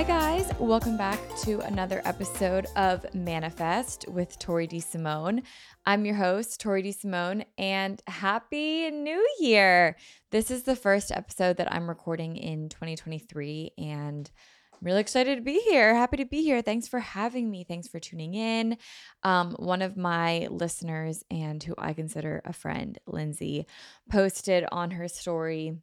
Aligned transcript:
Hi, 0.00 0.06
guys. 0.06 0.50
Welcome 0.58 0.96
back 0.96 1.20
to 1.42 1.60
another 1.60 2.00
episode 2.06 2.64
of 2.74 3.04
Manifest 3.12 4.06
with 4.08 4.38
Tori 4.38 4.66
D. 4.66 4.78
DeSimone. 4.78 5.42
I'm 5.84 6.06
your 6.06 6.14
host, 6.14 6.58
Tori 6.58 6.80
D. 6.80 6.88
DeSimone, 6.88 7.44
and 7.58 8.00
Happy 8.06 8.90
New 8.90 9.22
Year. 9.40 9.96
This 10.30 10.50
is 10.50 10.62
the 10.62 10.74
first 10.74 11.12
episode 11.12 11.58
that 11.58 11.70
I'm 11.70 11.86
recording 11.86 12.38
in 12.38 12.70
2023, 12.70 13.72
and 13.76 14.30
I'm 14.72 14.78
really 14.80 15.02
excited 15.02 15.36
to 15.36 15.42
be 15.42 15.60
here. 15.68 15.94
Happy 15.94 16.16
to 16.16 16.24
be 16.24 16.40
here. 16.40 16.62
Thanks 16.62 16.88
for 16.88 17.00
having 17.00 17.50
me. 17.50 17.64
Thanks 17.64 17.86
for 17.86 18.00
tuning 18.00 18.32
in. 18.32 18.78
Um, 19.22 19.52
one 19.58 19.82
of 19.82 19.98
my 19.98 20.48
listeners, 20.50 21.22
and 21.30 21.62
who 21.62 21.74
I 21.76 21.92
consider 21.92 22.40
a 22.46 22.54
friend, 22.54 22.98
Lindsay, 23.06 23.66
posted 24.08 24.64
on 24.72 24.92
her 24.92 25.08
story 25.08 25.74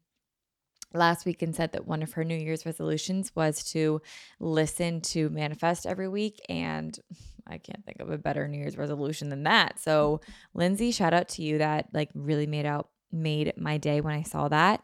last 0.93 1.25
week 1.25 1.41
and 1.41 1.55
said 1.55 1.71
that 1.73 1.87
one 1.87 2.01
of 2.03 2.13
her 2.13 2.23
New 2.23 2.37
Year's 2.37 2.65
resolutions 2.65 3.31
was 3.35 3.63
to 3.71 4.01
listen 4.39 5.01
to 5.01 5.29
Manifest 5.29 5.85
every 5.85 6.07
week. 6.07 6.41
And 6.49 6.97
I 7.47 7.57
can't 7.57 7.85
think 7.85 7.99
of 7.99 8.09
a 8.09 8.17
better 8.17 8.47
New 8.47 8.59
Year's 8.59 8.77
resolution 8.77 9.29
than 9.29 9.43
that. 9.43 9.79
So, 9.79 10.21
Lindsay, 10.53 10.91
shout 10.91 11.13
out 11.13 11.29
to 11.29 11.43
you. 11.43 11.59
That 11.59 11.87
like 11.93 12.09
really 12.13 12.47
made 12.47 12.65
out 12.65 12.89
made 13.11 13.53
my 13.57 13.77
day 13.77 14.01
when 14.01 14.13
I 14.13 14.23
saw 14.23 14.47
that. 14.49 14.83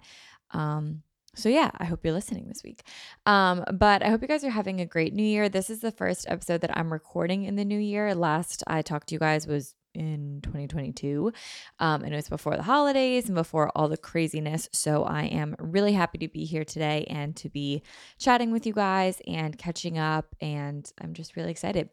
Um, 0.51 1.03
so 1.35 1.49
yeah, 1.49 1.71
I 1.77 1.85
hope 1.85 2.01
you're 2.03 2.13
listening 2.13 2.47
this 2.47 2.63
week. 2.63 2.83
Um, 3.25 3.63
but 3.73 4.03
I 4.03 4.09
hope 4.09 4.21
you 4.21 4.27
guys 4.27 4.43
are 4.43 4.51
having 4.51 4.81
a 4.81 4.85
great 4.85 5.13
new 5.13 5.23
year. 5.23 5.49
This 5.49 5.69
is 5.69 5.79
the 5.79 5.91
first 5.91 6.25
episode 6.29 6.61
that 6.61 6.77
I'm 6.77 6.93
recording 6.93 7.43
in 7.43 7.55
the 7.55 7.65
new 7.65 7.79
year. 7.79 8.13
Last 8.13 8.63
I 8.67 8.81
talked 8.81 9.07
to 9.07 9.15
you 9.15 9.19
guys 9.19 9.47
was 9.47 9.73
in 9.93 10.39
2022. 10.43 11.31
Um, 11.79 12.03
and 12.03 12.13
it 12.13 12.15
was 12.15 12.29
before 12.29 12.55
the 12.55 12.63
holidays 12.63 13.25
and 13.25 13.35
before 13.35 13.71
all 13.75 13.89
the 13.89 13.97
craziness. 13.97 14.69
So 14.71 15.03
I 15.03 15.23
am 15.23 15.55
really 15.59 15.93
happy 15.93 16.17
to 16.19 16.27
be 16.27 16.45
here 16.45 16.65
today 16.65 17.05
and 17.09 17.35
to 17.37 17.49
be 17.49 17.83
chatting 18.19 18.51
with 18.51 18.65
you 18.65 18.73
guys 18.73 19.21
and 19.27 19.57
catching 19.57 19.97
up. 19.97 20.35
And 20.41 20.91
I'm 21.01 21.13
just 21.13 21.35
really 21.35 21.51
excited. 21.51 21.89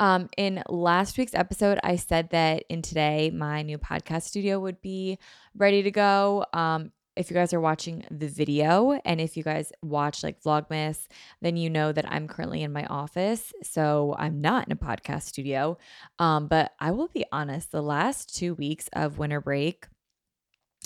Um, 0.00 0.28
in 0.36 0.62
last 0.68 1.18
week's 1.18 1.34
episode, 1.34 1.78
I 1.82 1.96
said 1.96 2.30
that 2.30 2.64
in 2.68 2.82
today, 2.82 3.30
my 3.30 3.62
new 3.62 3.78
podcast 3.78 4.22
studio 4.22 4.60
would 4.60 4.80
be 4.80 5.18
ready 5.56 5.82
to 5.82 5.90
go. 5.90 6.46
Um, 6.52 6.92
if 7.18 7.30
you 7.30 7.34
guys 7.34 7.52
are 7.52 7.60
watching 7.60 8.04
the 8.10 8.28
video 8.28 8.92
and 9.04 9.20
if 9.20 9.36
you 9.36 9.42
guys 9.42 9.72
watch 9.82 10.22
like 10.22 10.40
Vlogmas, 10.40 11.08
then 11.42 11.56
you 11.56 11.68
know 11.68 11.90
that 11.90 12.10
I'm 12.10 12.28
currently 12.28 12.62
in 12.62 12.72
my 12.72 12.86
office. 12.86 13.52
So 13.62 14.14
I'm 14.18 14.40
not 14.40 14.66
in 14.66 14.72
a 14.72 14.76
podcast 14.76 15.22
studio. 15.22 15.78
Um, 16.20 16.46
but 16.46 16.72
I 16.78 16.92
will 16.92 17.08
be 17.08 17.24
honest, 17.32 17.72
the 17.72 17.82
last 17.82 18.36
two 18.36 18.54
weeks 18.54 18.88
of 18.92 19.18
winter 19.18 19.40
break, 19.40 19.86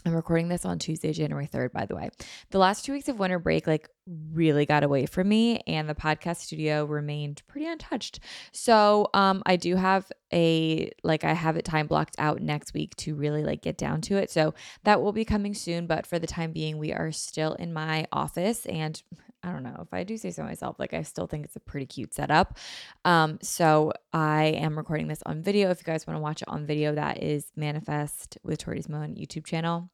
I'm 0.05 0.15
recording 0.15 0.49
this 0.49 0.65
on 0.65 0.81
Tuesday, 0.81 1.13
January 1.13 1.47
3rd, 1.47 1.73
by 1.73 1.87
the 1.87 1.95
way. 1.95 2.11
The 2.51 2.59
last 2.59 2.85
two 2.85 2.93
weeks 2.93 3.09
of 3.09 3.21
winter 3.21 3.39
break, 3.39 3.69
like, 3.69 3.89
really 4.33 4.67
got 4.67 4.83
away 4.83 5.07
from 5.07 5.29
me, 5.29 5.61
and 5.69 5.89
the 5.89 5.95
podcast 5.95 6.39
studio 6.39 6.85
remained 6.85 7.43
pretty 7.47 7.69
untouched. 7.69 8.19
So, 8.51 9.09
um, 9.15 9.45
I 9.47 9.55
do 9.55 9.77
have 9.77 10.11
a, 10.33 10.91
like, 11.05 11.23
I 11.23 11.35
have 11.35 11.57
it 11.57 11.65
time 11.65 11.87
blocked 11.87 12.17
out 12.19 12.43
next 12.43 12.75
week 12.75 12.97
to 12.97 13.15
really, 13.15 13.45
like, 13.45 13.63
get 13.63 13.79
down 13.79 14.01
to 14.03 14.17
it. 14.17 14.29
So, 14.31 14.55
that 14.83 15.01
will 15.01 15.13
be 15.13 15.25
coming 15.25 15.55
soon. 15.55 15.87
But 15.87 16.05
for 16.07 16.19
the 16.19 16.27
time 16.27 16.51
being, 16.51 16.79
we 16.79 16.93
are 16.93 17.13
still 17.13 17.55
in 17.55 17.73
my 17.73 18.07
office, 18.11 18.67
and 18.67 19.01
I 19.42 19.50
don't 19.50 19.64
know 19.64 19.80
if 19.82 19.92
I 19.92 20.04
do 20.04 20.16
say 20.16 20.30
so 20.30 20.44
myself. 20.44 20.78
Like, 20.78 20.94
I 20.94 21.03
still 21.03 21.26
think 21.26 21.44
it's 21.44 21.56
a 21.56 21.60
pretty 21.60 21.86
cute 21.86 22.14
setup. 22.14 22.58
Um, 23.04 23.38
so 23.42 23.92
I 24.12 24.44
am 24.44 24.76
recording 24.76 25.08
this 25.08 25.22
on 25.26 25.42
video. 25.42 25.70
If 25.70 25.80
you 25.80 25.84
guys 25.84 26.06
want 26.06 26.16
to 26.16 26.22
watch 26.22 26.42
it 26.42 26.48
on 26.48 26.66
video, 26.66 26.94
that 26.94 27.22
is 27.22 27.47
Manifest 27.56 28.38
with 28.44 28.58
Tori 28.58 28.80
DeSimone 28.80 29.19
YouTube 29.20 29.44
channel. 29.44 29.91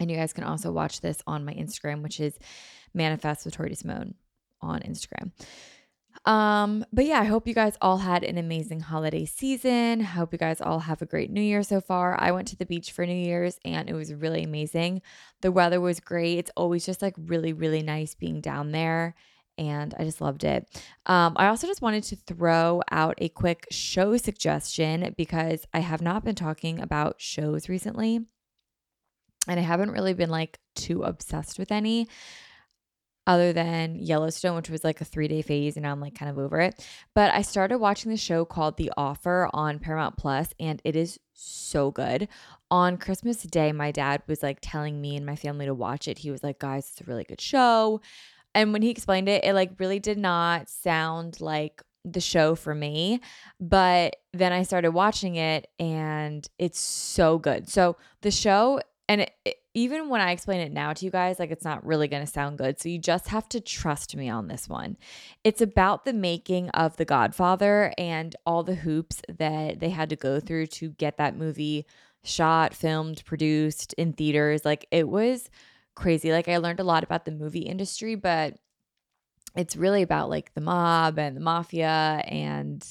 And 0.00 0.10
you 0.10 0.16
guys 0.16 0.32
can 0.32 0.44
also 0.44 0.70
watch 0.70 1.00
this 1.00 1.22
on 1.26 1.44
my 1.44 1.54
Instagram, 1.54 2.02
which 2.02 2.20
is 2.20 2.38
Manifest 2.94 3.44
with 3.44 3.54
Tori 3.54 3.70
DeSimone 3.70 4.14
on 4.60 4.80
Instagram. 4.80 5.32
Um, 6.24 6.84
but 6.92 7.04
yeah, 7.04 7.20
I 7.20 7.24
hope 7.24 7.48
you 7.48 7.54
guys 7.54 7.76
all 7.80 7.98
had 7.98 8.22
an 8.22 8.38
amazing 8.38 8.80
holiday 8.80 9.24
season. 9.24 10.00
Hope 10.00 10.32
you 10.32 10.38
guys 10.38 10.60
all 10.60 10.80
have 10.80 11.02
a 11.02 11.06
great 11.06 11.30
new 11.30 11.40
year 11.40 11.62
so 11.64 11.80
far. 11.80 12.20
I 12.20 12.30
went 12.30 12.46
to 12.48 12.56
the 12.56 12.66
beach 12.66 12.92
for 12.92 13.04
New 13.04 13.12
Year's 13.12 13.58
and 13.64 13.90
it 13.90 13.94
was 13.94 14.14
really 14.14 14.44
amazing. 14.44 15.02
The 15.40 15.50
weather 15.50 15.80
was 15.80 15.98
great. 15.98 16.38
It's 16.38 16.50
always 16.56 16.86
just 16.86 17.02
like 17.02 17.14
really, 17.18 17.52
really 17.52 17.82
nice 17.82 18.14
being 18.14 18.40
down 18.40 18.70
there. 18.70 19.16
And 19.58 19.94
I 19.98 20.04
just 20.04 20.20
loved 20.20 20.44
it. 20.44 20.68
Um, 21.06 21.34
I 21.36 21.48
also 21.48 21.66
just 21.66 21.82
wanted 21.82 22.04
to 22.04 22.16
throw 22.16 22.82
out 22.90 23.16
a 23.18 23.28
quick 23.28 23.66
show 23.70 24.16
suggestion 24.16 25.14
because 25.16 25.66
I 25.74 25.80
have 25.80 26.00
not 26.00 26.24
been 26.24 26.36
talking 26.36 26.80
about 26.80 27.20
shows 27.20 27.68
recently. 27.68 28.20
And 29.48 29.58
I 29.58 29.62
haven't 29.62 29.90
really 29.90 30.14
been 30.14 30.30
like 30.30 30.60
too 30.76 31.02
obsessed 31.02 31.58
with 31.58 31.72
any 31.72 32.06
other 33.26 33.52
than 33.52 33.96
Yellowstone, 33.96 34.56
which 34.56 34.70
was 34.70 34.84
like 34.84 35.00
a 35.00 35.04
three 35.04 35.28
day 35.28 35.42
phase, 35.42 35.76
and 35.76 35.86
I'm 35.86 36.00
like 36.00 36.14
kind 36.14 36.30
of 36.30 36.38
over 36.38 36.60
it. 36.60 36.86
But 37.14 37.32
I 37.32 37.42
started 37.42 37.78
watching 37.78 38.10
the 38.10 38.16
show 38.16 38.44
called 38.44 38.76
The 38.76 38.92
Offer 38.96 39.48
on 39.52 39.78
Paramount 39.78 40.16
Plus, 40.16 40.48
and 40.58 40.80
it 40.84 40.96
is 40.96 41.18
so 41.34 41.90
good. 41.90 42.28
On 42.70 42.96
Christmas 42.96 43.42
Day, 43.42 43.72
my 43.72 43.90
dad 43.90 44.22
was 44.26 44.42
like 44.42 44.58
telling 44.60 45.00
me 45.00 45.16
and 45.16 45.26
my 45.26 45.36
family 45.36 45.66
to 45.66 45.74
watch 45.74 46.08
it. 46.08 46.18
He 46.18 46.30
was 46.30 46.42
like, 46.42 46.58
guys, 46.58 46.90
it's 46.90 47.00
a 47.00 47.04
really 47.04 47.24
good 47.24 47.40
show. 47.40 48.00
And 48.54 48.72
when 48.72 48.82
he 48.82 48.90
explained 48.90 49.28
it, 49.28 49.44
it 49.44 49.54
like 49.54 49.72
really 49.78 49.98
did 49.98 50.18
not 50.18 50.68
sound 50.68 51.40
like 51.40 51.82
the 52.04 52.20
show 52.20 52.54
for 52.54 52.74
me. 52.74 53.20
But 53.60 54.16
then 54.32 54.52
I 54.52 54.62
started 54.62 54.90
watching 54.90 55.36
it 55.36 55.68
and 55.78 56.46
it's 56.58 56.80
so 56.80 57.38
good. 57.38 57.68
So 57.68 57.96
the 58.22 58.30
show 58.30 58.80
and 59.08 59.22
it, 59.22 59.32
it, 59.44 59.56
even 59.74 60.08
when 60.08 60.20
I 60.20 60.32
explain 60.32 60.60
it 60.60 60.72
now 60.72 60.92
to 60.92 61.04
you 61.04 61.10
guys, 61.10 61.38
like 61.38 61.50
it's 61.50 61.64
not 61.64 61.84
really 61.86 62.08
going 62.08 62.24
to 62.24 62.30
sound 62.30 62.58
good. 62.58 62.78
So 62.78 62.88
you 62.88 62.98
just 62.98 63.28
have 63.28 63.48
to 63.50 63.60
trust 63.60 64.14
me 64.14 64.28
on 64.28 64.48
this 64.48 64.68
one. 64.68 64.96
It's 65.44 65.62
about 65.62 66.04
the 66.04 66.12
making 66.12 66.68
of 66.70 66.96
The 66.96 67.04
Godfather 67.04 67.92
and 67.96 68.36
all 68.44 68.62
the 68.62 68.74
hoops 68.74 69.22
that 69.28 69.80
they 69.80 69.90
had 69.90 70.10
to 70.10 70.16
go 70.16 70.40
through 70.40 70.66
to 70.66 70.90
get 70.90 71.16
that 71.16 71.36
movie 71.36 71.86
shot, 72.22 72.74
filmed, 72.74 73.24
produced 73.24 73.94
in 73.94 74.12
theaters. 74.12 74.64
Like 74.64 74.86
it 74.90 75.08
was 75.08 75.48
crazy. 75.94 76.32
Like 76.32 76.48
I 76.48 76.58
learned 76.58 76.80
a 76.80 76.84
lot 76.84 77.02
about 77.02 77.24
the 77.24 77.32
movie 77.32 77.60
industry, 77.60 78.14
but 78.14 78.58
it's 79.56 79.76
really 79.76 80.02
about 80.02 80.28
like 80.28 80.52
the 80.54 80.60
mob 80.60 81.18
and 81.18 81.36
the 81.36 81.40
mafia 81.40 82.22
and 82.26 82.86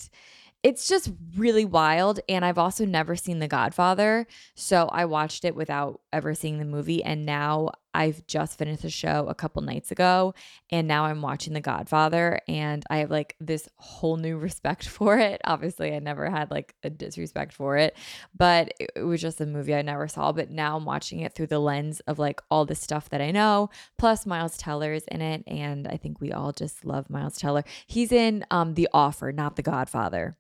it's 0.64 0.88
just 0.88 1.12
really 1.36 1.66
wild. 1.66 2.20
And 2.30 2.46
I've 2.46 2.60
also 2.60 2.86
never 2.86 3.16
seen 3.16 3.40
The 3.40 3.48
Godfather. 3.48 4.28
So 4.54 4.88
I 4.92 5.06
watched 5.06 5.44
it 5.44 5.56
without 5.56 6.02
ever 6.14 6.36
seeing 6.36 6.60
the 6.60 6.66
movie. 6.66 7.04
And 7.04 7.26
now 7.26 7.72
I've 7.96 8.26
just 8.28 8.58
finished 8.60 8.84
the 8.84 8.90
show 8.90 9.26
a 9.28 9.34
couple 9.34 9.64
nights 9.64 9.92
ago. 9.92 10.36
And 10.70 10.88
now 10.88 11.06
I'm 11.06 11.24
watching 11.24 11.54
The 11.54 11.62
Godfather. 11.62 12.40
And 12.48 12.84
I 12.92 12.98
have 12.98 13.10
like 13.10 13.36
this 13.40 13.68
whole 13.78 14.18
new 14.18 14.38
respect 14.52 14.88
for 14.88 15.18
it. 15.18 15.42
Obviously, 15.46 15.96
I 15.96 16.00
never 16.00 16.30
had 16.30 16.52
like 16.52 16.76
a 16.84 16.92
disrespect 16.92 17.54
for 17.54 17.78
it, 17.78 17.98
but 18.38 18.72
it, 18.80 19.02
was 19.02 19.20
just 19.20 19.42
a 19.42 19.48
movie 19.48 19.74
I 19.74 19.82
never 19.82 20.08
saw. 20.08 20.32
But 20.32 20.52
now 20.52 20.78
I'm 20.78 20.86
watching 20.86 21.22
it 21.22 21.34
through 21.34 21.48
the 21.48 21.60
lens 21.60 22.02
of 22.02 22.20
like 22.20 22.40
all 22.52 22.66
the 22.66 22.76
stuff 22.76 23.10
that 23.10 23.22
I 23.22 23.32
know. 23.32 23.72
Plus, 23.98 24.28
Miles 24.28 24.58
Teller's 24.58 25.06
in 25.08 25.22
it. 25.22 25.44
And 25.48 25.88
I 25.88 25.98
think 25.98 26.22
we 26.22 26.32
all 26.32 26.52
just 26.52 26.86
love 26.86 27.10
Miles 27.10 27.38
Teller. 27.38 27.64
He's 27.88 28.12
in 28.12 28.46
um, 28.52 28.76
The 28.76 28.88
Offer, 28.94 29.32
not 29.32 29.56
The 29.56 29.64
Godfather 29.64 30.38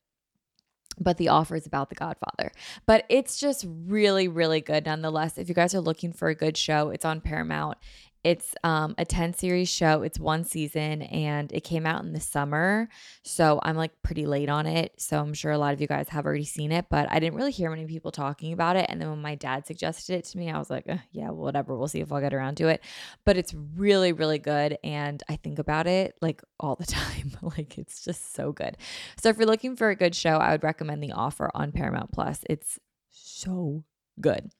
but 0.99 1.17
the 1.17 1.29
offer 1.29 1.55
is 1.55 1.65
about 1.65 1.89
the 1.89 1.95
godfather. 1.95 2.51
But 2.85 3.05
it's 3.09 3.39
just 3.39 3.65
really 3.67 4.27
really 4.27 4.61
good 4.61 4.85
nonetheless. 4.85 5.37
If 5.37 5.49
you 5.49 5.55
guys 5.55 5.73
are 5.75 5.81
looking 5.81 6.13
for 6.13 6.27
a 6.29 6.35
good 6.35 6.57
show 6.57 6.89
it's 6.89 7.05
on 7.05 7.21
paramount 7.21 7.77
it's 8.23 8.53
um, 8.63 8.93
a 8.97 9.05
10 9.05 9.33
series 9.33 9.67
show. 9.67 10.03
It's 10.03 10.19
one 10.19 10.43
season 10.43 11.01
and 11.03 11.51
it 11.51 11.61
came 11.61 11.85
out 11.85 12.03
in 12.03 12.13
the 12.13 12.19
summer. 12.19 12.87
So 13.23 13.59
I'm 13.63 13.75
like 13.75 13.91
pretty 14.03 14.27
late 14.27 14.49
on 14.49 14.67
it. 14.67 14.93
So 14.97 15.19
I'm 15.19 15.33
sure 15.33 15.51
a 15.51 15.57
lot 15.57 15.73
of 15.73 15.81
you 15.81 15.87
guys 15.87 16.09
have 16.09 16.25
already 16.25 16.45
seen 16.45 16.71
it, 16.71 16.85
but 16.89 17.11
I 17.11 17.19
didn't 17.19 17.35
really 17.35 17.51
hear 17.51 17.69
many 17.71 17.85
people 17.85 18.11
talking 18.11 18.53
about 18.53 18.75
it. 18.75 18.85
And 18.89 19.01
then 19.01 19.09
when 19.09 19.21
my 19.21 19.35
dad 19.35 19.65
suggested 19.65 20.15
it 20.15 20.25
to 20.25 20.37
me, 20.37 20.51
I 20.51 20.59
was 20.59 20.69
like, 20.69 20.83
eh, 20.87 20.99
yeah, 21.11 21.31
whatever. 21.31 21.75
We'll 21.75 21.87
see 21.87 22.01
if 22.01 22.11
I'll 22.11 22.21
get 22.21 22.33
around 22.33 22.55
to 22.57 22.67
it. 22.67 22.83
But 23.25 23.37
it's 23.37 23.53
really, 23.53 24.13
really 24.13 24.39
good. 24.39 24.77
And 24.83 25.23
I 25.27 25.35
think 25.37 25.57
about 25.57 25.87
it 25.87 26.15
like 26.21 26.43
all 26.59 26.75
the 26.75 26.85
time. 26.85 27.31
like 27.41 27.77
it's 27.79 28.03
just 28.03 28.35
so 28.35 28.51
good. 28.51 28.77
So 29.21 29.29
if 29.29 29.37
you're 29.37 29.47
looking 29.47 29.75
for 29.75 29.89
a 29.89 29.95
good 29.95 30.13
show, 30.13 30.37
I 30.37 30.51
would 30.51 30.63
recommend 30.63 31.01
The 31.01 31.13
Offer 31.13 31.49
on 31.55 31.71
Paramount 31.71 32.11
Plus. 32.11 32.41
It's 32.47 32.79
so 33.09 33.83
good. 34.19 34.51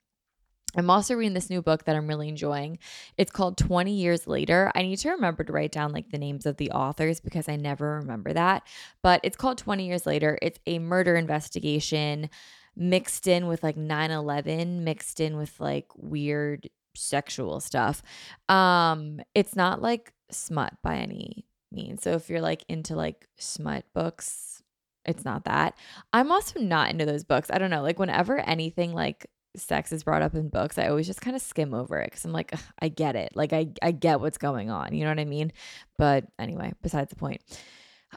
I'm 0.75 0.89
also 0.89 1.15
reading 1.15 1.33
this 1.33 1.50
new 1.50 1.62
book 1.62 1.85
that 1.85 1.95
I'm 1.95 2.07
really 2.07 2.29
enjoying. 2.29 2.79
It's 3.18 3.31
called 3.31 3.57
20 3.57 3.94
Years 3.94 4.27
Later. 4.27 4.71
I 4.73 4.83
need 4.83 4.97
to 4.97 5.09
remember 5.12 5.44
to 5.44 5.51
write 5.51 5.71
down 5.71 5.91
like 5.91 6.12
the 6.12 6.18
names 6.18 6.45
of 6.45 6.57
the 6.57 6.71
authors 6.71 7.19
because 7.19 7.50
I 7.50 7.56
never 7.57 7.95
remember 7.97 8.33
that. 8.33 8.63
But 9.01 9.21
it's 9.23 9.38
called 9.38 9.57
20 9.57 9.85
Years 9.85 10.06
Later. 10.06 10.38
It's 10.41 10.59
a 10.65 10.79
murder 10.79 11.15
investigation 11.15 12.29
mixed 12.75 13.27
in 13.27 13.47
with 13.47 13.63
like 13.63 13.75
9/11, 13.75 14.83
mixed 14.83 15.19
in 15.19 15.35
with 15.35 15.59
like 15.59 15.88
weird 15.95 16.69
sexual 16.95 17.59
stuff. 17.59 18.01
Um 18.50 19.19
it's 19.35 19.56
not 19.56 19.81
like 19.81 20.13
smut 20.29 20.74
by 20.81 20.97
any 20.97 21.45
means. 21.71 22.03
So 22.03 22.12
if 22.12 22.29
you're 22.29 22.41
like 22.41 22.63
into 22.69 22.95
like 22.95 23.27
smut 23.38 23.85
books, 23.94 24.63
it's 25.06 25.25
not 25.25 25.45
that. 25.45 25.75
I'm 26.13 26.31
also 26.31 26.59
not 26.59 26.91
into 26.91 27.06
those 27.06 27.24
books. 27.24 27.50
I 27.51 27.57
don't 27.57 27.69
know. 27.69 27.81
Like 27.81 28.00
whenever 28.00 28.39
anything 28.39 28.94
like 28.94 29.25
sex 29.56 29.92
is 29.92 30.03
brought 30.03 30.21
up 30.21 30.36
in 30.36 30.50
books, 30.50 30.77
I 30.77 30.88
always 30.88 31.07
just 31.07 31.21
kind 31.21 31.36
of 31.36 31.42
skim 31.42 31.74
over 31.74 32.00
it 32.00 32.07
because 32.07 32.25
I'm 32.25 32.31
like, 32.31 32.53
I 32.80 32.88
get 32.88 33.15
it. 33.15 33.31
Like 33.36 33.53
I 33.53 33.69
I 33.81 33.92
get 33.92 34.19
what's 34.19 34.38
going 34.38 34.69
on. 34.69 34.94
You 34.94 35.03
know 35.03 35.12
what 35.12 35.19
I 35.19 35.25
mean? 35.25 35.51
But 35.98 36.25
anyway, 36.39 36.74
besides 36.81 37.09
the 37.09 37.15
point. 37.15 37.42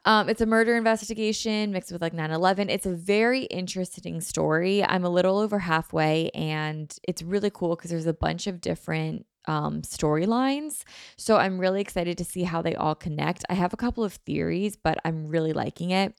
Um, 0.04 0.28
it's 0.28 0.40
a 0.40 0.46
murder 0.46 0.76
investigation 0.76 1.70
mixed 1.70 1.92
with 1.92 2.02
like 2.02 2.12
9-11. 2.12 2.68
It's 2.68 2.86
a 2.86 2.94
very 2.94 3.44
interesting 3.44 4.20
story. 4.20 4.84
I'm 4.84 5.04
a 5.04 5.08
little 5.08 5.38
over 5.38 5.60
halfway 5.60 6.30
and 6.30 6.92
it's 7.06 7.22
really 7.22 7.50
cool 7.50 7.76
because 7.76 7.92
there's 7.92 8.06
a 8.06 8.12
bunch 8.12 8.48
of 8.48 8.60
different 8.60 9.24
um, 9.46 9.82
storylines. 9.82 10.82
So 11.16 11.36
I'm 11.36 11.58
really 11.58 11.80
excited 11.80 12.18
to 12.18 12.24
see 12.24 12.42
how 12.42 12.62
they 12.62 12.74
all 12.74 12.94
connect. 12.94 13.44
I 13.48 13.54
have 13.54 13.72
a 13.72 13.76
couple 13.76 14.04
of 14.04 14.14
theories, 14.14 14.76
but 14.76 14.98
I'm 15.04 15.28
really 15.28 15.52
liking 15.52 15.90
it. 15.90 16.14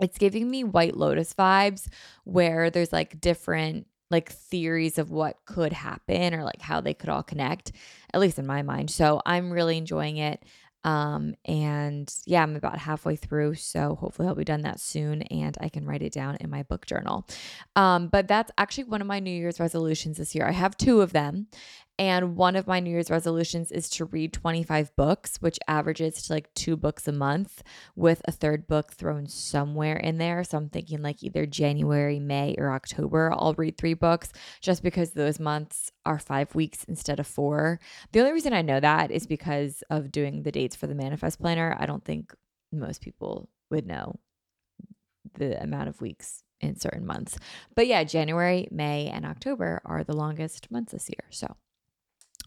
It's 0.00 0.18
giving 0.18 0.50
me 0.50 0.64
White 0.64 0.96
Lotus 0.96 1.34
vibes 1.34 1.88
where 2.24 2.70
there's 2.70 2.92
like 2.92 3.20
different 3.20 3.86
like 4.12 4.30
theories 4.30 4.98
of 4.98 5.10
what 5.10 5.38
could 5.46 5.72
happen 5.72 6.34
or 6.34 6.44
like 6.44 6.60
how 6.60 6.80
they 6.80 6.94
could 6.94 7.08
all 7.08 7.22
connect, 7.22 7.72
at 8.12 8.20
least 8.20 8.38
in 8.38 8.46
my 8.46 8.62
mind. 8.62 8.90
So 8.90 9.20
I'm 9.26 9.50
really 9.50 9.78
enjoying 9.78 10.18
it. 10.18 10.44
Um, 10.84 11.34
and 11.44 12.12
yeah, 12.26 12.42
I'm 12.42 12.56
about 12.56 12.78
halfway 12.78 13.16
through. 13.16 13.54
So 13.54 13.94
hopefully 13.94 14.28
I'll 14.28 14.34
be 14.34 14.44
done 14.44 14.62
that 14.62 14.80
soon 14.80 15.22
and 15.22 15.56
I 15.60 15.68
can 15.68 15.86
write 15.86 16.02
it 16.02 16.12
down 16.12 16.36
in 16.40 16.50
my 16.50 16.64
book 16.64 16.86
journal. 16.86 17.26
Um, 17.76 18.08
but 18.08 18.28
that's 18.28 18.50
actually 18.58 18.84
one 18.84 19.00
of 19.00 19.06
my 19.06 19.20
New 19.20 19.30
Year's 19.30 19.60
resolutions 19.60 20.18
this 20.18 20.34
year. 20.34 20.46
I 20.46 20.52
have 20.52 20.76
two 20.76 21.00
of 21.00 21.12
them. 21.12 21.46
And 21.98 22.36
one 22.36 22.56
of 22.56 22.66
my 22.66 22.80
New 22.80 22.90
Year's 22.90 23.10
resolutions 23.10 23.70
is 23.70 23.88
to 23.90 24.06
read 24.06 24.32
25 24.32 24.96
books, 24.96 25.36
which 25.40 25.58
averages 25.68 26.22
to 26.22 26.32
like 26.32 26.52
two 26.54 26.76
books 26.76 27.06
a 27.06 27.12
month 27.12 27.62
with 27.94 28.22
a 28.24 28.32
third 28.32 28.66
book 28.66 28.92
thrown 28.92 29.26
somewhere 29.26 29.96
in 29.96 30.18
there. 30.18 30.42
So 30.42 30.56
I'm 30.56 30.70
thinking 30.70 31.02
like 31.02 31.22
either 31.22 31.44
January, 31.44 32.18
May, 32.18 32.54
or 32.56 32.72
October, 32.72 33.32
I'll 33.32 33.54
read 33.54 33.76
three 33.76 33.94
books 33.94 34.32
just 34.60 34.82
because 34.82 35.10
those 35.12 35.38
months 35.38 35.92
are 36.06 36.18
five 36.18 36.54
weeks 36.54 36.84
instead 36.84 37.20
of 37.20 37.26
four. 37.26 37.78
The 38.12 38.20
only 38.20 38.32
reason 38.32 38.54
I 38.54 38.62
know 38.62 38.80
that 38.80 39.10
is 39.10 39.26
because 39.26 39.84
of 39.90 40.10
doing 40.10 40.42
the 40.42 40.52
dates 40.52 40.74
for 40.74 40.86
the 40.86 40.94
manifest 40.94 41.40
planner. 41.40 41.76
I 41.78 41.86
don't 41.86 42.04
think 42.04 42.34
most 42.72 43.02
people 43.02 43.50
would 43.70 43.86
know 43.86 44.18
the 45.34 45.62
amount 45.62 45.88
of 45.88 46.00
weeks 46.00 46.42
in 46.60 46.78
certain 46.78 47.04
months. 47.04 47.38
But 47.74 47.86
yeah, 47.86 48.04
January, 48.04 48.68
May, 48.70 49.08
and 49.08 49.26
October 49.26 49.82
are 49.84 50.04
the 50.04 50.16
longest 50.16 50.70
months 50.70 50.92
this 50.92 51.08
year. 51.08 51.24
So 51.30 51.56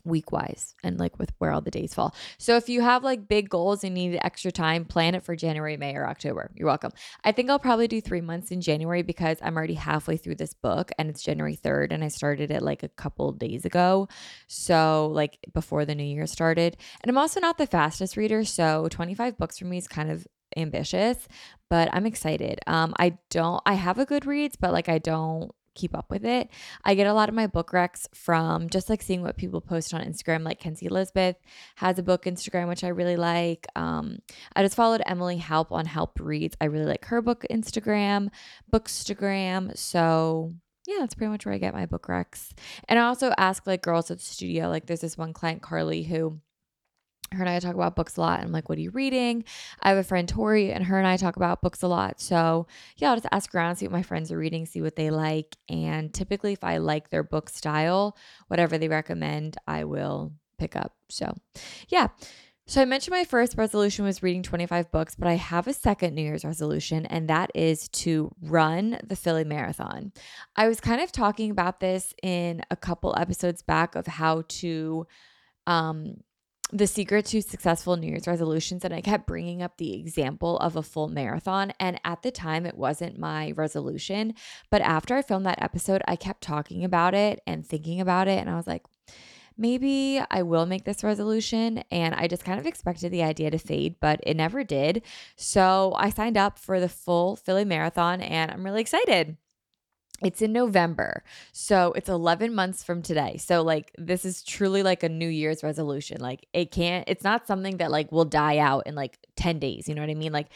week 0.06 0.31
wise 0.31 0.75
and 0.84 1.00
like 1.00 1.18
with 1.19 1.34
where 1.40 1.52
all 1.52 1.62
the 1.62 1.72
days 1.72 1.94
fall. 1.94 2.16
So 2.38 2.56
if 2.56 2.69
you 2.69 2.81
have 2.81 3.04
like 3.04 3.28
big 3.28 3.50
goals 3.50 3.84
and 3.84 3.94
need 3.94 4.19
extra 4.22 4.52
time, 4.52 4.86
plan 4.86 5.16
it 5.16 5.24
for 5.24 5.36
January, 5.36 5.78
May, 5.78 5.96
or 5.96 6.07
October. 6.07 6.52
You're 6.56 6.68
welcome. 6.68 6.92
I 7.24 7.31
think 7.31 7.50
I'll 7.50 7.60
probably 7.60 7.88
do 7.88 8.02
three 8.02 8.22
months 8.22 8.52
in 8.52 8.62
January 8.62 9.02
because 9.02 9.38
I'm 9.42 9.57
already 9.57 9.74
halfway 9.74 10.18
through 10.18 10.36
this 10.36 10.54
book 10.54 10.92
and 10.98 11.10
it's 11.10 11.24
January 11.24 11.57
3rd 11.57 11.92
and 11.92 12.04
I 12.04 12.07
started 12.07 12.52
it 12.52 12.62
like 12.62 12.84
a 12.84 12.90
couple 12.90 13.31
days 13.31 13.66
ago. 13.66 14.07
So 14.48 15.12
like 15.13 15.40
before 15.54 15.86
the 15.86 15.96
new 15.96 16.04
year 16.04 16.28
started. 16.28 16.78
And 17.01 17.10
I'm 17.10 17.18
also 17.18 17.40
not 17.40 17.58
the 17.58 17.68
fastest 17.68 18.18
reader. 18.18 18.44
So 18.46 18.88
25 18.89 19.38
books 19.38 19.58
for 19.58 19.65
me 19.65 19.77
is 19.77 19.88
kind 19.88 20.12
of 20.12 20.27
ambitious, 20.56 21.27
but 21.70 21.89
I'm 21.94 22.06
excited. 22.06 22.60
Um, 22.68 22.94
I 23.00 23.18
don't, 23.30 23.62
I 23.65 23.74
have 23.74 23.98
a 23.98 24.06
Goodreads, 24.06 24.56
but 24.60 24.72
like 24.72 24.89
I 24.89 25.00
don't 25.00 25.51
keep 25.75 25.96
up 25.96 26.10
with 26.10 26.25
it. 26.25 26.50
I 26.84 26.96
get 26.96 27.08
a 27.08 27.13
lot 27.13 27.29
of 27.29 27.36
my 27.36 27.48
book 27.48 27.72
recs 27.72 28.08
from 28.15 28.70
just 28.70 28.89
like 28.89 29.01
seeing 29.01 29.22
what 29.22 29.38
people 29.38 29.62
post 29.62 29.94
on 29.94 30.01
Instagram. 30.01 30.44
Like 30.44 30.60
Kenzie 30.60 30.88
Elizabeth 30.88 31.36
has 31.75 32.00
a 32.00 32.03
book 32.03 32.24
Instagram, 32.24 32.67
which 32.67 32.84
I 32.84 32.88
really 32.88 33.17
like. 33.17 33.67
Um, 33.75 34.20
I 34.55 34.63
just 34.63 34.75
followed 34.75 35.03
Emily 35.05 35.38
Halp 35.38 35.72
on 35.72 35.86
Halp 35.86 36.20
Reads. 36.20 36.58
I 36.60 36.65
really 36.65 36.86
like 36.86 37.05
her 37.05 37.22
book 37.22 37.46
Instagram, 37.51 38.29
Bookstagram. 38.72 39.77
So 39.77 40.53
yeah, 40.88 40.98
that's 41.00 41.15
pretty 41.15 41.32
much 41.32 41.46
where 41.46 41.55
I 41.55 41.58
get 41.58 41.74
my 41.74 41.86
book 41.86 42.08
recs. 42.08 42.51
And 42.88 43.00
I 43.00 43.03
also 43.03 43.34
ask 43.38 43.65
like 43.65 43.82
girls 43.82 44.12
at 44.12 44.20
the 44.20 44.24
studio, 44.24 44.70
like 44.70 44.86
there's 44.86 45.01
this 45.01 45.17
one 45.17 45.34
client, 45.34 45.62
Carly, 45.62 46.03
who 46.03 46.39
her 47.32 47.41
and 47.41 47.50
I 47.50 47.60
talk 47.60 47.75
about 47.75 47.96
books 47.96 48.17
a 48.17 48.22
lot. 48.22 48.39
And 48.39 48.48
I'm 48.48 48.51
like, 48.51 48.70
what 48.70 48.77
are 48.77 48.82
you 48.82 48.91
reading? 48.91 49.44
I 49.82 49.89
have 49.89 49.98
a 49.98 50.03
friend, 50.03 50.27
Tori, 50.27 50.72
and 50.72 50.84
her 50.86 50.98
and 50.98 51.08
I 51.08 51.17
talk 51.17 51.36
about 51.36 51.62
books 51.62 51.82
a 51.82 51.88
lot. 51.88 52.20
So, 52.20 52.67
yeah, 52.98 53.10
I'll 53.10 53.15
just 53.15 53.27
ask 53.32 53.53
around, 53.53 53.75
see 53.75 53.86
what 53.86 53.94
my 53.94 54.03
friends 54.03 54.32
are 54.32 54.38
reading, 54.38 54.65
see 54.65 54.82
what 54.82 54.96
they 54.96 55.10
like. 55.10 55.55
And 55.70 56.13
typically, 56.13 56.53
if 56.53 56.63
I 56.63 56.77
like 56.77 57.10
their 57.10 57.24
book 57.24 57.50
style, 57.50 58.15
whatever 58.48 58.77
they 58.77 58.88
recommend, 58.88 59.58
I 59.67 59.84
will 59.86 60.34
pick 60.58 60.75
up. 60.75 60.94
So, 61.10 61.36
yeah. 61.89 62.08
So, 62.67 62.82
I 62.82 62.86
mentioned 62.86 63.13
my 63.13 63.25
first 63.25 63.58
resolution 63.58 64.05
was 64.05 64.24
reading 64.24 64.41
25 64.41 64.91
books, 64.91 65.15
but 65.15 65.27
I 65.27 65.36
have 65.36 65.67
a 65.67 65.74
second 65.74 66.15
New 66.15 66.24
Year's 66.24 66.46
resolution, 66.46 67.05
and 67.05 67.29
that 67.29 67.51
is 67.53 67.89
to 67.89 68.34
run 68.41 69.00
the 69.03 69.15
Philly 69.15 69.44
Marathon. 69.44 70.12
I 70.55 70.67
was 70.67 70.79
kind 70.79 71.00
of 71.00 71.12
talking 71.12 71.51
about 71.51 71.79
this 71.79 72.13
in 72.24 72.63
a 72.72 72.75
couple 72.75 73.15
episodes 73.17 73.62
back 73.62 73.96
of 73.96 74.08
how 74.08 74.46
to 74.48 75.05
um, 75.67 76.15
the 76.77 76.88
secret 76.88 77.25
to 77.27 77.41
successful 77.41 77.96
New 77.96 78.08
Year's 78.08 78.27
resolutions. 78.27 78.84
And 78.84 78.94
I 78.94 79.01
kept 79.01 79.27
bringing 79.27 79.62
up 79.62 79.77
the 79.77 79.94
example 79.94 80.58
of 80.60 80.75
a 80.75 80.84
full 80.84 81.08
marathon. 81.08 81.72
And 81.79 82.00
at 82.03 82.22
the 82.22 82.32
time, 82.32 82.65
it 82.65 82.77
wasn't 82.77 83.17
my 83.17 83.51
resolution. 83.51 84.34
But 84.70 84.82
after 84.82 85.15
I 85.15 85.22
filmed 85.22 85.46
that 85.46 85.62
episode, 85.62 86.01
I 86.08 86.15
kept 86.15 86.41
talking 86.41 86.84
about 86.84 87.13
it 87.13 87.41
and 87.48 87.65
thinking 87.65 88.01
about 88.01 88.27
it. 88.27 88.39
And 88.39 88.50
I 88.50 88.55
was 88.55 88.67
like, 88.67 88.84
maybe 89.58 90.22
I 90.29 90.41
will 90.41 90.65
make 90.65 90.84
this 90.84 91.03
resolution. 91.03 91.84
And 91.91 92.13
I 92.13 92.27
just 92.27 92.44
kind 92.44 92.60
of 92.60 92.65
expected 92.65 93.12
the 93.12 93.24
idea 93.24 93.51
to 93.51 93.58
fade, 93.58 93.96
but 94.00 94.20
it 94.24 94.36
never 94.36 94.63
did. 94.63 95.01
So 95.36 95.94
I 95.98 96.10
signed 96.10 96.38
up 96.38 96.60
for 96.60 96.79
the 96.79 96.89
full 96.89 97.36
Philly 97.36 97.65
marathon 97.65 98.22
and 98.22 98.51
I'm 98.51 98.65
really 98.65 98.82
excited. 98.82 99.38
It's 100.24 100.41
in 100.41 100.53
November. 100.53 101.24
So 101.51 101.93
it's 101.93 102.10
11 102.10 102.53
months 102.55 102.84
from 102.84 103.01
today. 103.01 103.38
So 103.38 103.62
like 103.62 103.91
this 103.98 104.25
is 104.25 104.43
truly 104.43 104.84
like 104.84 105.03
a 105.03 105.10
new 105.10 105.27
year's 105.27 105.63
resolution. 105.63 106.22
Like 106.22 106.48
it 106.53 106.72
can't 106.72 107.03
it's 107.07 107.24
not 107.24 107.48
something 107.48 107.77
that 107.77 107.91
like 107.91 108.12
will 108.12 108.25
die 108.25 108.57
out 108.57 108.88
in 108.88 108.95
like 108.95 109.17
10 109.36 109.60
days, 109.60 109.88
you 109.88 109.95
know 109.95 110.01
what 110.01 110.10
I 110.10 110.15
mean? 110.15 110.31
Like 110.31 110.48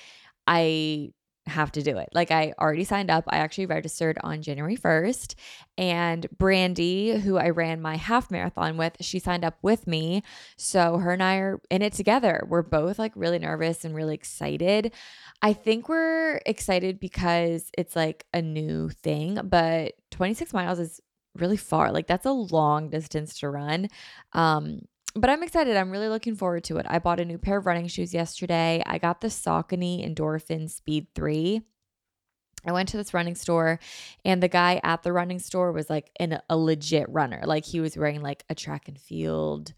I 0.47 1.11
have 1.46 1.72
to 1.74 1.81
do 1.81 1.98
it. 1.98 2.10
Like 2.13 2.31
I 2.31 2.53
already 2.60 2.84
signed 2.84 3.10
up. 3.10 3.24
I 3.27 3.38
actually 3.38 3.65
registered 3.65 4.17
on 4.24 4.41
January 4.41 4.77
1st 4.77 5.36
and 5.77 6.27
Brandy, 6.38 7.19
who 7.19 7.38
I 7.38 7.50
ran 7.50 7.81
my 7.81 7.96
half 7.96 8.29
marathon 8.31 8.77
with, 8.77 8.98
she 9.01 9.19
signed 9.19 9.43
up 9.43 9.58
with 9.62 9.88
me. 9.88 10.24
So 10.58 10.98
her 10.98 11.12
and 11.12 11.24
I 11.24 11.38
are 11.38 11.62
in 11.69 11.81
it 11.81 11.93
together. 11.93 12.46
We're 12.48 12.62
both 12.62 13.00
like 13.00 13.13
really 13.15 13.39
nervous 13.39 13.84
and 13.84 13.96
really 13.96 14.15
excited. 14.15 14.93
I 15.41 15.53
think 15.53 15.89
we're 15.89 16.41
excited 16.46 17.00
because 17.00 17.69
it's 17.77 17.96
like 17.96 18.25
a 18.34 18.41
new 18.41 18.89
thing, 18.89 19.39
but 19.46 19.93
26 20.12 20.53
miles 20.53 20.79
is 20.79 21.00
really 21.38 21.58
far. 21.58 21.91
Like 21.91 22.08
that's 22.08 22.25
a 22.25 22.31
long 22.31 22.89
distance 22.89 23.39
to 23.39 23.50
run. 23.50 23.88
Um 24.34 24.81
but 25.15 25.29
I'm 25.29 25.43
excited. 25.43 25.75
I'm 25.75 25.91
really 25.91 26.09
looking 26.09 26.35
forward 26.35 26.63
to 26.65 26.77
it. 26.77 26.85
I 26.89 26.99
bought 26.99 27.19
a 27.19 27.25
new 27.25 27.37
pair 27.37 27.57
of 27.57 27.65
running 27.65 27.87
shoes 27.87 28.13
yesterday. 28.13 28.83
I 28.85 28.97
got 28.97 29.21
the 29.21 29.27
Saucony 29.27 30.07
Endorphin 30.07 30.69
Speed 30.69 31.07
3. 31.15 31.61
I 32.65 32.71
went 32.71 32.89
to 32.89 32.97
this 32.97 33.13
running 33.13 33.35
store 33.35 33.79
and 34.25 34.43
the 34.43 34.47
guy 34.47 34.81
at 34.83 35.03
the 35.03 35.13
running 35.13 35.39
store 35.39 35.71
was 35.71 35.89
like 35.89 36.11
in 36.19 36.37
a 36.49 36.57
legit 36.57 37.07
runner. 37.09 37.41
Like 37.45 37.65
he 37.65 37.79
was 37.79 37.97
wearing 37.97 38.21
like 38.21 38.43
a 38.49 38.55
track 38.55 38.87
and 38.87 38.99
field 38.99 39.73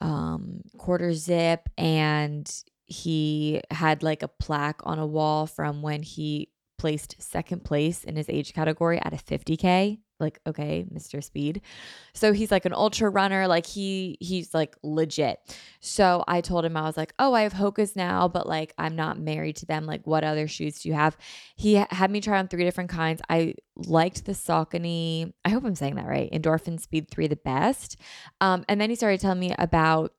um 0.00 0.60
quarter 0.76 1.14
zip 1.14 1.68
and 1.78 2.50
he 2.84 3.62
had 3.70 4.02
like 4.02 4.22
a 4.22 4.28
plaque 4.28 4.80
on 4.84 4.98
a 4.98 5.06
wall 5.06 5.46
from 5.46 5.82
when 5.82 6.02
he 6.02 6.50
placed 6.78 7.16
second 7.20 7.64
place 7.64 8.04
in 8.04 8.16
his 8.16 8.28
age 8.28 8.52
category 8.52 8.98
at 8.98 9.14
a 9.14 9.16
50k 9.16 9.98
like 10.20 10.40
okay 10.46 10.86
mr 10.92 11.22
speed. 11.22 11.60
So 12.12 12.32
he's 12.32 12.50
like 12.50 12.64
an 12.64 12.72
ultra 12.72 13.10
runner 13.10 13.46
like 13.48 13.66
he 13.66 14.16
he's 14.20 14.54
like 14.54 14.76
legit. 14.82 15.38
So 15.80 16.24
i 16.28 16.40
told 16.40 16.64
him 16.64 16.76
i 16.76 16.82
was 16.82 16.96
like 16.96 17.14
oh 17.18 17.34
i 17.34 17.42
have 17.42 17.54
hokas 17.54 17.96
now 17.96 18.28
but 18.28 18.46
like 18.46 18.72
i'm 18.78 18.96
not 18.96 19.18
married 19.18 19.56
to 19.56 19.66
them. 19.66 19.86
Like 19.86 20.06
what 20.06 20.24
other 20.24 20.48
shoes 20.48 20.80
do 20.80 20.88
you 20.88 20.94
have? 20.94 21.16
He 21.56 21.74
had 21.74 22.10
me 22.10 22.20
try 22.20 22.38
on 22.38 22.48
three 22.48 22.64
different 22.64 22.90
kinds. 22.90 23.20
I 23.28 23.54
liked 23.76 24.24
the 24.24 24.32
saucony 24.32 25.32
i 25.44 25.48
hope 25.48 25.64
i'm 25.64 25.74
saying 25.74 25.96
that 25.96 26.06
right 26.06 26.30
endorphin 26.30 26.78
speed 26.80 27.10
3 27.10 27.26
the 27.26 27.36
best. 27.36 27.96
Um, 28.40 28.64
and 28.68 28.80
then 28.80 28.90
he 28.90 28.96
started 28.96 29.20
telling 29.20 29.40
me 29.40 29.54
about 29.58 30.12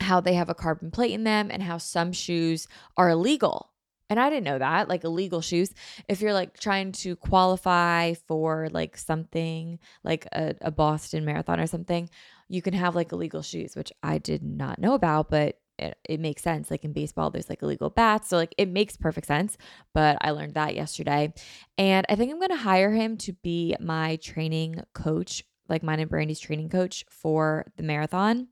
how 0.00 0.20
they 0.20 0.34
have 0.34 0.48
a 0.48 0.54
carbon 0.54 0.90
plate 0.90 1.12
in 1.12 1.24
them 1.24 1.50
and 1.50 1.62
how 1.62 1.78
some 1.78 2.12
shoes 2.12 2.66
are 2.96 3.10
illegal 3.10 3.69
and 4.10 4.18
I 4.18 4.28
didn't 4.28 4.44
know 4.44 4.58
that, 4.58 4.88
like 4.88 5.04
illegal 5.04 5.40
shoes. 5.40 5.72
If 6.08 6.20
you're 6.20 6.34
like 6.34 6.58
trying 6.58 6.90
to 6.92 7.14
qualify 7.16 8.14
for 8.26 8.68
like 8.72 8.96
something 8.96 9.78
like 10.02 10.26
a, 10.32 10.56
a 10.60 10.70
Boston 10.72 11.24
marathon 11.24 11.60
or 11.60 11.68
something, 11.68 12.10
you 12.48 12.60
can 12.60 12.74
have 12.74 12.96
like 12.96 13.12
illegal 13.12 13.40
shoes, 13.40 13.76
which 13.76 13.92
I 14.02 14.18
did 14.18 14.42
not 14.42 14.80
know 14.80 14.94
about, 14.94 15.30
but 15.30 15.60
it, 15.78 15.96
it 16.04 16.20
makes 16.20 16.42
sense. 16.42 16.72
Like 16.72 16.84
in 16.84 16.92
baseball, 16.92 17.30
there's 17.30 17.48
like 17.48 17.62
illegal 17.62 17.88
bats. 17.88 18.28
So 18.28 18.36
like 18.36 18.52
it 18.58 18.68
makes 18.68 18.96
perfect 18.96 19.28
sense. 19.28 19.56
But 19.94 20.18
I 20.20 20.32
learned 20.32 20.54
that 20.54 20.74
yesterday. 20.74 21.32
And 21.78 22.04
I 22.08 22.16
think 22.16 22.32
I'm 22.32 22.38
going 22.38 22.50
to 22.50 22.56
hire 22.56 22.90
him 22.90 23.16
to 23.18 23.32
be 23.32 23.76
my 23.80 24.16
training 24.16 24.82
coach, 24.92 25.44
like 25.68 25.84
mine 25.84 26.00
and 26.00 26.10
Brandy's 26.10 26.40
training 26.40 26.68
coach 26.68 27.04
for 27.08 27.64
the 27.76 27.84
marathon 27.84 28.48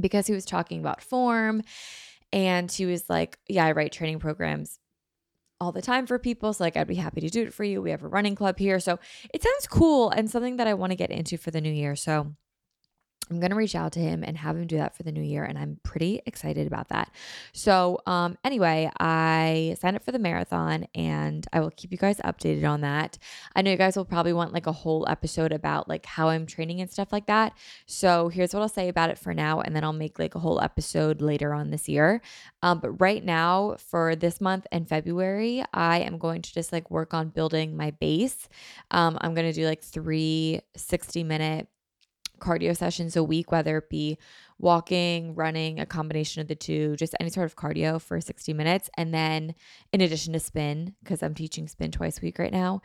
because 0.00 0.26
he 0.26 0.32
was 0.32 0.44
talking 0.44 0.80
about 0.80 1.02
form 1.02 1.62
and 2.32 2.70
she 2.70 2.86
was 2.86 3.08
like, 3.08 3.38
Yeah, 3.48 3.64
I 3.64 3.72
write 3.72 3.92
training 3.92 4.18
programs 4.18 4.78
all 5.60 5.72
the 5.72 5.82
time 5.82 6.06
for 6.06 6.18
people. 6.18 6.52
So, 6.52 6.64
like, 6.64 6.76
I'd 6.76 6.86
be 6.86 6.96
happy 6.96 7.20
to 7.22 7.30
do 7.30 7.42
it 7.42 7.54
for 7.54 7.64
you. 7.64 7.80
We 7.80 7.90
have 7.90 8.02
a 8.02 8.08
running 8.08 8.34
club 8.34 8.58
here. 8.58 8.78
So, 8.80 8.98
it 9.32 9.42
sounds 9.42 9.66
cool 9.66 10.10
and 10.10 10.30
something 10.30 10.56
that 10.56 10.66
I 10.66 10.74
want 10.74 10.90
to 10.90 10.96
get 10.96 11.10
into 11.10 11.36
for 11.38 11.50
the 11.50 11.60
new 11.60 11.72
year. 11.72 11.96
So, 11.96 12.34
I'm 13.30 13.40
going 13.40 13.50
to 13.50 13.56
reach 13.56 13.74
out 13.74 13.92
to 13.92 14.00
him 14.00 14.22
and 14.22 14.36
have 14.36 14.56
him 14.56 14.66
do 14.66 14.76
that 14.76 14.96
for 14.96 15.02
the 15.02 15.10
new 15.10 15.22
year. 15.22 15.44
And 15.44 15.58
I'm 15.58 15.80
pretty 15.82 16.22
excited 16.26 16.66
about 16.66 16.88
that. 16.88 17.10
So, 17.52 18.00
um, 18.06 18.38
anyway, 18.44 18.90
I 19.00 19.76
signed 19.80 19.96
up 19.96 20.04
for 20.04 20.12
the 20.12 20.18
marathon 20.18 20.86
and 20.94 21.46
I 21.52 21.60
will 21.60 21.72
keep 21.72 21.90
you 21.90 21.98
guys 21.98 22.18
updated 22.18 22.68
on 22.68 22.82
that. 22.82 23.18
I 23.54 23.62
know 23.62 23.72
you 23.72 23.76
guys 23.76 23.96
will 23.96 24.04
probably 24.04 24.32
want 24.32 24.52
like 24.52 24.66
a 24.66 24.72
whole 24.72 25.06
episode 25.08 25.52
about 25.52 25.88
like 25.88 26.06
how 26.06 26.28
I'm 26.28 26.46
training 26.46 26.80
and 26.80 26.90
stuff 26.90 27.12
like 27.12 27.26
that. 27.26 27.56
So, 27.86 28.28
here's 28.28 28.54
what 28.54 28.62
I'll 28.62 28.68
say 28.68 28.88
about 28.88 29.10
it 29.10 29.18
for 29.18 29.34
now. 29.34 29.60
And 29.60 29.74
then 29.74 29.82
I'll 29.82 29.92
make 29.92 30.18
like 30.18 30.34
a 30.36 30.40
whole 30.40 30.60
episode 30.60 31.20
later 31.20 31.52
on 31.52 31.70
this 31.70 31.88
year. 31.88 32.20
Um, 32.62 32.78
but 32.78 32.92
right 33.00 33.24
now, 33.24 33.76
for 33.78 34.14
this 34.14 34.40
month 34.40 34.66
and 34.70 34.88
February, 34.88 35.64
I 35.74 35.98
am 36.00 36.18
going 36.18 36.42
to 36.42 36.54
just 36.54 36.72
like 36.72 36.90
work 36.90 37.12
on 37.12 37.30
building 37.30 37.76
my 37.76 37.90
base. 37.90 38.48
Um, 38.90 39.18
I'm 39.20 39.34
going 39.34 39.46
to 39.46 39.52
do 39.52 39.66
like 39.66 39.82
three 39.82 40.60
60 40.76 41.24
minute 41.24 41.68
cardio 42.38 42.76
sessions 42.76 43.16
a 43.16 43.24
week, 43.24 43.50
whether 43.50 43.78
it 43.78 43.90
be 43.90 44.18
walking, 44.58 45.34
running, 45.34 45.80
a 45.80 45.86
combination 45.86 46.40
of 46.40 46.48
the 46.48 46.54
two, 46.54 46.96
just 46.96 47.14
any 47.20 47.30
sort 47.30 47.46
of 47.46 47.56
cardio 47.56 48.00
for 48.00 48.20
60 48.20 48.52
minutes. 48.52 48.88
And 48.96 49.12
then, 49.12 49.54
in 49.92 50.00
addition 50.00 50.32
to 50.32 50.40
spin, 50.40 50.94
because 51.02 51.22
I'm 51.22 51.34
teaching 51.34 51.68
spin 51.68 51.90
twice 51.90 52.18
a 52.18 52.22
week 52.22 52.38
right 52.38 52.52
now. 52.52 52.80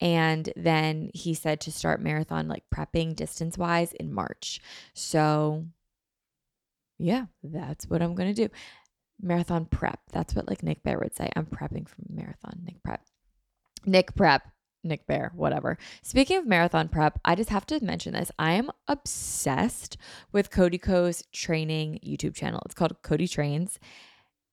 And 0.00 0.52
then 0.56 1.10
he 1.14 1.34
said 1.34 1.60
to 1.62 1.72
start 1.72 2.00
marathon, 2.00 2.48
like 2.48 2.64
prepping 2.74 3.16
distance 3.16 3.58
wise 3.58 3.92
in 3.92 4.12
March. 4.12 4.60
So, 4.94 5.66
yeah, 6.98 7.26
that's 7.42 7.88
what 7.88 8.02
I'm 8.02 8.14
going 8.14 8.32
to 8.34 8.48
do. 8.48 8.52
Marathon 9.20 9.64
prep. 9.64 10.00
That's 10.12 10.34
what 10.34 10.48
like 10.48 10.62
Nick 10.62 10.82
Bare 10.82 10.98
would 10.98 11.16
say. 11.16 11.30
I'm 11.34 11.46
prepping 11.46 11.88
for 11.88 11.96
marathon. 12.08 12.60
Nick 12.64 12.82
prep. 12.82 13.02
Nick 13.84 14.14
prep. 14.14 14.42
Nick 14.86 15.06
Bare, 15.06 15.32
whatever. 15.34 15.78
Speaking 16.02 16.38
of 16.38 16.46
marathon 16.46 16.88
prep, 16.88 17.18
I 17.24 17.34
just 17.34 17.50
have 17.50 17.66
to 17.66 17.84
mention 17.84 18.12
this. 18.12 18.30
I 18.38 18.52
am 18.52 18.70
obsessed 18.88 19.96
with 20.32 20.50
Cody 20.50 20.78
Ko's 20.78 21.22
training 21.32 22.00
YouTube 22.04 22.34
channel. 22.34 22.62
It's 22.64 22.74
called 22.74 23.02
Cody 23.02 23.28
Trains. 23.28 23.78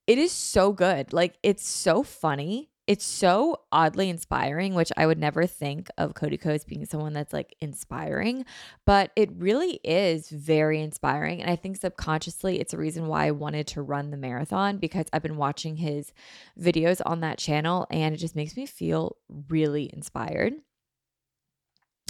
It 0.06 0.18
is 0.18 0.32
so 0.32 0.74
good. 0.74 1.14
Like, 1.14 1.36
it's 1.44 1.68
so 1.68 2.04
funny 2.04 2.70
it's 2.86 3.06
so 3.06 3.62
oddly 3.72 4.10
inspiring, 4.10 4.74
which 4.74 4.92
I 4.98 5.06
would 5.06 5.18
never 5.18 5.46
think 5.48 5.88
of 5.98 6.16
Cody 6.16 6.38
Ko 6.38 6.50
as 6.50 6.66
being 6.66 6.86
someone 6.86 7.14
that's 7.14 7.32
like 7.32 7.56
inspiring, 7.62 8.46
but 8.86 9.12
it 9.16 9.30
really 9.38 9.80
is 9.86 10.30
very 10.30 10.82
inspiring. 10.82 11.42
And 11.42 11.50
I 11.50 11.56
think 11.56 11.78
subconsciously 11.78 12.60
it's 12.60 12.74
a 12.74 12.78
reason 12.78 13.08
why 13.08 13.28
I 13.28 13.32
wanted 13.32 13.68
to 13.68 13.82
run 13.82 14.12
the 14.12 14.18
marathon 14.18 14.78
because 14.78 15.06
I've 15.14 15.24
been 15.24 15.38
watching 15.38 15.78
his 15.78 16.12
videos 16.60 17.02
on 17.06 17.22
that 17.22 17.38
channel 17.38 17.88
and 17.90 18.14
it 18.14 18.18
just 18.18 18.36
makes 18.36 18.58
me 18.58 18.66
feel 18.66 19.16
really 19.48 19.90
inspired. 19.94 20.54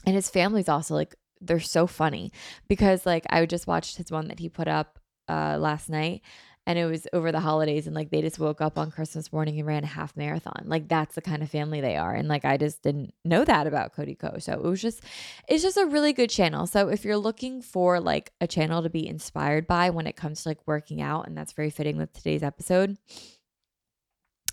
And 0.08 0.16
his 0.16 0.30
family's 0.30 0.70
also 0.70 0.96
like, 0.96 1.16
they're 1.40 1.60
so 1.60 1.86
funny 1.86 2.32
because 2.68 3.06
like 3.06 3.26
I 3.30 3.46
just 3.46 3.68
watched 3.68 3.98
his 3.98 4.12
one 4.12 4.28
that 4.30 4.40
he 4.40 4.50
put 4.50 4.68
up 4.68 4.98
uh, 5.30 5.58
last 5.60 5.90
night 5.90 6.22
and 6.66 6.80
it 6.80 6.86
was 6.86 7.08
over 7.14 7.32
the 7.32 7.40
holidays 7.40 7.88
and 7.88 7.96
like 7.96 8.10
they 8.10 8.22
just 8.22 8.40
woke 8.40 8.62
up 8.62 8.78
on 8.78 8.92
christmas 8.92 9.34
morning 9.34 9.58
and 9.60 9.68
ran 9.68 9.84
a 9.84 9.88
half 9.88 10.16
marathon. 10.16 10.64
Like 10.66 10.88
that's 10.88 11.16
the 11.16 11.22
kind 11.22 11.44
of 11.44 11.50
family 11.50 11.82
they 11.82 11.98
are. 11.98 12.14
And 12.14 12.28
like 12.28 12.46
i 12.46 12.58
just 12.58 12.82
didn't 12.82 13.14
know 13.26 13.44
that 13.44 13.68
about 13.68 13.94
cody 13.94 14.16
ko 14.16 14.38
so 14.40 14.54
it 14.54 14.64
was 14.64 14.82
just 14.82 15.04
it's 15.48 15.64
just 15.64 15.78
a 15.78 15.86
really 15.86 16.14
good 16.14 16.30
channel. 16.30 16.68
So 16.68 16.90
if 16.90 17.04
you're 17.04 17.18
looking 17.18 17.62
for 17.62 18.00
like 18.00 18.32
a 18.42 18.48
channel 18.48 18.84
to 18.84 18.90
be 18.90 19.08
inspired 19.08 19.68
by 19.68 19.90
when 19.90 20.08
it 20.08 20.16
comes 20.16 20.44
to 20.44 20.50
like 20.50 20.66
working 20.66 21.02
out 21.02 21.28
and 21.28 21.38
that's 21.38 21.54
very 21.54 21.70
fitting 21.70 21.98
with 21.98 22.14
today's 22.14 22.44
episode 22.44 22.98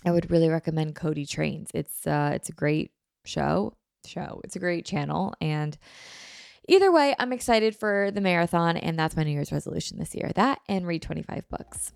i 0.05 0.11
would 0.11 0.31
really 0.31 0.49
recommend 0.49 0.95
cody 0.95 1.25
trains. 1.25 1.69
It's 1.73 2.05
uh 2.07 2.31
it's 2.33 2.49
a 2.49 2.53
great 2.53 2.91
show 3.25 3.73
show. 4.05 4.41
It's 4.43 4.55
a 4.55 4.59
great 4.59 4.85
channel 4.85 5.33
and 5.39 5.77
Either 6.67 6.91
way, 6.91 7.15
I'm 7.17 7.33
excited 7.33 7.75
for 7.75 8.11
the 8.11 8.21
marathon, 8.21 8.77
and 8.77 8.97
that's 8.97 9.15
my 9.15 9.23
New 9.23 9.31
Year's 9.31 9.51
resolution 9.51 9.97
this 9.97 10.13
year. 10.13 10.31
That 10.35 10.59
and 10.69 10.85
read 10.85 11.01
25 11.01 11.49
books. 11.49 11.91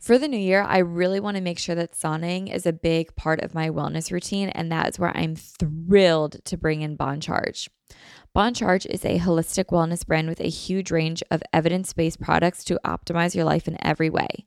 For 0.00 0.18
the 0.18 0.26
new 0.26 0.38
year, 0.38 0.62
I 0.62 0.78
really 0.78 1.20
want 1.20 1.36
to 1.36 1.40
make 1.40 1.60
sure 1.60 1.76
that 1.76 1.92
sauning 1.92 2.52
is 2.52 2.66
a 2.66 2.72
big 2.72 3.14
part 3.14 3.42
of 3.42 3.54
my 3.54 3.70
wellness 3.70 4.10
routine, 4.10 4.48
and 4.48 4.72
that's 4.72 4.98
where 4.98 5.16
I'm 5.16 5.36
thrilled 5.36 6.44
to 6.46 6.56
bring 6.56 6.80
in 6.80 6.96
Bon 6.96 7.20
Charge. 7.20 7.70
Bon 8.32 8.54
Charge 8.54 8.86
is 8.86 9.04
a 9.04 9.18
holistic 9.18 9.70
wellness 9.72 10.06
brand 10.06 10.28
with 10.28 10.40
a 10.40 10.48
huge 10.48 10.92
range 10.92 11.20
of 11.32 11.42
evidence 11.52 11.92
based 11.92 12.20
products 12.20 12.62
to 12.62 12.78
optimize 12.84 13.34
your 13.34 13.44
life 13.44 13.66
in 13.66 13.76
every 13.84 14.08
way. 14.08 14.46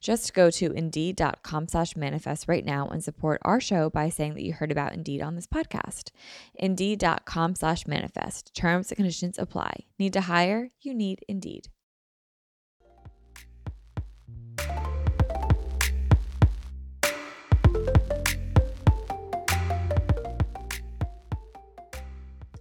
Just 0.00 0.34
go 0.34 0.50
to 0.50 0.72
indeed.com 0.72 1.68
slash 1.68 1.96
manifest 1.96 2.48
right 2.48 2.64
now 2.64 2.88
and 2.88 3.02
support 3.02 3.40
our 3.44 3.60
show 3.60 3.90
by 3.90 4.08
saying 4.08 4.34
that 4.34 4.44
you 4.44 4.52
heard 4.52 4.72
about 4.72 4.94
Indeed 4.94 5.22
on 5.22 5.34
this 5.34 5.46
podcast. 5.46 6.10
Indeed.com 6.54 7.54
slash 7.54 7.86
manifest. 7.86 8.54
Terms 8.54 8.90
and 8.90 8.96
conditions 8.96 9.38
apply. 9.38 9.84
Need 9.98 10.12
to 10.14 10.22
hire? 10.22 10.70
You 10.80 10.94
need 10.94 11.24
Indeed. 11.28 11.68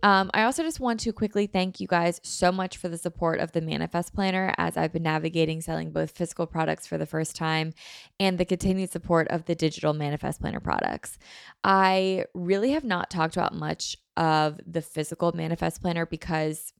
Um, 0.03 0.31
I 0.33 0.43
also 0.43 0.63
just 0.63 0.79
want 0.79 0.99
to 1.01 1.13
quickly 1.13 1.45
thank 1.45 1.79
you 1.79 1.87
guys 1.87 2.19
so 2.23 2.51
much 2.51 2.77
for 2.77 2.89
the 2.89 2.97
support 2.97 3.39
of 3.39 3.51
the 3.51 3.61
Manifest 3.61 4.13
Planner 4.13 4.53
as 4.57 4.75
I've 4.75 4.93
been 4.93 5.03
navigating 5.03 5.61
selling 5.61 5.91
both 5.91 6.11
physical 6.11 6.47
products 6.47 6.87
for 6.87 6.97
the 6.97 7.05
first 7.05 7.35
time 7.35 7.73
and 8.19 8.37
the 8.37 8.45
continued 8.45 8.91
support 8.91 9.27
of 9.27 9.45
the 9.45 9.55
digital 9.55 9.93
Manifest 9.93 10.41
Planner 10.41 10.59
products. 10.59 11.19
I 11.63 12.25
really 12.33 12.71
have 12.71 12.83
not 12.83 13.11
talked 13.11 13.37
about 13.37 13.53
much 13.53 13.95
of 14.17 14.59
the 14.65 14.81
physical 14.81 15.31
Manifest 15.33 15.81
Planner 15.81 16.05
because 16.05 16.73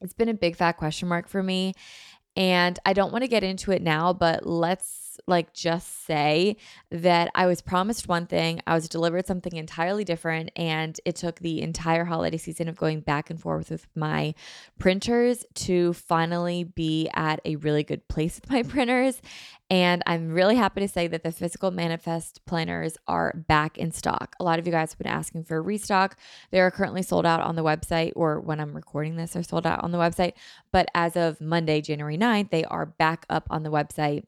it's 0.00 0.14
been 0.14 0.28
a 0.28 0.34
big 0.34 0.56
fat 0.56 0.72
question 0.72 1.08
mark 1.08 1.28
for 1.28 1.42
me. 1.42 1.74
And 2.36 2.78
I 2.86 2.92
don't 2.92 3.12
want 3.12 3.22
to 3.22 3.28
get 3.28 3.44
into 3.44 3.72
it 3.72 3.82
now, 3.82 4.12
but 4.12 4.46
let's 4.46 4.99
like 5.26 5.52
just 5.52 6.06
say 6.06 6.56
that 6.90 7.30
I 7.34 7.46
was 7.46 7.60
promised 7.60 8.08
one 8.08 8.26
thing, 8.26 8.60
I 8.66 8.74
was 8.74 8.88
delivered 8.88 9.26
something 9.26 9.54
entirely 9.54 10.04
different, 10.04 10.50
and 10.56 10.98
it 11.04 11.16
took 11.16 11.40
the 11.40 11.62
entire 11.62 12.04
holiday 12.04 12.36
season 12.36 12.68
of 12.68 12.76
going 12.76 13.00
back 13.00 13.30
and 13.30 13.40
forth 13.40 13.70
with 13.70 13.86
my 13.94 14.34
printers 14.78 15.44
to 15.54 15.92
finally 15.92 16.64
be 16.64 17.08
at 17.14 17.40
a 17.44 17.56
really 17.56 17.82
good 17.82 18.06
place 18.08 18.40
with 18.40 18.50
my 18.50 18.62
printers. 18.70 19.20
And 19.70 20.02
I'm 20.04 20.32
really 20.32 20.56
happy 20.56 20.80
to 20.80 20.88
say 20.88 21.06
that 21.06 21.22
the 21.22 21.30
physical 21.30 21.70
manifest 21.70 22.44
planners 22.44 22.96
are 23.06 23.32
back 23.46 23.78
in 23.78 23.92
stock. 23.92 24.34
A 24.40 24.44
lot 24.44 24.58
of 24.58 24.66
you 24.66 24.72
guys 24.72 24.90
have 24.90 24.98
been 24.98 25.06
asking 25.06 25.44
for 25.44 25.58
a 25.58 25.60
restock. 25.60 26.16
They 26.50 26.60
are 26.60 26.72
currently 26.72 27.02
sold 27.02 27.24
out 27.24 27.40
on 27.40 27.54
the 27.54 27.62
website, 27.62 28.12
or 28.16 28.40
when 28.40 28.58
I'm 28.58 28.74
recording 28.74 29.14
this, 29.14 29.32
they're 29.32 29.44
sold 29.44 29.66
out 29.66 29.84
on 29.84 29.92
the 29.92 29.98
website. 29.98 30.32
But 30.72 30.88
as 30.92 31.16
of 31.16 31.40
Monday, 31.40 31.80
January 31.80 32.18
9th, 32.18 32.50
they 32.50 32.64
are 32.64 32.84
back 32.84 33.26
up 33.30 33.46
on 33.48 33.62
the 33.62 33.70
website 33.70 34.24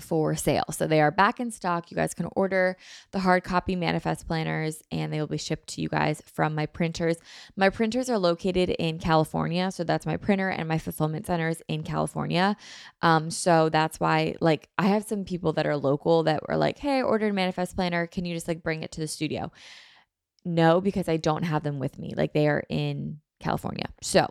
for 0.00 0.34
sale. 0.34 0.64
So 0.70 0.86
they 0.86 1.00
are 1.00 1.10
back 1.10 1.40
in 1.40 1.50
stock. 1.50 1.90
You 1.90 1.96
guys 1.96 2.14
can 2.14 2.28
order 2.34 2.76
the 3.10 3.20
hard 3.20 3.44
copy 3.44 3.76
manifest 3.76 4.26
planners 4.26 4.82
and 4.90 5.12
they 5.12 5.20
will 5.20 5.26
be 5.26 5.38
shipped 5.38 5.68
to 5.70 5.82
you 5.82 5.88
guys 5.88 6.22
from 6.26 6.54
my 6.54 6.66
printers. 6.66 7.16
My 7.56 7.70
printers 7.70 8.08
are 8.08 8.18
located 8.18 8.70
in 8.70 8.98
California. 8.98 9.70
So 9.70 9.84
that's 9.84 10.06
my 10.06 10.16
printer 10.16 10.48
and 10.48 10.68
my 10.68 10.78
fulfillment 10.78 11.26
centers 11.26 11.62
in 11.68 11.82
California. 11.82 12.56
Um, 13.02 13.30
so 13.30 13.68
that's 13.68 14.00
why, 14.00 14.34
like, 14.40 14.68
I 14.78 14.86
have 14.86 15.04
some 15.04 15.24
people 15.24 15.52
that 15.54 15.66
are 15.66 15.76
local 15.76 16.22
that 16.24 16.48
were 16.48 16.56
like, 16.56 16.78
hey, 16.78 16.98
I 16.98 17.02
ordered 17.02 17.30
a 17.30 17.34
manifest 17.34 17.76
planner. 17.76 18.06
Can 18.06 18.24
you 18.24 18.34
just 18.34 18.48
like 18.48 18.62
bring 18.62 18.82
it 18.82 18.92
to 18.92 19.00
the 19.00 19.08
studio? 19.08 19.52
No, 20.44 20.80
because 20.80 21.08
I 21.08 21.18
don't 21.18 21.44
have 21.44 21.62
them 21.62 21.78
with 21.78 21.98
me. 21.98 22.14
Like 22.16 22.32
they 22.32 22.48
are 22.48 22.64
in 22.68 23.20
California. 23.40 23.86
So, 24.00 24.26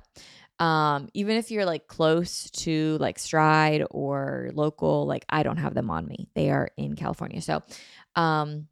um, 0.61 1.09
even 1.15 1.37
if 1.37 1.49
you're 1.49 1.65
like 1.65 1.87
close 1.87 2.51
to 2.51 2.95
like 2.99 3.17
Stride 3.17 3.83
or 3.89 4.51
local, 4.53 5.07
like 5.07 5.25
I 5.27 5.41
don't 5.41 5.57
have 5.57 5.73
them 5.73 5.89
on 5.89 6.07
me. 6.07 6.29
They 6.35 6.51
are 6.51 6.69
in 6.77 6.95
California. 6.95 7.41
So, 7.41 7.63
um, 8.15 8.67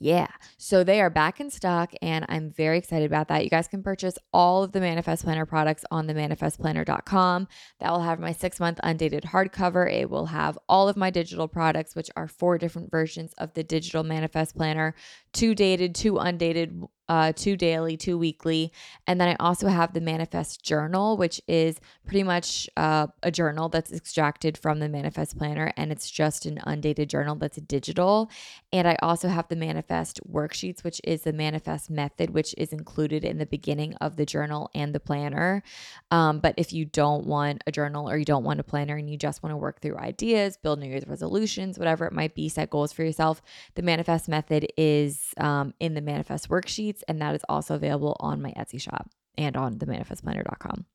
yeah. 0.00 0.26
So 0.58 0.82
they 0.82 1.00
are 1.00 1.10
back 1.10 1.38
in 1.38 1.50
stock 1.50 1.92
and 2.02 2.26
I'm 2.28 2.50
very 2.50 2.76
excited 2.78 3.06
about 3.06 3.28
that. 3.28 3.44
You 3.44 3.50
guys 3.50 3.68
can 3.68 3.84
purchase 3.84 4.18
all 4.32 4.64
of 4.64 4.72
the 4.72 4.80
Manifest 4.80 5.22
Planner 5.22 5.46
products 5.46 5.84
on 5.92 6.08
the 6.08 6.14
manifestplanner.com. 6.14 7.46
That 7.78 7.92
will 7.92 8.00
have 8.00 8.18
my 8.18 8.32
six 8.32 8.58
month 8.58 8.80
undated 8.82 9.22
hardcover. 9.22 9.88
It 9.88 10.10
will 10.10 10.26
have 10.26 10.58
all 10.68 10.88
of 10.88 10.96
my 10.96 11.10
digital 11.10 11.46
products, 11.46 11.94
which 11.94 12.10
are 12.16 12.26
four 12.26 12.58
different 12.58 12.90
versions 12.90 13.32
of 13.38 13.54
the 13.54 13.62
digital 13.62 14.02
Manifest 14.02 14.56
Planner 14.56 14.96
two 15.32 15.54
dated, 15.54 15.94
two 15.94 16.18
undated, 16.18 16.82
uh, 17.08 17.32
two 17.34 17.56
daily, 17.56 17.96
two 17.96 18.16
weekly. 18.16 18.72
And 19.06 19.20
then 19.20 19.28
I 19.28 19.36
also 19.38 19.68
have 19.68 19.92
the 19.92 20.00
Manifest 20.00 20.62
Journal, 20.62 21.16
which 21.16 21.40
is 21.46 21.80
pretty 22.06 22.22
much 22.22 22.68
uh, 22.76 23.08
a 23.22 23.30
journal 23.30 23.68
that's 23.68 23.92
extracted 23.92 24.56
from 24.56 24.78
the 24.80 24.88
Manifest 24.88 25.38
Planner 25.38 25.72
and 25.76 25.90
it's 25.92 26.10
just 26.10 26.46
an 26.46 26.60
undated 26.64 27.08
journal 27.08 27.34
that's 27.34 27.56
digital. 27.56 28.30
And 28.72 28.86
I 28.88 28.96
also 29.02 29.28
have 29.28 29.48
the 29.48 29.56
Manifest 29.56 30.20
Worksheets, 30.30 30.84
which 30.84 31.00
is 31.04 31.22
the 31.22 31.32
Manifest 31.32 31.90
Method, 31.90 32.30
which 32.30 32.54
is 32.58 32.72
included 32.72 33.24
in 33.24 33.38
the 33.38 33.46
beginning 33.46 33.94
of 33.94 34.16
the 34.16 34.26
journal 34.26 34.70
and 34.74 34.94
the 34.94 35.00
planner. 35.00 35.62
Um, 36.10 36.40
but 36.40 36.54
if 36.56 36.72
you 36.72 36.84
don't 36.84 37.26
want 37.26 37.62
a 37.66 37.72
journal 37.72 38.08
or 38.08 38.16
you 38.16 38.24
don't 38.24 38.44
want 38.44 38.60
a 38.60 38.64
planner 38.64 38.96
and 38.96 39.08
you 39.08 39.16
just 39.16 39.42
want 39.42 39.52
to 39.52 39.56
work 39.56 39.80
through 39.80 39.96
ideas, 39.98 40.56
build 40.56 40.78
New 40.78 40.88
Year's 40.88 41.06
resolutions, 41.06 41.78
whatever 41.78 42.06
it 42.06 42.12
might 42.12 42.34
be, 42.34 42.48
set 42.48 42.70
goals 42.70 42.92
for 42.92 43.04
yourself, 43.04 43.42
the 43.74 43.82
Manifest 43.82 44.28
Method 44.28 44.66
is 44.76 45.34
um, 45.38 45.74
in 45.80 45.94
the 45.94 46.00
Manifest 46.00 46.48
worksheets, 46.48 46.93
and 47.08 47.20
that 47.20 47.34
is 47.34 47.42
also 47.48 47.74
available 47.74 48.16
on 48.20 48.40
my 48.40 48.52
Etsy 48.52 48.80
shop 48.80 49.10
and 49.36 49.56
on 49.56 49.78
the 49.78 49.86
manifestplanner.com. 49.86 50.86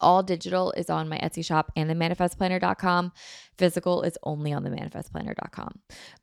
All 0.00 0.22
digital 0.22 0.72
is 0.72 0.90
on 0.90 1.08
my 1.08 1.18
Etsy 1.18 1.44
shop 1.44 1.70
and 1.76 1.88
the 1.88 1.94
manifestplanner.com. 1.94 3.12
Physical 3.56 4.02
is 4.02 4.18
only 4.22 4.52
on 4.52 4.64
the 4.64 4.70
manifestplanner.com. 4.70 5.78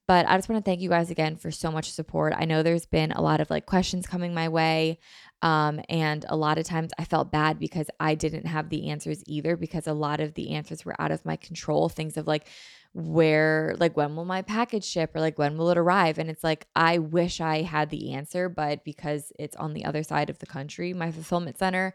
But 0.08 0.28
I 0.28 0.36
just 0.38 0.50
want 0.50 0.64
to 0.64 0.70
thank 0.70 0.82
you 0.82 0.90
guys 0.90 1.10
again 1.10 1.38
for 1.38 1.52
so 1.52 1.72
much 1.72 1.92
support. 1.92 2.34
I 2.36 2.46
know 2.46 2.64
there's 2.64 2.86
been 2.86 3.12
a 3.12 3.22
lot 3.22 3.40
of 3.40 3.50
like 3.50 3.66
questions 3.66 4.06
coming 4.06 4.34
my 4.34 4.50
way. 4.50 5.00
Um, 5.42 5.82
and 5.90 6.26
a 6.30 6.36
lot 6.36 6.58
of 6.58 6.66
times 6.66 6.92
I 7.00 7.06
felt 7.06 7.32
bad 7.32 7.60
because 7.60 7.88
I 8.00 8.16
didn't 8.16 8.46
have 8.46 8.70
the 8.70 8.90
answers 8.90 9.24
either, 9.26 9.56
because 9.58 9.88
a 9.88 9.94
lot 9.94 10.20
of 10.20 10.34
the 10.36 10.52
answers 10.52 10.86
were 10.86 11.00
out 11.00 11.12
of 11.12 11.26
my 11.26 11.36
control. 11.36 11.90
Things 11.90 12.18
of 12.18 12.28
like, 12.28 12.48
where 12.94 13.76
like 13.80 13.96
when 13.96 14.16
will 14.16 14.26
my 14.26 14.42
package 14.42 14.84
ship 14.84 15.12
or 15.16 15.22
like 15.22 15.40
when 15.40 15.58
will 15.58 15.70
it 15.70 15.78
arrive? 15.78 16.18
And 16.18 16.30
it's 16.30 16.44
like 16.44 16.68
i 16.76 16.98
wish 16.98 17.40
i 17.40 17.62
had 17.62 17.90
the 17.90 18.14
answer 18.14 18.50
but 18.50 18.84
because 18.84 19.32
it's 19.40 19.56
on 19.56 19.74
the 19.74 19.86
other 19.86 20.04
side 20.04 20.30
of 20.30 20.40
the 20.40 20.46
country 20.46 20.94
my 20.94 21.12
fulfillment 21.12 21.58
center 21.58 21.94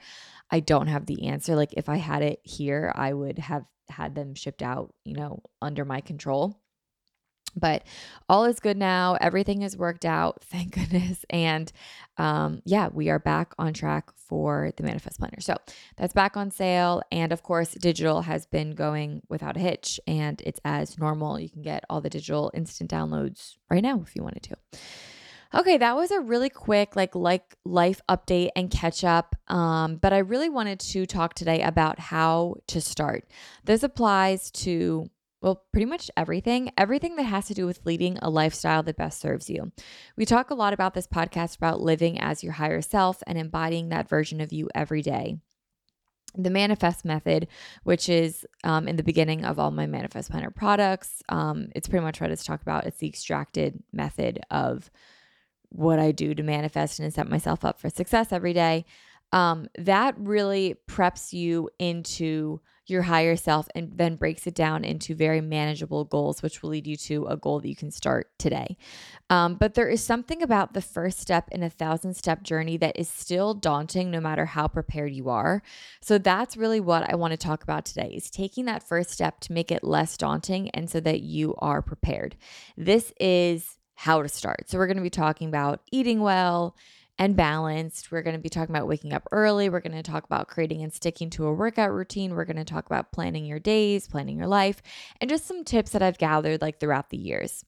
i 0.51 0.61
don't 0.61 0.87
have 0.89 1.07
the 1.07 1.29
answer. 1.29 1.55
Like 1.57 1.75
if 1.75 1.89
i 1.89 1.97
had 1.97 2.23
it 2.23 2.41
here 2.43 2.93
i 2.95 3.13
would 3.13 3.39
have 3.39 3.65
had 3.89 4.15
them 4.15 4.35
shipped 4.35 4.63
out 4.63 4.95
you 5.05 5.15
know 5.15 5.43
under 5.63 5.85
my 5.85 6.01
control 6.01 6.59
but 7.57 7.83
all 8.29 8.45
is 8.45 8.61
good 8.61 8.77
now. 8.77 9.17
Everything 9.21 9.63
has 9.63 9.77
worked 9.77 10.05
out, 10.05 10.43
thank 10.45 10.75
goodness. 10.75 11.25
And 11.31 11.73
um, 12.19 12.63
yeah, 12.65 12.89
we 12.93 13.09
are 13.09 13.19
back 13.19 13.55
on 13.59 13.73
track 13.73 14.11
for 14.17 14.73
the 14.77 14.83
Manifest 14.83 15.19
Planner. 15.19 15.41
So 15.41 15.57
that's 15.97 16.13
back 16.13 16.37
on 16.37 16.51
sale. 16.51 17.03
And 17.11 17.33
of 17.33 17.43
course, 17.43 17.73
digital 17.73 18.23
has 18.23 18.47
been 18.47 18.75
going 18.75 19.23
without 19.29 19.57
a 19.57 19.61
hitch 19.61 20.01
and 20.07 20.41
it's 20.45 20.61
as 20.65 20.99
normal. 20.99 21.39
You 21.39 21.49
can 21.49 21.63
get 21.63 21.85
all 21.89 22.01
the 22.01 22.11
digital 22.11 22.51
instant 22.55 22.91
downloads 22.91 23.57
right 23.71 23.83
now 23.83 24.01
if 24.01 24.17
you 24.17 24.23
wanted 24.23 24.43
to. 24.45 24.57
Okay, 25.55 25.79
that 25.79 25.97
was 25.97 26.11
a 26.11 26.21
really 26.21 26.51
quick 26.51 26.97
like 26.97 27.15
like 27.15 27.57
life 27.65 28.01
update 28.09 28.51
and 28.57 28.71
catch 28.71 29.05
up. 29.05 29.37
Um, 29.49 29.97
but 29.97 30.13
I 30.13 30.19
really 30.19 30.49
wanted 30.49 30.81
to 30.81 31.07
talk 31.07 31.35
today 31.35 31.63
about 31.63 31.99
how 31.99 32.57
to 32.67 32.81
start. 32.81 33.29
This 33.65 33.83
applies 33.83 34.51
to 34.53 35.09
well, 35.43 35.65
pretty 35.71 35.85
much 35.85 36.11
everything, 36.17 36.71
everything 36.79 37.17
that 37.17 37.25
has 37.25 37.47
to 37.47 37.55
do 37.55 37.67
with 37.67 37.85
leading 37.85 38.19
a 38.19 38.31
lifestyle 38.31 38.83
that 38.83 38.97
best 38.97 39.21
serves 39.21 39.51
you. 39.51 39.71
We 40.17 40.25
talk 40.25 40.51
a 40.51 40.55
lot 40.55 40.73
about 40.73 40.95
this 40.95 41.07
podcast 41.07 41.57
about 41.57 41.81
living 41.81 42.19
as 42.19 42.43
your 42.43 42.55
higher 42.55 42.81
self 42.81 43.23
and 43.27 43.37
embodying 43.37 43.91
that 43.91 44.09
version 44.09 44.41
of 44.41 44.53
you 44.53 44.69
every 44.75 45.03
day. 45.03 45.39
The 46.35 46.51
manifest 46.51 47.05
method, 47.05 47.49
which 47.85 48.09
is 48.09 48.47
um, 48.65 48.89
in 48.89 48.97
the 48.97 49.03
beginning 49.03 49.45
of 49.45 49.59
all 49.59 49.71
my 49.71 49.87
manifest 49.87 50.31
planner 50.31 50.51
products, 50.51 51.23
um, 51.29 51.69
it's 51.75 51.89
pretty 51.89 52.05
much 52.05 52.21
what 52.21 52.31
it's 52.31 52.45
talked 52.45 52.63
about. 52.63 52.87
It's 52.87 52.99
the 52.99 53.09
extracted 53.09 53.83
method 53.93 54.41
of 54.51 54.91
what 55.71 55.99
I 55.99 56.13
do 56.13 56.35
to 56.35 56.43
manifest 56.43 56.99
and 56.99 57.13
set 57.13 57.29
myself 57.29 57.65
up 57.65 57.81
for 57.81 57.91
success 57.91 58.33
every 58.33 58.53
day. 58.53 58.85
Um, 59.33 59.69
that 59.79 60.15
really 60.19 60.77
preps 60.89 61.33
you 61.33 61.71
into 61.79 62.61
your 62.91 63.03
higher 63.03 63.37
self 63.37 63.69
and 63.75 63.93
then 63.97 64.17
breaks 64.17 64.47
it 64.47 64.55
down 64.55 64.85
into 64.85 65.15
very 65.15 65.41
manageable 65.41 66.05
goals, 66.05 66.43
which 66.43 66.63
will 66.63 66.71
lead 66.71 66.87
you 66.87 66.97
to 66.97 67.27
a 67.27 67.37
goal 67.37 67.61
that 67.61 67.69
you 67.69 67.77
can 67.77 67.91
start 67.91 68.31
today. 68.39 68.77
Um, 69.29 69.55
but 69.55 69.75
there 69.75 69.89
is 69.89 70.03
something 70.03 70.43
about 70.43 70.73
the 70.73 70.81
first 70.81 71.19
step 71.19 71.49
in 71.51 71.63
a 71.63 71.71
thousand 71.71 72.15
step 72.15 72.43
journey 72.43 72.77
that 72.79 72.99
is 72.99 73.09
still 73.09 73.55
daunting 73.55 74.11
no 74.11 74.21
matter 74.21 74.47
how 74.47 74.69
prepared 74.69 75.13
you 75.13 75.29
are. 75.29 75.63
So 76.01 76.19
that's 76.19 76.57
really 76.57 76.81
what 76.81 77.11
I 77.11 77.17
want 77.17 77.33
to 77.33 77.37
talk 77.37 77.63
about 77.63 77.85
today 77.85 78.13
is 78.15 78.31
taking 78.31 78.67
that 78.67 78.87
first 78.87 79.11
step 79.11 79.41
to 79.41 79.53
make 79.53 79.73
it 79.73 79.83
less 79.83 80.17
daunting 80.17 80.71
and 80.71 80.89
so 80.89 81.01
that 81.01 81.21
you 81.21 81.55
are 81.59 81.83
prepared. 81.83 82.37
This 82.77 83.13
is 83.19 83.79
how 83.95 84.23
to 84.23 84.29
start. 84.29 84.69
So 84.69 84.79
we're 84.79 84.87
going 84.87 84.99
to 84.99 85.03
be 85.03 85.11
talking 85.11 85.49
about 85.49 85.81
eating 85.91 86.21
well, 86.21 86.77
and 87.19 87.37
balanced. 87.37 88.11
We're 88.11 88.23
going 88.23 88.37
to 88.37 88.43
be 88.43 88.49
talking 88.49 88.75
about 88.75 88.89
waking 88.89 89.13
up 89.13 89.27
early. 89.33 89.69
We're 89.69 89.81
going 89.81 89.93
to 89.93 90.03
talk 90.03 90.25
about 90.25 90.49
creating 90.49 90.83
and 90.83 90.93
sticking 90.93 91.31
to 91.31 91.47
a 91.47 91.53
workout 91.53 91.93
routine. 91.93 92.35
We're 92.35 92.45
going 92.45 92.57
to 92.57 92.65
talk 92.65 92.87
about 92.87 93.13
planning 93.13 93.47
your 93.47 93.61
days, 93.61 94.09
planning 94.09 94.37
your 94.37 94.47
life, 94.47 94.83
and 95.21 95.31
just 95.31 95.47
some 95.47 95.65
tips 95.65 95.93
that 95.93 96.03
I've 96.03 96.19
gathered 96.19 96.61
like 96.61 96.81
throughout 96.81 97.11
the 97.11 97.17
years. 97.17 97.65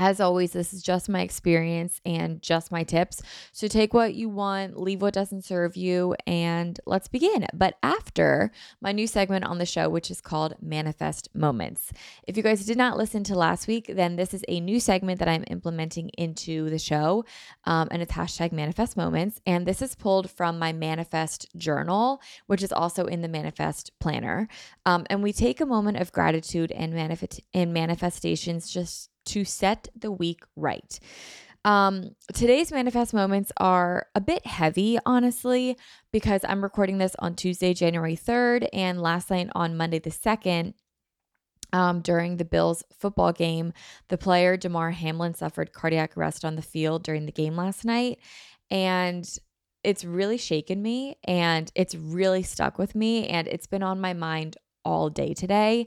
As 0.00 0.20
always, 0.20 0.52
this 0.52 0.72
is 0.72 0.80
just 0.80 1.08
my 1.08 1.22
experience 1.22 2.00
and 2.06 2.40
just 2.40 2.70
my 2.70 2.84
tips. 2.84 3.20
So 3.50 3.66
take 3.66 3.92
what 3.92 4.14
you 4.14 4.28
want, 4.28 4.78
leave 4.78 5.02
what 5.02 5.12
doesn't 5.12 5.44
serve 5.44 5.76
you, 5.76 6.14
and 6.24 6.78
let's 6.86 7.08
begin. 7.08 7.48
But 7.52 7.78
after 7.82 8.52
my 8.80 8.92
new 8.92 9.08
segment 9.08 9.44
on 9.44 9.58
the 9.58 9.66
show, 9.66 9.88
which 9.88 10.08
is 10.08 10.20
called 10.20 10.54
Manifest 10.62 11.28
Moments. 11.34 11.92
If 12.28 12.36
you 12.36 12.44
guys 12.44 12.64
did 12.64 12.78
not 12.78 12.96
listen 12.96 13.24
to 13.24 13.34
last 13.34 13.66
week, 13.66 13.86
then 13.88 14.14
this 14.14 14.32
is 14.32 14.44
a 14.46 14.60
new 14.60 14.78
segment 14.78 15.18
that 15.18 15.28
I'm 15.28 15.44
implementing 15.48 16.10
into 16.10 16.70
the 16.70 16.78
show, 16.78 17.24
um, 17.64 17.88
and 17.90 18.00
it's 18.00 18.12
hashtag 18.12 18.52
Manifest 18.52 18.96
Moments. 18.96 19.40
And 19.46 19.66
this 19.66 19.82
is 19.82 19.96
pulled 19.96 20.30
from 20.30 20.60
my 20.60 20.72
Manifest 20.72 21.48
Journal, 21.56 22.22
which 22.46 22.62
is 22.62 22.70
also 22.72 23.06
in 23.06 23.22
the 23.22 23.28
Manifest 23.28 23.90
Planner. 23.98 24.46
Um, 24.86 25.06
and 25.10 25.24
we 25.24 25.32
take 25.32 25.60
a 25.60 25.66
moment 25.66 25.96
of 25.96 26.12
gratitude 26.12 26.70
and 26.70 26.92
manifest 26.92 27.40
and 27.52 27.74
manifestations 27.74 28.70
just 28.70 29.10
to 29.28 29.44
set 29.44 29.88
the 29.98 30.12
week 30.12 30.40
right. 30.56 30.98
Um, 31.64 32.14
today's 32.32 32.72
manifest 32.72 33.12
moments 33.12 33.52
are 33.58 34.06
a 34.14 34.20
bit 34.20 34.46
heavy, 34.46 34.98
honestly, 35.04 35.76
because 36.12 36.40
I'm 36.48 36.62
recording 36.62 36.98
this 36.98 37.14
on 37.18 37.34
Tuesday, 37.34 37.74
January 37.74 38.16
3rd, 38.16 38.68
and 38.72 39.02
last 39.02 39.30
night 39.30 39.50
on 39.54 39.76
Monday 39.76 39.98
the 39.98 40.10
2nd. 40.10 40.74
Um, 41.70 42.00
during 42.00 42.38
the 42.38 42.46
Bills 42.46 42.82
football 42.98 43.32
game, 43.32 43.74
the 44.08 44.16
player 44.16 44.56
Damar 44.56 44.92
Hamlin 44.92 45.34
suffered 45.34 45.74
cardiac 45.74 46.16
arrest 46.16 46.42
on 46.42 46.56
the 46.56 46.62
field 46.62 47.02
during 47.02 47.26
the 47.26 47.32
game 47.32 47.56
last 47.56 47.84
night. 47.84 48.20
And 48.70 49.28
it's 49.84 50.02
really 50.02 50.38
shaken 50.38 50.80
me 50.82 51.18
and 51.24 51.70
it's 51.74 51.94
really 51.94 52.42
stuck 52.42 52.78
with 52.78 52.94
me. 52.94 53.28
And 53.28 53.46
it's 53.46 53.66
been 53.66 53.82
on 53.82 54.00
my 54.00 54.14
mind 54.14 54.56
all 54.82 55.10
day 55.10 55.34
today. 55.34 55.86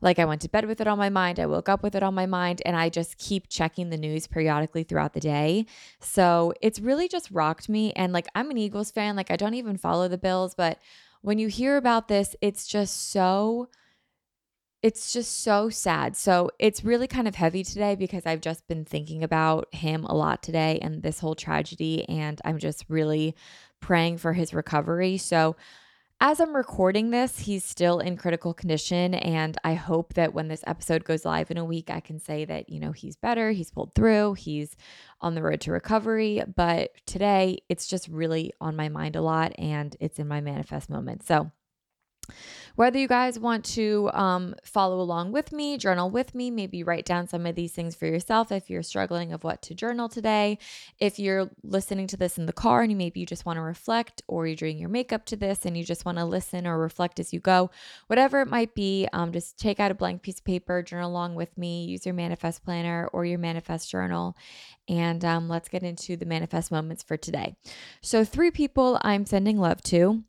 Like 0.00 0.18
I 0.18 0.24
went 0.24 0.42
to 0.42 0.48
bed 0.48 0.66
with 0.66 0.80
it 0.80 0.86
on 0.86 0.98
my 0.98 1.08
mind, 1.08 1.40
I 1.40 1.46
woke 1.46 1.68
up 1.68 1.82
with 1.82 1.94
it 1.94 2.02
on 2.02 2.14
my 2.14 2.26
mind, 2.26 2.62
and 2.66 2.76
I 2.76 2.88
just 2.88 3.16
keep 3.18 3.48
checking 3.48 3.90
the 3.90 3.96
news 3.96 4.26
periodically 4.26 4.82
throughout 4.82 5.14
the 5.14 5.20
day. 5.20 5.66
So 6.00 6.52
it's 6.60 6.80
really 6.80 7.08
just 7.08 7.30
rocked 7.30 7.68
me. 7.68 7.92
And 7.92 8.12
like 8.12 8.26
I'm 8.34 8.50
an 8.50 8.58
Eagles 8.58 8.90
fan, 8.90 9.16
like 9.16 9.30
I 9.30 9.36
don't 9.36 9.54
even 9.54 9.76
follow 9.76 10.08
the 10.08 10.18
Bills, 10.18 10.54
but 10.54 10.78
when 11.22 11.38
you 11.38 11.48
hear 11.48 11.76
about 11.76 12.08
this, 12.08 12.36
it's 12.40 12.66
just 12.66 13.10
so 13.10 13.68
it's 14.82 15.12
just 15.12 15.42
so 15.42 15.68
sad. 15.68 16.14
So 16.14 16.50
it's 16.60 16.84
really 16.84 17.08
kind 17.08 17.26
of 17.26 17.34
heavy 17.34 17.64
today 17.64 17.96
because 17.96 18.24
I've 18.26 18.40
just 18.40 18.68
been 18.68 18.84
thinking 18.84 19.24
about 19.24 19.74
him 19.74 20.04
a 20.04 20.14
lot 20.14 20.42
today 20.42 20.78
and 20.80 21.02
this 21.02 21.18
whole 21.18 21.34
tragedy 21.34 22.08
and 22.08 22.40
I'm 22.44 22.58
just 22.58 22.84
really 22.88 23.34
praying 23.80 24.18
for 24.18 24.34
his 24.34 24.54
recovery. 24.54 25.16
So 25.18 25.56
as 26.20 26.40
I'm 26.40 26.56
recording 26.56 27.10
this, 27.10 27.38
he's 27.40 27.64
still 27.64 27.98
in 27.98 28.16
critical 28.16 28.54
condition. 28.54 29.14
And 29.14 29.56
I 29.64 29.74
hope 29.74 30.14
that 30.14 30.32
when 30.32 30.48
this 30.48 30.64
episode 30.66 31.04
goes 31.04 31.26
live 31.26 31.50
in 31.50 31.58
a 31.58 31.64
week, 31.64 31.90
I 31.90 32.00
can 32.00 32.18
say 32.18 32.46
that, 32.46 32.70
you 32.70 32.80
know, 32.80 32.92
he's 32.92 33.16
better, 33.16 33.50
he's 33.50 33.70
pulled 33.70 33.94
through, 33.94 34.34
he's 34.34 34.76
on 35.20 35.34
the 35.34 35.42
road 35.42 35.60
to 35.62 35.72
recovery. 35.72 36.42
But 36.54 36.92
today, 37.06 37.58
it's 37.68 37.86
just 37.86 38.08
really 38.08 38.52
on 38.60 38.76
my 38.76 38.88
mind 38.88 39.16
a 39.16 39.20
lot 39.20 39.52
and 39.58 39.94
it's 40.00 40.18
in 40.18 40.26
my 40.26 40.40
manifest 40.40 40.88
moment. 40.88 41.26
So, 41.26 41.50
whether 42.76 42.98
you 42.98 43.08
guys 43.08 43.38
want 43.38 43.64
to 43.64 44.10
um, 44.12 44.54
follow 44.62 45.00
along 45.00 45.32
with 45.32 45.50
me, 45.52 45.78
journal 45.78 46.10
with 46.10 46.34
me, 46.34 46.50
maybe 46.50 46.82
write 46.82 47.06
down 47.06 47.26
some 47.26 47.46
of 47.46 47.54
these 47.54 47.72
things 47.72 47.94
for 47.94 48.06
yourself 48.06 48.52
if 48.52 48.68
you're 48.68 48.82
struggling 48.82 49.32
of 49.32 49.44
what 49.44 49.62
to 49.62 49.74
journal 49.74 50.08
today. 50.08 50.58
If 50.98 51.18
you're 51.18 51.50
listening 51.62 52.06
to 52.08 52.16
this 52.16 52.36
in 52.36 52.46
the 52.46 52.52
car 52.52 52.82
and 52.82 52.90
you 52.90 52.96
maybe 52.96 53.20
you 53.20 53.26
just 53.26 53.46
want 53.46 53.56
to 53.56 53.62
reflect, 53.62 54.22
or 54.28 54.46
you're 54.46 54.56
doing 54.56 54.78
your 54.78 54.88
makeup 54.88 55.24
to 55.26 55.36
this 55.36 55.64
and 55.64 55.76
you 55.76 55.84
just 55.84 56.04
want 56.04 56.18
to 56.18 56.24
listen 56.24 56.66
or 56.66 56.78
reflect 56.78 57.18
as 57.18 57.32
you 57.32 57.40
go, 57.40 57.70
whatever 58.08 58.40
it 58.40 58.48
might 58.48 58.74
be, 58.74 59.08
um, 59.12 59.32
just 59.32 59.58
take 59.58 59.80
out 59.80 59.90
a 59.90 59.94
blank 59.94 60.22
piece 60.22 60.38
of 60.38 60.44
paper, 60.44 60.82
journal 60.82 61.10
along 61.10 61.34
with 61.34 61.56
me, 61.56 61.84
use 61.84 62.04
your 62.04 62.14
manifest 62.14 62.64
planner 62.64 63.08
or 63.12 63.24
your 63.24 63.38
manifest 63.38 63.90
journal, 63.90 64.36
and 64.88 65.24
um, 65.24 65.48
let's 65.48 65.68
get 65.68 65.82
into 65.82 66.16
the 66.16 66.26
manifest 66.26 66.70
moments 66.70 67.02
for 67.02 67.16
today. 67.16 67.56
So, 68.00 68.24
three 68.24 68.50
people 68.50 68.98
I'm 69.02 69.24
sending 69.24 69.58
love 69.58 69.82
to. 69.84 70.24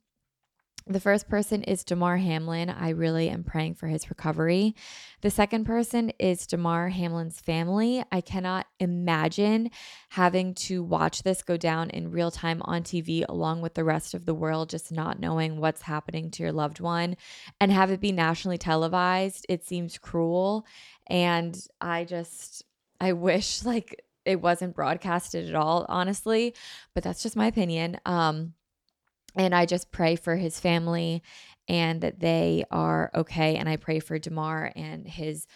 The 0.90 1.02
first 1.02 1.28
person 1.28 1.64
is 1.64 1.84
Damar 1.84 2.16
Hamlin. 2.16 2.70
I 2.70 2.90
really 2.92 3.30
am 3.30 3.44
praying 3.44 3.76
for 3.76 3.88
his 3.88 4.10
recovery. 4.10 4.74
The 5.20 5.30
second 5.30 5.66
person 5.66 6.14
is 6.18 6.48
Damar 6.48 6.88
Hamlin's 6.88 7.42
family. 7.42 8.06
I 8.10 8.22
cannot 8.22 8.68
imagine 8.80 9.70
having 10.08 10.54
to 10.54 10.82
watch 10.82 11.24
this 11.24 11.44
go 11.44 11.58
down 11.58 11.90
in 11.90 12.12
real 12.12 12.32
time 12.32 12.62
on 12.64 12.84
TV 12.84 13.26
along 13.28 13.62
with 13.62 13.74
the 13.74 13.84
rest 13.84 14.14
of 14.14 14.26
the 14.26 14.34
world, 14.34 14.70
just 14.70 14.90
not 14.90 15.20
knowing 15.20 15.60
what's 15.60 15.82
happening 15.82 16.32
to 16.32 16.44
your 16.44 16.54
loved 16.54 16.80
one 16.80 17.18
and 17.60 17.70
have 17.70 17.92
it 17.92 18.00
be 18.00 18.14
nationally 18.14 18.58
televised. 18.58 19.46
It 19.50 19.66
seems 19.66 19.98
cruel. 19.98 20.66
And 21.08 21.58
I 21.82 22.06
just, 22.06 22.64
I 23.02 23.12
wish 23.12 23.66
like 23.66 24.06
it 24.24 24.40
wasn't 24.40 24.76
broadcasted 24.76 25.50
at 25.50 25.56
all, 25.56 25.86
honestly, 25.90 26.54
but 26.94 27.04
that's 27.04 27.24
just 27.24 27.36
my 27.36 27.48
opinion. 27.48 28.00
Um, 28.06 28.54
and 29.38 29.54
I 29.54 29.66
just 29.66 29.92
pray 29.92 30.16
for 30.16 30.36
his 30.36 30.60
family 30.60 31.24
and 31.68 32.02
that 32.02 32.20
they 32.20 32.66
are 32.72 33.12
okay. 33.14 33.56
And 33.56 33.70
I 33.70 33.76
pray 33.76 34.00
for 34.00 34.18
Damar 34.18 34.72
and 34.76 35.08
his 35.08 35.48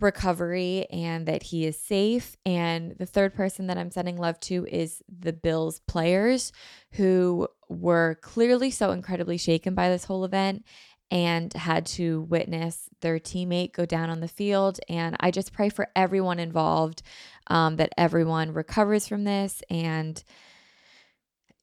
recovery 0.00 0.86
and 0.90 1.26
that 1.26 1.44
he 1.44 1.66
is 1.66 1.78
safe. 1.78 2.36
And 2.44 2.96
the 2.98 3.06
third 3.06 3.34
person 3.34 3.68
that 3.68 3.78
I'm 3.78 3.90
sending 3.90 4.16
love 4.16 4.38
to 4.40 4.66
is 4.70 5.02
the 5.08 5.32
Bills 5.32 5.80
players 5.80 6.52
who 6.92 7.48
were 7.68 8.18
clearly 8.22 8.70
so 8.70 8.90
incredibly 8.90 9.36
shaken 9.36 9.74
by 9.74 9.88
this 9.88 10.04
whole 10.04 10.24
event 10.24 10.64
and 11.10 11.52
had 11.52 11.86
to 11.86 12.22
witness 12.22 12.88
their 13.00 13.18
teammate 13.18 13.72
go 13.72 13.86
down 13.86 14.10
on 14.10 14.20
the 14.20 14.28
field. 14.28 14.80
And 14.88 15.16
I 15.20 15.30
just 15.30 15.52
pray 15.52 15.68
for 15.68 15.88
everyone 15.94 16.38
involved 16.38 17.02
um, 17.46 17.76
that 17.76 17.92
everyone 17.96 18.52
recovers 18.52 19.06
from 19.06 19.24
this 19.24 19.62
and 19.70 20.22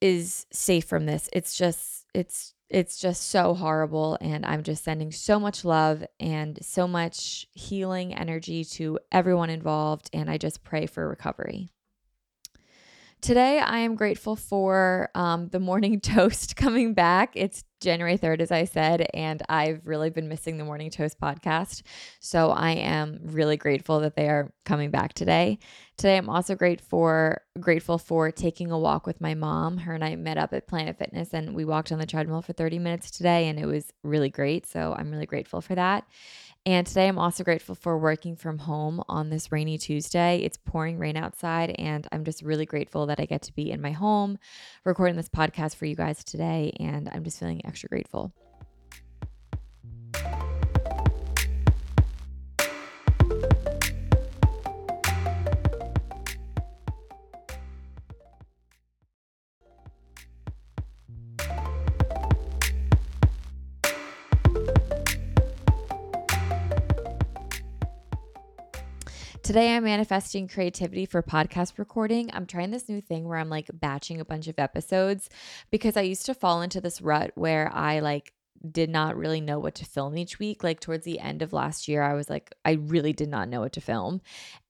is 0.02 0.46
safe 0.52 0.86
from 0.86 1.06
this. 1.06 1.30
It's 1.32 1.56
just 1.56 2.06
it's 2.14 2.54
it's 2.70 2.98
just 2.98 3.30
so 3.30 3.54
horrible 3.54 4.18
and 4.22 4.46
I'm 4.46 4.64
just 4.64 4.84
sending 4.84 5.12
so 5.12 5.40
much 5.40 5.66
love 5.66 6.04
and 6.20 6.58
so 6.62 6.88
much 6.88 7.46
healing 7.54 8.14
energy 8.14 8.64
to 8.64 8.98
everyone 9.12 9.50
involved 9.50 10.10
and 10.14 10.30
I 10.30 10.38
just 10.38 10.64
pray 10.64 10.86
for 10.86 11.08
recovery. 11.08 11.70
Today, 13.22 13.60
I 13.60 13.78
am 13.78 13.94
grateful 13.94 14.36
for 14.36 15.12
um, 15.14 15.48
the 15.50 15.60
morning 15.60 16.00
toast 16.02 16.56
coming 16.56 16.96
back. 16.96 17.34
It's 17.36 17.64
January 17.80 18.18
3rd, 18.18 18.42
as 18.42 18.52
I 18.52 18.64
said, 18.64 19.08
and 19.14 19.44
I've 19.48 19.86
really 19.86 20.10
been 20.10 20.28
missing 20.28 20.58
the 20.58 20.66
Morning 20.66 20.90
Toast 20.90 21.20
podcast. 21.20 21.84
So 22.20 22.50
I 22.50 22.72
am 22.72 23.20
really 23.22 23.58
grateful 23.58 24.00
that 24.00 24.16
they 24.16 24.28
are 24.28 24.52
coming 24.66 24.90
back 24.90 25.14
today. 25.14 25.60
Today, 25.98 26.18
I'm 26.18 26.32
also 26.32 26.56
great 26.56 26.82
for, 26.82 27.44
grateful 27.60 28.00
for 28.00 28.32
taking 28.32 28.72
a 28.72 28.80
walk 28.80 29.06
with 29.06 29.22
my 29.22 29.36
mom. 29.36 29.78
Her 29.78 29.94
and 29.94 30.04
I 30.04 30.16
met 30.16 30.40
up 30.40 30.52
at 30.52 30.68
Planet 30.68 30.98
Fitness 30.98 31.32
and 31.32 31.54
we 31.54 31.64
walked 31.64 31.92
on 31.92 32.00
the 32.00 32.08
treadmill 32.08 32.42
for 32.42 32.54
30 32.54 32.80
minutes 32.80 33.12
today, 33.12 33.50
and 33.50 33.60
it 33.60 33.68
was 33.68 33.94
really 34.04 34.30
great. 34.30 34.66
So 34.66 34.96
I'm 34.98 35.12
really 35.12 35.28
grateful 35.28 35.62
for 35.62 35.76
that. 35.76 36.06
And 36.66 36.86
today 36.86 37.08
I'm 37.08 37.18
also 37.18 37.44
grateful 37.44 37.74
for 37.74 37.98
working 37.98 38.36
from 38.36 38.60
home 38.60 39.04
on 39.10 39.32
this 39.32 39.52
rainy 39.52 39.80
Tuesday. 39.80 40.42
It's 40.44 40.58
pouring 40.58 41.00
rain 41.00 41.18
outside, 41.18 41.76
and 41.80 42.08
I'm 42.12 42.24
just 42.24 42.44
really 42.44 42.68
grateful 42.68 43.08
that 43.08 43.20
I 43.20 43.26
get 43.26 43.42
to 43.44 43.54
be 43.54 43.72
in 43.72 43.82
my 43.82 43.92
home 43.92 44.38
recording 44.86 45.16
this 45.16 45.30
podcast 45.30 45.76
for 45.76 45.86
you 45.86 45.96
guys 45.96 46.24
today. 46.24 46.72
And 46.80 47.10
I'm 47.12 47.24
just 47.24 47.40
feeling 47.40 47.66
extra 47.66 47.90
grateful. 47.90 48.32
Today, 69.52 69.76
I'm 69.76 69.84
manifesting 69.84 70.48
creativity 70.48 71.06
for 71.06 71.22
podcast 71.22 71.78
recording. 71.78 72.30
I'm 72.32 72.46
trying 72.46 72.72
this 72.72 72.88
new 72.88 73.02
thing 73.02 73.28
where 73.28 73.38
I'm 73.38 73.50
like 73.50 73.70
batching 73.74 74.22
a 74.22 74.24
bunch 74.24 74.48
of 74.48 74.58
episodes 74.58 75.30
because 75.70 75.98
I 75.98 76.04
used 76.04 76.26
to 76.28 76.34
fall 76.34 76.62
into 76.62 76.80
this 76.80 77.02
rut 77.02 77.32
where 77.36 77.70
I 77.74 78.00
like 78.00 78.32
did 78.72 78.90
not 78.90 79.18
really 79.18 79.42
know 79.42 79.60
what 79.60 79.76
to 79.76 79.86
film 79.86 80.18
each 80.18 80.40
week. 80.40 80.64
Like 80.64 80.80
towards 80.80 81.04
the 81.04 81.20
end 81.20 81.42
of 81.42 81.52
last 81.52 81.90
year, 81.90 82.02
I 82.02 82.14
was 82.14 82.30
like, 82.30 82.54
I 82.64 82.80
really 82.80 83.12
did 83.12 83.28
not 83.28 83.50
know 83.50 83.60
what 83.60 83.74
to 83.74 83.82
film. 83.82 84.22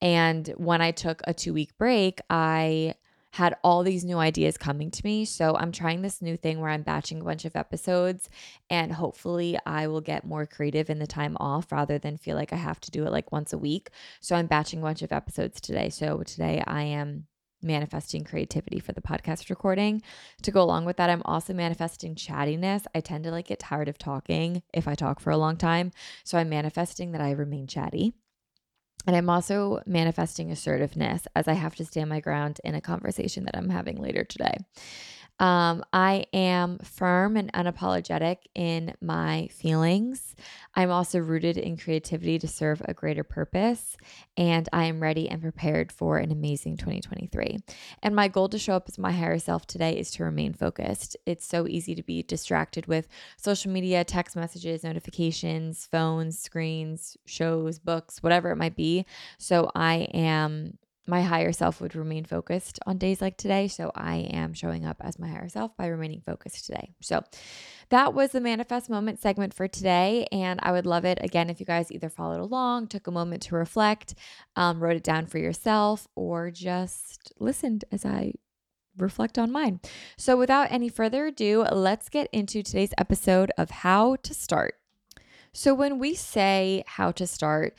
And 0.02 0.48
when 0.58 0.82
I 0.82 0.90
took 0.90 1.22
a 1.26 1.34
two 1.36 1.54
week 1.54 1.78
break, 1.78 2.20
I 2.32 2.96
had 3.32 3.56
all 3.64 3.84
these 3.84 4.04
new 4.04 4.18
ideas 4.18 4.58
coming 4.58 4.92
to 4.92 5.02
me. 5.06 5.26
So 5.26 5.56
I'm 5.56 5.72
trying 5.72 6.02
this 6.02 6.22
new 6.22 6.38
thing 6.38 6.60
where 6.60 6.70
I'm 6.70 6.84
batching 6.84 7.22
a 7.22 7.24
bunch 7.24 7.46
of 7.46 7.56
episodes 7.56 8.30
and 8.70 8.92
hopefully 8.92 9.58
I 9.66 9.88
will 9.88 10.02
get 10.02 10.26
more 10.26 10.46
creative 10.46 10.90
in 10.90 11.00
the 11.00 11.08
time 11.08 11.38
off 11.40 11.72
rather 11.72 11.98
than 11.98 12.18
feel 12.18 12.36
like 12.36 12.52
I 12.54 12.58
have 12.58 12.80
to 12.82 12.92
do 12.92 13.06
it 13.06 13.12
like 13.12 13.32
once 13.32 13.54
a 13.54 13.58
week. 13.58 13.90
So 14.20 14.36
I'm 14.36 14.48
batching 14.48 14.80
a 14.80 14.84
bunch 14.84 15.02
of 15.02 15.12
episodes 15.12 15.62
today. 15.62 15.90
So 15.90 16.24
today 16.24 16.62
I 16.68 16.84
am 16.84 17.28
manifesting 17.64 18.24
creativity 18.24 18.80
for 18.80 18.92
the 18.92 19.02
podcast 19.02 19.50
recording. 19.50 20.02
To 20.42 20.52
go 20.52 20.62
along 20.62 20.86
with 20.86 20.98
that, 20.98 21.10
I'm 21.10 21.22
also 21.26 21.54
manifesting 21.54 22.16
chattiness. 22.16 22.86
I 22.94 23.00
tend 23.00 23.24
to 23.26 23.32
like 23.32 23.48
get 23.48 23.60
tired 23.60 23.88
of 23.88 23.98
talking 23.98 24.64
if 24.74 24.88
I 24.88 24.96
talk 24.96 25.20
for 25.20 25.32
a 25.32 25.38
long 25.38 25.58
time. 25.58 25.92
So 26.24 26.38
I'm 26.38 26.50
manifesting 26.50 27.12
that 27.12 27.22
I 27.22 27.32
remain 27.32 27.68
chatty. 27.68 28.14
And 29.08 29.16
I'm 29.16 29.30
also 29.30 29.82
manifesting 29.86 30.52
assertiveness 30.52 31.28
as 31.36 31.48
I 31.48 31.54
have 31.54 31.76
to 31.76 31.86
stand 31.86 32.10
my 32.10 32.20
ground 32.20 32.62
in 32.64 32.76
a 32.76 32.82
conversation 32.82 33.46
that 33.46 33.58
I'm 33.58 33.70
having 33.70 33.98
later 33.98 34.24
today. 34.24 34.58
Um, 35.42 35.84
I 35.92 36.28
am 36.34 36.78
firm 36.78 37.36
and 37.36 37.52
unapologetic 37.54 38.38
in 38.54 38.94
my 39.02 39.50
feelings. 39.52 40.36
I'm 40.76 40.92
also 40.92 41.18
rooted 41.18 41.58
in 41.58 41.78
creativity 41.78 42.38
to 42.38 42.48
serve 42.48 42.80
a 42.86 42.94
greater 42.94 43.24
purpose, 43.24 43.98
and 44.38 44.70
I 44.72 44.86
am 44.86 45.02
ready 45.02 45.28
and 45.28 45.42
prepared 45.42 45.92
for 45.92 46.20
an 46.20 46.32
amazing 46.32 46.78
2023. 46.78 47.58
And 48.04 48.16
my 48.16 48.28
goal 48.28 48.50
to 48.50 48.60
show 48.60 48.76
up 48.76 48.86
as 48.88 49.00
my 49.00 49.12
higher 49.12 49.40
self 49.40 49.66
today 49.66 49.98
is 49.98 50.12
to 50.12 50.24
remain 50.24 50.54
focused. 50.54 51.18
It's 51.26 51.46
so 51.46 51.68
easy 51.68 51.96
to 51.96 52.04
be 52.04 52.22
distracted 52.22 52.86
with 52.86 53.08
social 53.36 53.72
media, 53.72 54.04
text 54.04 54.36
messages, 54.36 54.84
notifications, 54.84 55.88
phones, 55.88 56.38
screens, 56.38 57.18
shows, 57.26 57.80
books, 57.80 58.22
whatever 58.22 58.52
it 58.52 58.58
might 58.58 58.76
be. 58.76 59.08
So 59.40 59.72
I 59.74 60.08
am 60.14 60.78
my 61.12 61.22
higher 61.24 61.52
self 61.52 61.82
would 61.82 61.94
remain 61.94 62.24
focused 62.24 62.80
on 62.86 62.98
days 62.98 63.20
like 63.20 63.36
today. 63.36 63.68
So 63.68 63.92
I 63.94 64.30
am 64.32 64.54
showing 64.54 64.86
up 64.86 64.96
as 65.02 65.20
my 65.20 65.28
higher 65.28 65.50
self 65.50 65.76
by 65.76 65.88
remaining 65.88 66.22
focused 66.26 66.66
today. 66.66 66.94
So 67.02 67.22
that 67.90 68.14
was 68.14 68.32
the 68.32 68.40
manifest 68.40 68.90
moment 68.90 69.20
segment 69.20 69.54
for 69.54 69.68
today. 69.68 70.26
And 70.32 70.62
I 70.64 70.72
would 70.72 70.86
love 70.86 71.04
it 71.04 71.20
again 71.22 71.50
if 71.50 71.60
you 71.60 71.66
guys 71.66 71.92
either 71.92 72.08
followed 72.08 72.40
along, 72.40 72.88
took 72.88 73.08
a 73.08 73.12
moment 73.12 73.44
to 73.44 73.56
reflect, 73.56 74.16
um, 74.56 74.80
wrote 74.80 74.96
it 74.96 75.04
down 75.04 75.26
for 75.26 75.38
yourself, 75.38 76.08
or 76.16 76.50
just 76.50 77.34
listened 77.38 77.84
as 77.92 78.06
I 78.06 78.32
reflect 78.98 79.38
on 79.38 79.52
mine. 79.52 79.82
So 80.18 80.38
without 80.38 80.72
any 80.72 80.88
further 80.88 81.26
ado, 81.26 81.66
let's 81.74 82.08
get 82.08 82.30
into 82.32 82.64
today's 82.64 82.94
episode 82.98 83.52
of 83.58 83.70
How 83.70 84.16
to 84.24 84.34
Start. 84.34 84.76
So 85.52 85.74
when 85.74 86.00
we 86.00 86.16
say 86.16 86.86
how 86.88 87.12
to 87.12 87.28
start, 87.28 87.76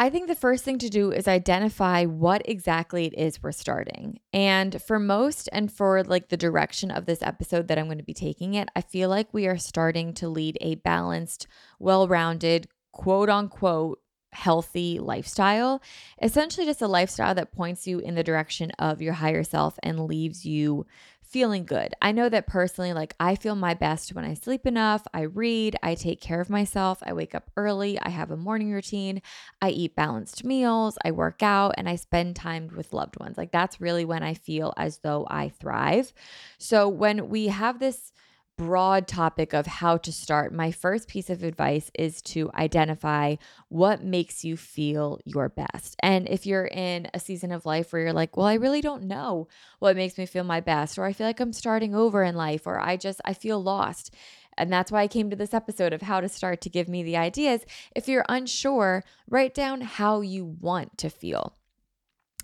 I 0.00 0.08
think 0.08 0.28
the 0.28 0.34
first 0.34 0.64
thing 0.64 0.78
to 0.78 0.88
do 0.88 1.12
is 1.12 1.28
identify 1.28 2.06
what 2.06 2.40
exactly 2.46 3.04
it 3.04 3.12
is 3.18 3.42
we're 3.42 3.52
starting. 3.52 4.18
And 4.32 4.80
for 4.80 4.98
most 4.98 5.46
and 5.52 5.70
for 5.70 6.02
like 6.04 6.30
the 6.30 6.38
direction 6.38 6.90
of 6.90 7.04
this 7.04 7.20
episode 7.20 7.68
that 7.68 7.78
I'm 7.78 7.84
going 7.84 7.98
to 7.98 8.04
be 8.04 8.14
taking 8.14 8.54
it, 8.54 8.70
I 8.74 8.80
feel 8.80 9.10
like 9.10 9.34
we 9.34 9.46
are 9.46 9.58
starting 9.58 10.14
to 10.14 10.28
lead 10.30 10.56
a 10.62 10.76
balanced, 10.76 11.46
well-rounded, 11.78 12.66
quote 12.92 13.28
unquote 13.28 14.00
healthy 14.32 14.98
lifestyle. 14.98 15.82
Essentially 16.22 16.64
just 16.64 16.80
a 16.80 16.88
lifestyle 16.88 17.34
that 17.34 17.52
points 17.52 17.86
you 17.86 17.98
in 17.98 18.14
the 18.14 18.24
direction 18.24 18.70
of 18.78 19.02
your 19.02 19.12
higher 19.12 19.44
self 19.44 19.78
and 19.82 20.06
leaves 20.06 20.46
you 20.46 20.86
feeling 21.30 21.64
good. 21.64 21.94
I 22.02 22.10
know 22.10 22.28
that 22.28 22.48
personally, 22.48 22.92
like 22.92 23.14
I 23.20 23.36
feel 23.36 23.54
my 23.54 23.72
best 23.72 24.12
when 24.14 24.24
I 24.24 24.34
sleep 24.34 24.66
enough, 24.66 25.06
I 25.14 25.22
read, 25.22 25.76
I 25.80 25.94
take 25.94 26.20
care 26.20 26.40
of 26.40 26.50
myself, 26.50 26.98
I 27.04 27.12
wake 27.12 27.36
up 27.36 27.50
early, 27.56 27.98
I 28.00 28.08
have 28.08 28.32
a 28.32 28.36
morning 28.36 28.72
routine, 28.72 29.22
I 29.62 29.70
eat 29.70 29.94
balanced 29.94 30.44
meals, 30.44 30.98
I 31.04 31.12
work 31.12 31.40
out, 31.42 31.74
and 31.78 31.88
I 31.88 31.94
spend 31.94 32.34
time 32.34 32.68
with 32.76 32.92
loved 32.92 33.18
ones. 33.20 33.38
Like 33.38 33.52
that's 33.52 33.80
really 33.80 34.04
when 34.04 34.24
I 34.24 34.34
feel 34.34 34.74
as 34.76 34.98
though 34.98 35.24
I 35.30 35.50
thrive. 35.50 36.12
So 36.58 36.88
when 36.88 37.28
we 37.28 37.46
have 37.46 37.78
this, 37.78 38.12
broad 38.56 39.08
topic 39.08 39.52
of 39.52 39.66
how 39.66 39.96
to 39.96 40.12
start, 40.12 40.52
my 40.52 40.70
first 40.70 41.08
piece 41.08 41.30
of 41.30 41.42
advice 41.42 41.90
is 41.94 42.20
to 42.22 42.50
identify 42.54 43.36
what 43.68 44.04
makes 44.04 44.44
you 44.44 44.56
feel 44.56 45.18
your 45.24 45.48
best. 45.48 45.96
And 46.00 46.28
if 46.28 46.44
you're 46.44 46.66
in 46.66 47.08
a 47.14 47.20
season 47.20 47.52
of 47.52 47.64
life 47.64 47.92
where 47.92 48.02
you're 48.02 48.12
like, 48.12 48.36
well, 48.36 48.46
I 48.46 48.54
really 48.54 48.80
don't 48.80 49.04
know 49.04 49.48
what 49.78 49.96
makes 49.96 50.18
me 50.18 50.26
feel 50.26 50.44
my 50.44 50.60
best, 50.60 50.98
or 50.98 51.04
I 51.04 51.12
feel 51.12 51.26
like 51.26 51.40
I'm 51.40 51.52
starting 51.52 51.94
over 51.94 52.22
in 52.22 52.34
life, 52.34 52.66
or 52.66 52.78
I 52.78 52.96
just, 52.96 53.20
I 53.24 53.32
feel 53.34 53.62
lost. 53.62 54.14
And 54.58 54.70
that's 54.70 54.92
why 54.92 55.02
I 55.02 55.08
came 55.08 55.30
to 55.30 55.36
this 55.36 55.54
episode 55.54 55.92
of 55.92 56.02
how 56.02 56.20
to 56.20 56.28
start 56.28 56.60
to 56.60 56.68
give 56.68 56.88
me 56.88 57.02
the 57.02 57.16
ideas. 57.16 57.64
If 57.96 58.08
you're 58.08 58.26
unsure, 58.28 59.04
write 59.28 59.54
down 59.54 59.80
how 59.80 60.20
you 60.20 60.44
want 60.44 60.98
to 60.98 61.08
feel 61.08 61.56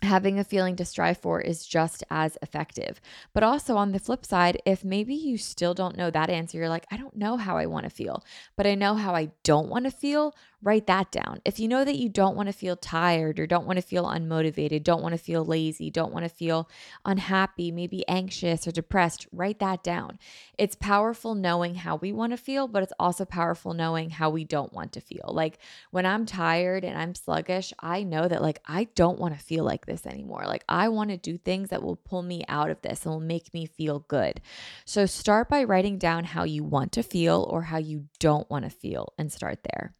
having 0.02 0.38
a 0.38 0.44
feeling 0.44 0.76
to 0.76 0.84
strive 0.84 1.18
for 1.18 1.40
is 1.40 1.66
just 1.66 2.04
as 2.10 2.36
effective. 2.42 3.00
But 3.32 3.42
also 3.42 3.76
on 3.76 3.92
the 3.92 3.98
flip 3.98 4.24
side, 4.24 4.60
if 4.64 4.84
maybe 4.84 5.14
you 5.14 5.38
still 5.38 5.74
don't 5.74 5.96
know 5.96 6.10
that 6.10 6.30
answer, 6.30 6.58
you're 6.58 6.68
like, 6.68 6.86
I 6.90 6.96
don't 6.96 7.16
know 7.16 7.36
how 7.36 7.56
I 7.56 7.66
want 7.66 7.84
to 7.84 7.90
feel, 7.90 8.24
but 8.56 8.66
I 8.66 8.74
know 8.74 8.94
how 8.94 9.14
I 9.14 9.30
don't 9.42 9.68
want 9.68 9.84
to 9.84 9.90
feel, 9.90 10.34
write 10.62 10.86
that 10.86 11.12
down. 11.12 11.40
If 11.44 11.60
you 11.60 11.68
know 11.68 11.84
that 11.84 11.96
you 11.96 12.08
don't 12.08 12.36
want 12.36 12.48
to 12.48 12.52
feel 12.52 12.76
tired 12.76 13.38
or 13.38 13.46
don't 13.46 13.66
want 13.66 13.76
to 13.76 13.82
feel 13.82 14.04
unmotivated, 14.04 14.82
don't 14.82 15.02
want 15.02 15.12
to 15.12 15.18
feel 15.18 15.44
lazy, 15.44 15.90
don't 15.90 16.12
want 16.12 16.24
to 16.24 16.28
feel 16.30 16.68
unhappy, 17.04 17.70
maybe 17.70 18.06
anxious 18.08 18.66
or 18.66 18.72
depressed, 18.72 19.26
write 19.32 19.58
that 19.60 19.84
down. 19.84 20.18
It's 20.56 20.74
powerful 20.74 21.34
knowing 21.34 21.76
how 21.76 21.96
we 21.96 22.12
want 22.12 22.32
to 22.32 22.36
feel, 22.38 22.68
but 22.68 22.82
it's 22.82 22.92
also 22.98 23.24
powerful 23.24 23.74
knowing 23.74 24.10
how 24.10 24.30
we 24.30 24.44
don't 24.44 24.72
want 24.72 24.92
to 24.92 25.00
feel. 25.00 25.28
Like 25.28 25.58
when 25.90 26.06
I'm 26.06 26.24
tired 26.24 26.84
and 26.84 26.96
I'm 26.98 27.14
sluggish, 27.14 27.72
I 27.78 28.02
know 28.02 28.26
that 28.26 28.42
like 28.42 28.60
I 28.66 28.84
don't 28.94 29.18
want 29.18 29.34
to 29.34 29.44
feel 29.44 29.64
like 29.64 29.86
this 29.86 30.06
anymore. 30.06 30.44
Like 30.46 30.64
I 30.68 30.88
want 30.88 31.10
to 31.10 31.16
do 31.16 31.36
things 31.36 31.68
that 31.68 31.82
will 31.82 31.96
pull 31.96 32.22
me 32.22 32.44
out 32.48 32.70
of 32.70 32.80
this 32.80 33.04
and 33.04 33.12
will 33.12 33.20
make 33.20 33.52
me 33.52 33.66
feel 33.66 34.00
good. 34.00 34.40
So 34.86 35.04
start 35.04 35.48
by 35.48 35.64
writing 35.64 35.98
down 35.98 36.24
how 36.24 36.44
you 36.44 36.64
want 36.64 36.92
to 36.92 37.02
feel 37.02 37.46
or 37.50 37.62
how 37.62 37.78
you 37.78 38.06
don't 38.18 38.48
want 38.50 38.64
to 38.64 38.70
feel 38.70 39.12
and 39.18 39.30
start 39.30 39.60
there. 39.62 39.92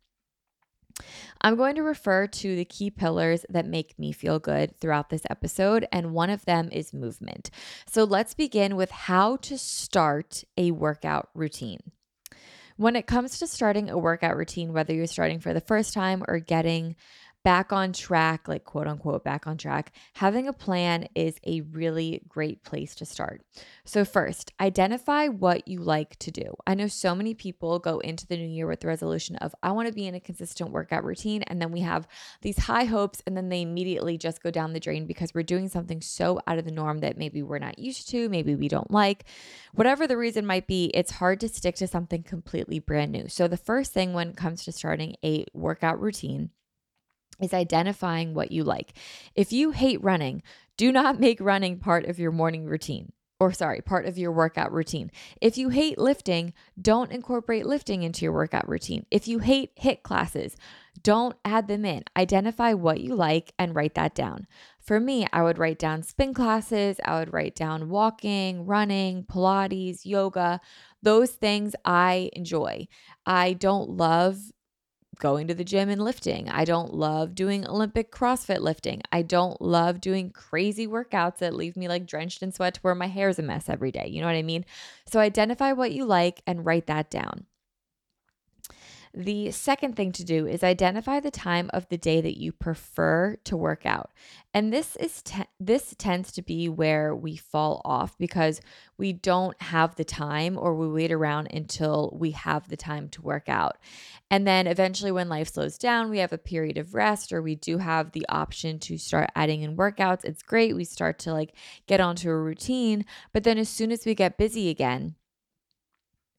I'm 1.40 1.56
going 1.56 1.76
to 1.76 1.82
refer 1.82 2.26
to 2.26 2.56
the 2.56 2.64
key 2.64 2.90
pillars 2.90 3.44
that 3.48 3.66
make 3.66 3.98
me 3.98 4.12
feel 4.12 4.38
good 4.38 4.78
throughout 4.80 5.10
this 5.10 5.22
episode, 5.30 5.86
and 5.92 6.12
one 6.12 6.30
of 6.30 6.44
them 6.44 6.68
is 6.72 6.92
movement. 6.92 7.50
So 7.88 8.04
let's 8.04 8.34
begin 8.34 8.76
with 8.76 8.90
how 8.90 9.36
to 9.36 9.58
start 9.58 10.44
a 10.56 10.70
workout 10.70 11.28
routine. 11.34 11.80
When 12.76 12.96
it 12.96 13.06
comes 13.06 13.38
to 13.38 13.46
starting 13.46 13.88
a 13.88 13.96
workout 13.96 14.36
routine, 14.36 14.72
whether 14.72 14.92
you're 14.92 15.06
starting 15.06 15.40
for 15.40 15.54
the 15.54 15.62
first 15.62 15.94
time 15.94 16.22
or 16.28 16.38
getting 16.38 16.96
back 17.46 17.72
on 17.72 17.92
track, 17.92 18.48
like 18.48 18.64
quote 18.64 18.88
unquote, 18.88 19.22
back 19.22 19.46
on 19.46 19.56
track, 19.56 19.92
having 20.14 20.48
a 20.48 20.52
plan 20.52 21.06
is 21.14 21.36
a 21.46 21.60
really 21.60 22.20
great 22.28 22.64
place 22.64 22.92
to 22.96 23.06
start. 23.06 23.40
So, 23.84 24.04
first, 24.04 24.52
identify 24.58 25.28
what 25.28 25.68
you 25.68 25.78
like 25.78 26.18
to 26.18 26.32
do. 26.32 26.56
I 26.66 26.74
know 26.74 26.88
so 26.88 27.14
many 27.14 27.34
people 27.34 27.78
go 27.78 28.00
into 28.00 28.26
the 28.26 28.36
new 28.36 28.48
year 28.48 28.66
with 28.66 28.80
the 28.80 28.88
resolution 28.88 29.36
of, 29.36 29.54
I 29.62 29.70
want 29.70 29.86
to 29.86 29.94
be 29.94 30.08
in 30.08 30.16
a 30.16 30.20
consistent 30.20 30.72
workout 30.72 31.04
routine. 31.04 31.44
And 31.44 31.62
then 31.62 31.70
we 31.70 31.82
have 31.82 32.08
these 32.42 32.58
high 32.58 32.86
hopes, 32.86 33.22
and 33.28 33.36
then 33.36 33.48
they 33.48 33.62
immediately 33.62 34.18
just 34.18 34.42
go 34.42 34.50
down 34.50 34.72
the 34.72 34.80
drain 34.80 35.06
because 35.06 35.32
we're 35.32 35.44
doing 35.44 35.68
something 35.68 36.00
so 36.00 36.40
out 36.48 36.58
of 36.58 36.64
the 36.64 36.72
norm 36.72 36.98
that 36.98 37.16
maybe 37.16 37.44
we're 37.44 37.60
not 37.60 37.78
used 37.78 38.08
to, 38.08 38.28
maybe 38.28 38.56
we 38.56 38.66
don't 38.66 38.90
like. 38.90 39.24
Whatever 39.72 40.08
the 40.08 40.16
reason 40.16 40.46
might 40.46 40.66
be, 40.66 40.86
it's 40.86 41.12
hard 41.12 41.38
to 41.38 41.48
stick 41.48 41.76
to 41.76 41.86
something 41.86 42.24
completely 42.24 42.80
brand 42.80 43.12
new. 43.12 43.28
So, 43.28 43.46
the 43.46 43.56
first 43.56 43.92
thing 43.92 44.14
when 44.14 44.30
it 44.30 44.36
comes 44.36 44.64
to 44.64 44.72
starting 44.72 45.14
a 45.22 45.46
workout 45.54 46.00
routine, 46.00 46.50
is 47.40 47.54
identifying 47.54 48.34
what 48.34 48.52
you 48.52 48.64
like. 48.64 48.94
If 49.34 49.52
you 49.52 49.70
hate 49.70 50.02
running, 50.02 50.42
do 50.76 50.92
not 50.92 51.20
make 51.20 51.40
running 51.40 51.78
part 51.78 52.06
of 52.06 52.18
your 52.18 52.32
morning 52.32 52.66
routine 52.66 53.12
or 53.38 53.52
sorry, 53.52 53.80
part 53.80 54.06
of 54.06 54.16
your 54.16 54.32
workout 54.32 54.72
routine. 54.72 55.10
If 55.40 55.58
you 55.58 55.68
hate 55.68 55.98
lifting, 55.98 56.54
don't 56.80 57.12
incorporate 57.12 57.66
lifting 57.66 58.02
into 58.02 58.24
your 58.24 58.32
workout 58.32 58.68
routine. 58.68 59.04
If 59.10 59.28
you 59.28 59.40
hate 59.40 59.76
HIIT 59.76 60.02
classes, 60.02 60.56
don't 61.02 61.36
add 61.44 61.68
them 61.68 61.84
in. 61.84 62.04
Identify 62.16 62.72
what 62.72 63.00
you 63.00 63.14
like 63.14 63.52
and 63.58 63.74
write 63.74 63.94
that 63.94 64.14
down. 64.14 64.46
For 64.80 64.98
me, 64.98 65.26
I 65.32 65.42
would 65.42 65.58
write 65.58 65.78
down 65.78 66.02
spin 66.02 66.32
classes, 66.32 66.98
I 67.04 67.18
would 67.18 67.32
write 67.32 67.54
down 67.54 67.90
walking, 67.90 68.64
running, 68.64 69.24
Pilates, 69.24 70.06
yoga, 70.06 70.60
those 71.02 71.32
things 71.32 71.74
I 71.84 72.30
enjoy. 72.32 72.88
I 73.26 73.52
don't 73.52 73.90
love 73.90 74.38
going 75.18 75.48
to 75.48 75.54
the 75.54 75.64
gym 75.64 75.88
and 75.88 76.02
lifting. 76.02 76.48
I 76.48 76.64
don't 76.64 76.94
love 76.94 77.34
doing 77.34 77.66
Olympic 77.66 78.10
CrossFit 78.10 78.60
lifting. 78.60 79.02
I 79.10 79.22
don't 79.22 79.60
love 79.60 80.00
doing 80.00 80.30
crazy 80.30 80.86
workouts 80.86 81.38
that 81.38 81.54
leave 81.54 81.76
me 81.76 81.88
like 81.88 82.06
drenched 82.06 82.42
in 82.42 82.52
sweat 82.52 82.74
to 82.74 82.80
where 82.80 82.94
my 82.94 83.06
hair 83.08 83.28
is 83.28 83.38
a 83.38 83.42
mess 83.42 83.68
every 83.68 83.92
day. 83.92 84.06
You 84.08 84.20
know 84.20 84.26
what 84.26 84.36
I 84.36 84.42
mean? 84.42 84.64
So 85.06 85.20
identify 85.20 85.72
what 85.72 85.92
you 85.92 86.04
like 86.04 86.42
and 86.46 86.64
write 86.64 86.86
that 86.86 87.10
down. 87.10 87.46
The 89.18 89.50
second 89.50 89.96
thing 89.96 90.12
to 90.12 90.24
do 90.24 90.46
is 90.46 90.62
identify 90.62 91.20
the 91.20 91.30
time 91.30 91.70
of 91.72 91.88
the 91.88 91.96
day 91.96 92.20
that 92.20 92.36
you 92.36 92.52
prefer 92.52 93.38
to 93.44 93.56
work 93.56 93.86
out. 93.86 94.10
And 94.52 94.70
this 94.70 94.94
is 94.96 95.22
te- 95.22 95.48
this 95.58 95.94
tends 95.96 96.30
to 96.32 96.42
be 96.42 96.68
where 96.68 97.16
we 97.16 97.34
fall 97.34 97.80
off 97.82 98.18
because 98.18 98.60
we 98.98 99.14
don't 99.14 99.58
have 99.62 99.94
the 99.94 100.04
time 100.04 100.58
or 100.58 100.74
we 100.74 100.86
wait 100.86 101.10
around 101.10 101.48
until 101.50 102.14
we 102.14 102.32
have 102.32 102.68
the 102.68 102.76
time 102.76 103.08
to 103.08 103.22
work 103.22 103.48
out. 103.48 103.78
And 104.30 104.46
then 104.46 104.66
eventually 104.66 105.12
when 105.12 105.30
life 105.30 105.48
slows 105.48 105.78
down, 105.78 106.10
we 106.10 106.18
have 106.18 106.34
a 106.34 106.38
period 106.38 106.76
of 106.76 106.92
rest 106.92 107.32
or 107.32 107.40
we 107.40 107.54
do 107.54 107.78
have 107.78 108.12
the 108.12 108.26
option 108.28 108.78
to 108.80 108.98
start 108.98 109.30
adding 109.34 109.62
in 109.62 109.78
workouts. 109.78 110.26
It's 110.26 110.42
great. 110.42 110.76
We 110.76 110.84
start 110.84 111.18
to 111.20 111.32
like 111.32 111.54
get 111.86 112.02
onto 112.02 112.28
a 112.28 112.38
routine, 112.38 113.06
but 113.32 113.44
then 113.44 113.56
as 113.56 113.70
soon 113.70 113.90
as 113.92 114.04
we 114.04 114.14
get 114.14 114.36
busy 114.36 114.68
again, 114.68 115.14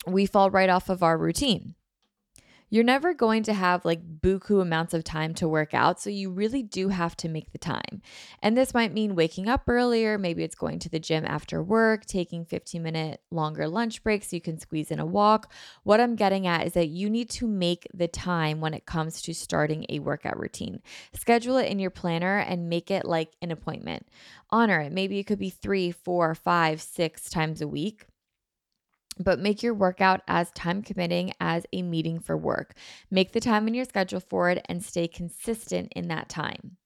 we 0.06 0.28
fall 0.28 0.52
right 0.52 0.70
off 0.70 0.90
of 0.90 1.02
our 1.02 1.18
routine 1.18 1.74
you're 2.70 2.84
never 2.84 3.14
going 3.14 3.44
to 3.44 3.54
have 3.54 3.86
like 3.86 4.20
buku 4.22 4.62
amounts 4.62 4.94
of 4.94 5.04
time 5.04 5.34
to 5.36 5.48
work 5.48 5.74
out. 5.74 6.02
So 6.02 6.10
you 6.10 6.30
really 6.30 6.64
do 6.64 6.90
have 6.90 7.16
to 7.18 7.30
make 7.30 7.52
the 7.52 7.58
time. 7.58 8.02
And 8.42 8.58
this 8.58 8.74
might 8.74 8.94
mean 8.94 9.16
waking 9.16 9.48
up 9.48 9.64
earlier. 9.68 10.18
Maybe 10.18 10.44
it's 10.44 10.56
going 10.56 10.80
to 10.80 10.90
the 10.90 11.00
gym 11.00 11.26
after 11.26 11.64
work, 11.64 12.06
taking 12.06 12.46
15 12.46 12.84
minute 12.84 13.22
longer 13.32 13.68
lunch 13.68 14.04
breaks 14.04 14.30
so 14.30 14.36
you 14.36 14.42
can 14.42 14.60
squeeze 14.60 14.92
in 14.92 15.00
a 15.00 15.06
walk. 15.06 15.52
What 15.84 16.02
I'm 16.02 16.16
getting 16.16 16.46
at 16.48 16.68
is 16.68 16.74
that 16.74 16.90
you 16.90 17.10
need 17.10 17.30
to 17.32 17.48
make 17.48 17.88
the 17.94 18.08
time 18.08 18.60
when 18.60 18.74
it 18.74 18.86
comes 18.86 19.22
to 19.24 19.34
starting 19.34 19.86
a 19.90 20.00
workout 20.00 20.40
routine. 20.40 20.82
Schedule 21.14 21.58
it 21.58 21.72
in 21.72 21.80
your 21.80 21.92
planner 21.92 22.40
and 22.40 22.70
make 22.70 22.92
it 22.92 23.06
like 23.06 23.32
an 23.42 23.52
appointment. 23.52 24.08
Honor 24.50 24.82
it. 24.82 24.92
Maybe 24.92 25.20
it 25.20 25.24
could 25.24 25.40
be 25.40 25.50
three, 25.50 25.92
four, 25.92 26.36
five, 26.36 26.82
six 26.82 27.30
times 27.30 27.62
a 27.62 27.68
week 27.68 28.06
but 29.20 29.40
make 29.40 29.64
your 29.64 29.74
workout 29.74 30.22
as 30.28 30.52
time 30.52 30.82
committing 30.82 31.32
as 31.40 31.66
a 31.74 31.82
meeting 31.82 32.20
for 32.20 32.38
work. 32.38 32.74
Make 33.12 33.32
the 33.32 33.40
time 33.40 33.68
in 33.68 33.74
your 33.74 33.86
schedule 33.86 34.20
for 34.20 34.50
it 34.50 34.66
and 34.70 34.84
stay 34.84 35.08
consistent 35.08 35.92
in 35.96 36.08
that 36.08 36.30
time. 36.30 36.78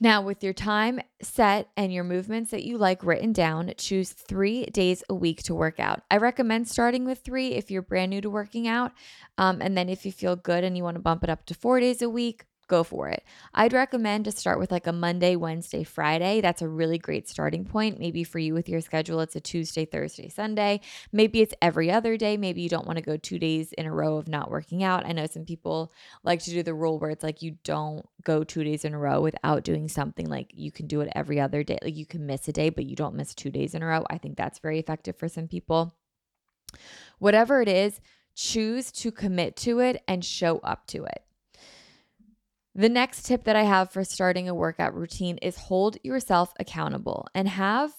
Now, 0.00 0.22
with 0.22 0.44
your 0.44 0.52
time 0.52 1.00
set 1.20 1.70
and 1.76 1.92
your 1.92 2.04
movements 2.04 2.52
that 2.52 2.62
you 2.62 2.78
like 2.78 3.04
written 3.04 3.32
down, 3.32 3.72
choose 3.76 4.12
three 4.12 4.66
days 4.66 5.02
a 5.08 5.14
week 5.14 5.42
to 5.44 5.56
work 5.56 5.80
out. 5.80 6.02
I 6.08 6.18
recommend 6.18 6.68
starting 6.68 7.04
with 7.04 7.18
three 7.18 7.54
if 7.54 7.68
you're 7.68 7.82
brand 7.82 8.10
new 8.10 8.20
to 8.20 8.30
working 8.30 8.68
out. 8.68 8.92
Um, 9.38 9.60
and 9.60 9.76
then 9.76 9.88
if 9.88 10.06
you 10.06 10.12
feel 10.12 10.36
good 10.36 10.62
and 10.62 10.76
you 10.76 10.84
want 10.84 10.94
to 10.94 11.02
bump 11.02 11.24
it 11.24 11.30
up 11.30 11.46
to 11.46 11.54
four 11.54 11.80
days 11.80 12.00
a 12.00 12.08
week, 12.08 12.44
go 12.68 12.84
for 12.84 13.08
it. 13.08 13.24
I'd 13.54 13.72
recommend 13.72 14.26
to 14.26 14.32
start 14.32 14.58
with 14.58 14.70
like 14.70 14.86
a 14.86 14.92
Monday, 14.92 15.34
Wednesday, 15.34 15.82
Friday. 15.82 16.40
That's 16.40 16.62
a 16.62 16.68
really 16.68 16.98
great 16.98 17.28
starting 17.28 17.64
point. 17.64 17.98
Maybe 17.98 18.22
for 18.24 18.38
you 18.38 18.54
with 18.54 18.68
your 18.68 18.80
schedule, 18.80 19.20
it's 19.20 19.34
a 19.34 19.40
Tuesday, 19.40 19.84
Thursday, 19.84 20.28
Sunday. 20.28 20.80
Maybe 21.12 21.40
it's 21.40 21.54
every 21.60 21.90
other 21.90 22.16
day. 22.16 22.36
Maybe 22.36 22.62
you 22.62 22.68
don't 22.68 22.86
want 22.86 22.98
to 22.98 23.04
go 23.04 23.16
two 23.16 23.38
days 23.38 23.72
in 23.72 23.86
a 23.86 23.92
row 23.92 24.16
of 24.16 24.28
not 24.28 24.50
working 24.50 24.84
out. 24.84 25.06
I 25.06 25.12
know 25.12 25.26
some 25.26 25.44
people 25.44 25.92
like 26.22 26.42
to 26.44 26.50
do 26.50 26.62
the 26.62 26.74
rule 26.74 26.98
where 26.98 27.10
it's 27.10 27.24
like 27.24 27.42
you 27.42 27.56
don't 27.64 28.06
go 28.22 28.44
two 28.44 28.62
days 28.62 28.84
in 28.84 28.94
a 28.94 28.98
row 28.98 29.20
without 29.20 29.64
doing 29.64 29.88
something 29.88 30.26
like 30.26 30.52
you 30.54 30.70
can 30.70 30.86
do 30.86 31.00
it 31.00 31.12
every 31.14 31.40
other 31.40 31.62
day. 31.62 31.78
Like 31.82 31.96
you 31.96 32.06
can 32.06 32.26
miss 32.26 32.46
a 32.48 32.52
day, 32.52 32.68
but 32.68 32.84
you 32.84 32.94
don't 32.94 33.16
miss 33.16 33.34
two 33.34 33.50
days 33.50 33.74
in 33.74 33.82
a 33.82 33.86
row. 33.86 34.04
I 34.10 34.18
think 34.18 34.36
that's 34.36 34.58
very 34.58 34.78
effective 34.78 35.16
for 35.16 35.28
some 35.28 35.48
people. 35.48 35.94
Whatever 37.18 37.62
it 37.62 37.68
is, 37.68 38.00
choose 38.34 38.92
to 38.92 39.10
commit 39.10 39.56
to 39.56 39.80
it 39.80 40.02
and 40.06 40.24
show 40.24 40.58
up 40.58 40.86
to 40.88 41.04
it. 41.04 41.24
The 42.78 42.88
next 42.88 43.26
tip 43.26 43.42
that 43.42 43.56
I 43.56 43.64
have 43.64 43.90
for 43.90 44.04
starting 44.04 44.48
a 44.48 44.54
workout 44.54 44.94
routine 44.94 45.36
is 45.38 45.56
hold 45.56 45.96
yourself 46.04 46.54
accountable 46.60 47.26
and 47.34 47.48
have, 47.48 47.90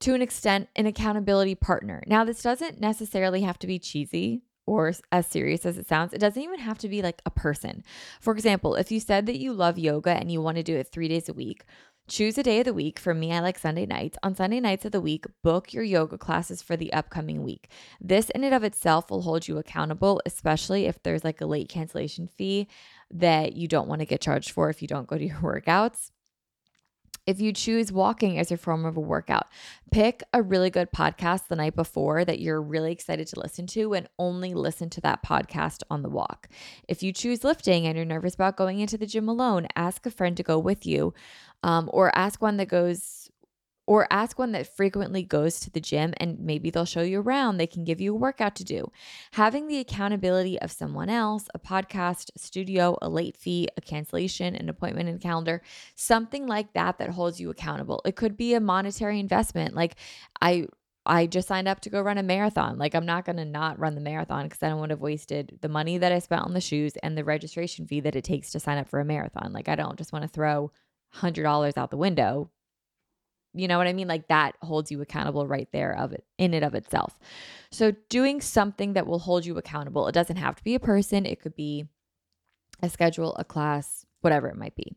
to 0.00 0.12
an 0.12 0.20
extent, 0.20 0.68
an 0.76 0.84
accountability 0.84 1.54
partner. 1.54 2.02
Now, 2.06 2.24
this 2.26 2.42
doesn't 2.42 2.78
necessarily 2.78 3.40
have 3.40 3.58
to 3.60 3.66
be 3.66 3.78
cheesy 3.78 4.42
or 4.66 4.92
as 5.10 5.26
serious 5.26 5.64
as 5.64 5.78
it 5.78 5.88
sounds. 5.88 6.12
It 6.12 6.18
doesn't 6.18 6.42
even 6.42 6.58
have 6.58 6.76
to 6.80 6.88
be 6.90 7.00
like 7.00 7.22
a 7.24 7.30
person. 7.30 7.82
For 8.20 8.34
example, 8.34 8.74
if 8.74 8.92
you 8.92 9.00
said 9.00 9.24
that 9.24 9.38
you 9.38 9.54
love 9.54 9.78
yoga 9.78 10.10
and 10.10 10.30
you 10.30 10.42
want 10.42 10.58
to 10.58 10.62
do 10.62 10.76
it 10.76 10.92
three 10.92 11.08
days 11.08 11.30
a 11.30 11.32
week, 11.32 11.64
Choose 12.10 12.36
a 12.38 12.42
day 12.42 12.58
of 12.58 12.64
the 12.64 12.74
week. 12.74 12.98
For 12.98 13.14
me, 13.14 13.32
I 13.32 13.38
like 13.38 13.56
Sunday 13.56 13.86
nights. 13.86 14.18
On 14.24 14.34
Sunday 14.34 14.58
nights 14.58 14.84
of 14.84 14.90
the 14.90 15.00
week, 15.00 15.26
book 15.44 15.72
your 15.72 15.84
yoga 15.84 16.18
classes 16.18 16.60
for 16.60 16.76
the 16.76 16.92
upcoming 16.92 17.44
week. 17.44 17.70
This 18.00 18.30
in 18.30 18.42
and 18.42 18.52
of 18.52 18.64
itself 18.64 19.12
will 19.12 19.22
hold 19.22 19.46
you 19.46 19.58
accountable, 19.58 20.20
especially 20.26 20.86
if 20.86 21.00
there's 21.04 21.22
like 21.22 21.40
a 21.40 21.46
late 21.46 21.68
cancellation 21.68 22.26
fee 22.26 22.66
that 23.10 23.54
you 23.54 23.68
don't 23.68 23.88
want 23.88 24.00
to 24.00 24.06
get 24.06 24.20
charged 24.20 24.50
for 24.50 24.70
if 24.70 24.82
you 24.82 24.88
don't 24.88 25.06
go 25.06 25.18
to 25.18 25.24
your 25.26 25.36
workouts. 25.42 26.10
If 27.26 27.40
you 27.40 27.52
choose 27.52 27.92
walking 27.92 28.38
as 28.38 28.50
your 28.50 28.58
form 28.58 28.84
of 28.84 28.96
a 28.96 29.00
workout, 29.00 29.46
pick 29.92 30.22
a 30.32 30.42
really 30.42 30.70
good 30.70 30.90
podcast 30.90 31.48
the 31.48 31.54
night 31.54 31.76
before 31.76 32.24
that 32.24 32.40
you're 32.40 32.62
really 32.62 32.92
excited 32.92 33.26
to 33.28 33.38
listen 33.40 33.66
to 33.68 33.92
and 33.92 34.08
only 34.18 34.54
listen 34.54 34.88
to 34.90 35.00
that 35.02 35.22
podcast 35.22 35.82
on 35.90 36.02
the 36.02 36.08
walk. 36.08 36.48
If 36.88 37.02
you 37.02 37.12
choose 37.12 37.44
lifting 37.44 37.86
and 37.86 37.94
you're 37.94 38.06
nervous 38.06 38.34
about 38.34 38.56
going 38.56 38.80
into 38.80 38.96
the 38.96 39.06
gym 39.06 39.28
alone, 39.28 39.68
ask 39.76 40.06
a 40.06 40.10
friend 40.10 40.36
to 40.38 40.42
go 40.42 40.58
with 40.58 40.86
you 40.86 41.14
um, 41.62 41.90
or 41.92 42.10
ask 42.16 42.40
one 42.40 42.56
that 42.56 42.68
goes 42.68 43.19
or 43.90 44.06
ask 44.08 44.38
one 44.38 44.52
that 44.52 44.72
frequently 44.76 45.20
goes 45.20 45.58
to 45.58 45.68
the 45.68 45.80
gym 45.80 46.14
and 46.18 46.38
maybe 46.38 46.70
they'll 46.70 46.84
show 46.84 47.02
you 47.02 47.20
around. 47.20 47.56
They 47.56 47.66
can 47.66 47.82
give 47.82 48.00
you 48.00 48.12
a 48.12 48.16
workout 48.16 48.54
to 48.54 48.64
do. 48.64 48.92
Having 49.32 49.66
the 49.66 49.78
accountability 49.78 50.60
of 50.60 50.70
someone 50.70 51.10
else, 51.10 51.48
a 51.54 51.58
podcast, 51.58 52.30
studio, 52.36 52.96
a 53.02 53.08
late 53.08 53.36
fee, 53.36 53.66
a 53.76 53.80
cancellation, 53.80 54.54
an 54.54 54.68
appointment 54.68 55.08
and 55.08 55.20
calendar, 55.20 55.60
something 55.96 56.46
like 56.46 56.72
that 56.74 56.98
that 56.98 57.10
holds 57.10 57.40
you 57.40 57.50
accountable. 57.50 58.00
It 58.04 58.14
could 58.14 58.36
be 58.36 58.54
a 58.54 58.60
monetary 58.60 59.18
investment. 59.18 59.74
Like 59.74 59.96
I 60.40 60.68
I 61.04 61.26
just 61.26 61.48
signed 61.48 61.66
up 61.66 61.80
to 61.80 61.90
go 61.90 62.00
run 62.00 62.18
a 62.18 62.22
marathon. 62.22 62.78
Like 62.78 62.94
I'm 62.94 63.06
not 63.06 63.24
going 63.24 63.38
to 63.38 63.44
not 63.44 63.80
run 63.80 63.96
the 63.96 64.00
marathon 64.00 64.44
because 64.44 64.60
then 64.60 64.70
I 64.70 64.74
would 64.76 64.90
have 64.90 65.00
wasted 65.00 65.58
the 65.62 65.68
money 65.68 65.98
that 65.98 66.12
I 66.12 66.20
spent 66.20 66.42
on 66.42 66.54
the 66.54 66.60
shoes 66.60 66.92
and 67.02 67.18
the 67.18 67.24
registration 67.24 67.88
fee 67.88 67.98
that 68.00 68.14
it 68.14 68.22
takes 68.22 68.52
to 68.52 68.60
sign 68.60 68.78
up 68.78 68.88
for 68.88 69.00
a 69.00 69.04
marathon. 69.04 69.52
Like 69.52 69.68
I 69.68 69.74
don't 69.74 69.98
just 69.98 70.12
want 70.12 70.22
to 70.22 70.28
throw 70.28 70.70
$100 71.16 71.76
out 71.76 71.90
the 71.90 71.96
window 71.96 72.50
you 73.54 73.68
know 73.68 73.78
what 73.78 73.86
I 73.86 73.92
mean? 73.92 74.08
Like 74.08 74.28
that 74.28 74.56
holds 74.62 74.90
you 74.90 75.00
accountable 75.00 75.46
right 75.46 75.68
there 75.72 75.96
of 75.96 76.12
it 76.12 76.24
in 76.38 76.54
it 76.54 76.62
of 76.62 76.74
itself. 76.74 77.18
So 77.70 77.92
doing 78.08 78.40
something 78.40 78.92
that 78.94 79.06
will 79.06 79.18
hold 79.18 79.44
you 79.44 79.58
accountable. 79.58 80.06
It 80.08 80.12
doesn't 80.12 80.36
have 80.36 80.56
to 80.56 80.64
be 80.64 80.74
a 80.74 80.80
person, 80.80 81.26
it 81.26 81.40
could 81.40 81.56
be 81.56 81.86
a 82.82 82.88
schedule, 82.88 83.34
a 83.36 83.44
class, 83.44 84.06
whatever 84.20 84.48
it 84.48 84.56
might 84.56 84.74
be. 84.74 84.94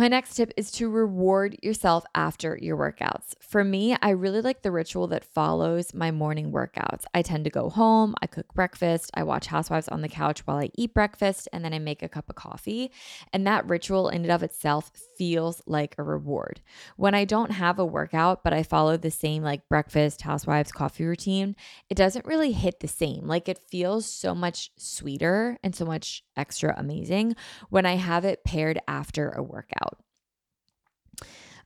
My 0.00 0.08
next 0.08 0.36
tip 0.36 0.54
is 0.56 0.70
to 0.70 0.88
reward 0.88 1.58
yourself 1.62 2.06
after 2.14 2.58
your 2.62 2.78
workouts. 2.78 3.34
For 3.38 3.62
me, 3.62 3.98
I 4.00 4.12
really 4.12 4.40
like 4.40 4.62
the 4.62 4.70
ritual 4.70 5.08
that 5.08 5.26
follows 5.26 5.92
my 5.92 6.10
morning 6.10 6.52
workouts. 6.52 7.04
I 7.12 7.20
tend 7.20 7.44
to 7.44 7.50
go 7.50 7.68
home, 7.68 8.14
I 8.22 8.26
cook 8.26 8.54
breakfast, 8.54 9.10
I 9.12 9.24
watch 9.24 9.48
Housewives 9.48 9.88
on 9.88 10.00
the 10.00 10.08
couch 10.08 10.46
while 10.46 10.56
I 10.56 10.70
eat 10.74 10.94
breakfast, 10.94 11.50
and 11.52 11.62
then 11.62 11.74
I 11.74 11.78
make 11.80 12.02
a 12.02 12.08
cup 12.08 12.30
of 12.30 12.36
coffee. 12.36 12.92
And 13.34 13.46
that 13.46 13.68
ritual 13.68 14.08
in 14.08 14.22
and 14.22 14.32
of 14.32 14.42
itself 14.42 14.90
feels 15.18 15.60
like 15.66 15.96
a 15.98 16.02
reward. 16.02 16.62
When 16.96 17.14
I 17.14 17.26
don't 17.26 17.50
have 17.50 17.78
a 17.78 17.84
workout, 17.84 18.42
but 18.42 18.54
I 18.54 18.62
follow 18.62 18.96
the 18.96 19.10
same 19.10 19.42
like 19.42 19.68
breakfast, 19.68 20.22
Housewives, 20.22 20.72
coffee 20.72 21.04
routine, 21.04 21.56
it 21.90 21.96
doesn't 21.96 22.24
really 22.24 22.52
hit 22.52 22.80
the 22.80 22.88
same. 22.88 23.26
Like 23.26 23.50
it 23.50 23.58
feels 23.70 24.06
so 24.06 24.34
much 24.34 24.70
sweeter 24.78 25.58
and 25.62 25.76
so 25.76 25.84
much 25.84 26.24
extra 26.38 26.74
amazing 26.78 27.36
when 27.68 27.84
I 27.84 27.96
have 27.96 28.24
it 28.24 28.44
paired 28.44 28.80
after 28.88 29.28
a 29.28 29.42
workout. 29.42 29.89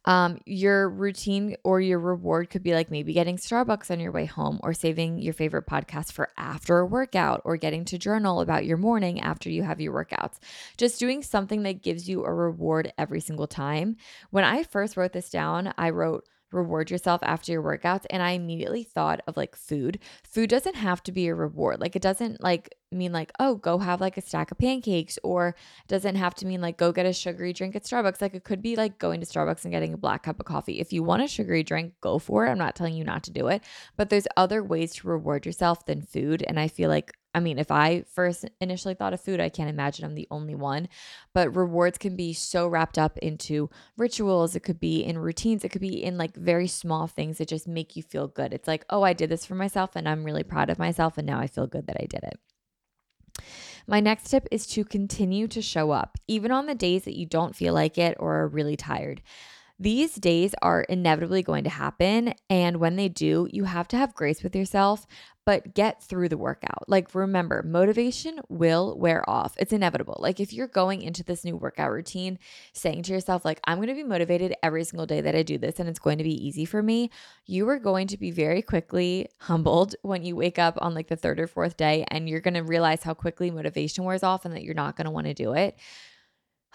Um, 0.05 0.39
your 0.45 0.89
routine 0.89 1.57
or 1.65 1.81
your 1.81 1.99
reward 1.99 2.51
could 2.51 2.63
be 2.63 2.75
like 2.75 2.91
maybe 2.91 3.13
getting 3.13 3.37
Starbucks 3.37 3.91
on 3.91 4.01
your 4.01 4.13
way 4.13 4.27
home 4.27 4.61
or 4.63 4.75
saving 4.75 5.19
your 5.19 5.33
favorite 5.33 5.67
podcast 5.67 6.13
for 6.13 6.31
after 6.37 6.79
a 6.79 6.87
workout 6.87 7.41
or 7.45 7.57
getting 7.57 7.85
to 7.87 7.99
journal 7.99 8.41
about 8.41 8.67
your 8.67 8.77
morning 8.77 9.21
after 9.21 9.49
you 9.49 9.63
have 9.63 9.81
your 9.81 9.95
workouts. 9.95 10.39
Just 10.77 11.01
doing 11.01 11.23
something 11.23 11.63
that 11.63 11.83
gives 11.83 12.09
you 12.09 12.25
a 12.25 12.33
reward 12.33 12.93
every 12.99 13.21
single 13.21 13.47
time. 13.47 13.97
When 14.31 14.45
I 14.45 14.63
first 14.63 14.97
wrote 14.97 15.13
this 15.13 15.31
down, 15.31 15.73
I 15.79 15.91
wrote 15.91 16.27
reward 16.55 16.91
yourself 16.91 17.21
after 17.23 17.53
your 17.53 17.63
workouts 17.63 18.05
and 18.11 18.23
I 18.23 18.31
immediately 18.31 18.83
thought 18.83 19.21
of 19.27 19.37
like 19.37 19.57
food. 19.57 19.99
Food 20.23 20.51
doesn't 20.51 20.77
have 20.77 21.03
to 21.05 21.13
be 21.13 21.27
a 21.27 21.35
reward. 21.35 21.81
Like 21.81 21.97
it 21.97 22.03
doesn't 22.03 22.43
like 22.43 22.75
mean 22.91 23.13
like, 23.13 23.33
oh, 23.39 23.57
go 23.57 23.79
have 23.79 24.01
like 24.01 24.17
a 24.17 24.21
stack 24.21 24.51
of 24.51 24.59
pancakes 24.59 25.19
or 25.23 25.55
doesn't 25.89 26.15
have 26.17 26.35
to 26.37 26.47
mean 26.47 26.61
like 26.61 26.77
go 26.77 26.93
get 26.93 27.07
a 27.07 27.13
sugary 27.13 27.53
drink 27.53 27.75
at 27.77 27.85
Starbucks. 27.85 28.23
Like 28.23 28.35
it 28.35 28.45
could 28.45 28.63
be 28.63 28.77
like 28.77 28.99
going 28.99 29.21
to 29.21 29.27
Starbucks 29.27 29.65
and 29.65 29.73
getting 29.73 29.93
a 29.93 29.99
black 29.99 30.23
cup 30.23 30.41
of 30.41 30.47
coffee. 30.47 30.81
If 30.81 30.93
you 30.93 31.03
want 31.03 31.23
a 31.23 31.29
sugary 31.29 31.63
drink, 31.63 31.95
go 32.01 32.19
for 32.19 32.47
it. 32.47 32.51
I'm 32.51 32.59
not 32.59 32.77
telling 32.77 32.95
you 32.95 33.05
not 33.05 33.25
to 33.25 33.31
do 33.33 33.49
it, 33.49 33.63
but 33.97 34.11
there's 34.11 34.29
other 34.37 34.63
ways 34.63 34.95
to 34.97 35.09
reward 35.09 35.45
yourself 35.45 35.85
than 35.87 36.03
food 36.03 36.45
and 36.47 36.59
I 36.59 36.69
feel 36.69 36.89
like 36.89 37.13
I 37.35 37.41
mean, 37.41 37.59
if 37.59 37.71
I 37.71 38.05
first 38.13 38.45
initially 38.61 38.95
thought 38.95 39.13
of 39.13 39.21
food, 39.21 39.41
I 39.41 39.49
can't 39.49 39.69
imagine 39.69 40.05
I'm 40.05 40.15
the 40.15 40.29
only 40.31 40.55
one. 40.55 40.89
But 41.33 41.57
rewards 41.57 41.99
can 41.99 42.15
be 42.15 42.33
so 42.33 42.69
wrapped 42.69 42.97
up 42.97 43.19
into 43.19 43.71
rituals. 43.97 44.55
It 44.55 44.61
could 44.61 44.79
be 44.79 45.05
in 45.05 45.19
routines. 45.19 45.65
It 45.65 45.71
could 45.71 45.81
be 45.81 46.03
in 46.03 46.17
like 46.17 46.37
very 46.37 46.69
small 46.69 47.07
things 47.07 47.39
that 47.39 47.49
just 47.49 47.67
make 47.67 47.97
you 47.97 48.03
feel 48.03 48.29
good. 48.29 48.53
It's 48.53 48.69
like, 48.69 48.85
oh, 48.89 49.03
I 49.03 49.13
did 49.13 49.31
this 49.31 49.45
for 49.45 49.57
myself 49.57 49.97
and 49.97 50.09
I'm 50.09 50.25
really 50.25 50.45
proud 50.45 50.71
of 50.71 50.79
myself. 50.79 51.19
And 51.19 51.27
now 51.27 51.41
I 51.41 51.49
feel 51.49 51.67
good 51.67 51.87
that 51.89 51.97
I 52.01 52.07
did 52.07 52.21
it. 52.23 52.39
My 53.87 54.01
next 54.01 54.31
tip 54.31 54.47
is 54.51 54.67
to 54.69 54.85
continue 54.85 55.47
to 55.49 55.61
show 55.61 55.91
up, 55.91 56.17
even 56.27 56.51
on 56.51 56.67
the 56.67 56.75
days 56.75 57.05
that 57.05 57.19
you 57.19 57.27
don't 57.27 57.55
feel 57.55 57.75
like 57.75 57.99
it 57.99 58.17
or 58.19 58.37
are 58.37 58.49
really 58.49 58.77
tired. 58.77 59.21
These 59.79 60.15
days 60.15 60.55
are 60.63 60.83
inevitably 60.83 61.43
going 61.43 61.65
to 61.65 61.71
happen. 61.71 62.35
And 62.49 62.77
when 62.77 62.95
they 62.95 63.09
do, 63.09 63.49
you 63.51 63.65
have 63.65 63.89
to 63.89 63.97
have 63.97 64.15
grace 64.15 64.43
with 64.43 64.55
yourself, 64.55 65.05
but 65.45 65.75
get 65.75 66.01
through 66.01 66.29
the 66.29 66.39
workout. 66.39 66.89
Like, 66.89 67.13
remember, 67.13 67.63
motivation 67.63 68.41
will 68.49 68.97
wear 68.97 69.29
off. 69.29 69.57
It's 69.59 69.73
inevitable. 69.73 70.17
Like, 70.21 70.39
if 70.39 70.53
you're 70.53 70.69
going 70.69 71.03
into 71.03 71.25
this 71.25 71.45
new 71.45 71.57
workout 71.57 71.91
routine 71.91 72.39
saying 72.73 73.03
to 73.05 73.13
yourself, 73.13 73.45
like, 73.45 73.61
I'm 73.65 73.79
going 73.79 73.89
to 73.89 73.95
be 73.95 74.05
motivated 74.05 74.55
every 74.63 74.85
single 74.85 75.07
day 75.07 75.21
that 75.21 75.35
I 75.35 75.43
do 75.43 75.59
this 75.59 75.81
and 75.81 75.89
it's 75.89 75.99
going 75.99 76.19
to 76.19 76.25
be 76.25 76.47
easy 76.47 76.65
for 76.65 76.81
me, 76.81 77.11
you 77.45 77.69
are 77.69 77.81
going 77.81 78.07
to 78.09 78.17
be 78.17 78.31
very 78.31 78.63
quickly 78.63 79.29
humbled 79.41 79.97
when 80.03 80.23
you 80.23 80.37
wake 80.37 80.59
up 80.61 80.79
on 80.81 80.95
like 80.95 81.09
the 81.09 81.17
third 81.17 81.41
or 81.41 81.49
fourth 81.49 81.77
day 81.77 82.05
and 82.09 82.29
you're 82.29 82.41
going 82.41 82.55
to 82.55 82.63
realize 82.63 83.03
how 83.03 83.13
quickly 83.13 83.51
motivation 83.51 84.05
wears 84.05 84.23
off 84.23 84.45
and 84.45 84.55
that 84.55 84.63
you're 84.63 84.75
not 84.75 84.97
going 84.97 85.07
to 85.07 85.11
want 85.11 85.27
to 85.27 85.35
do 85.35 85.53
it. 85.53 85.77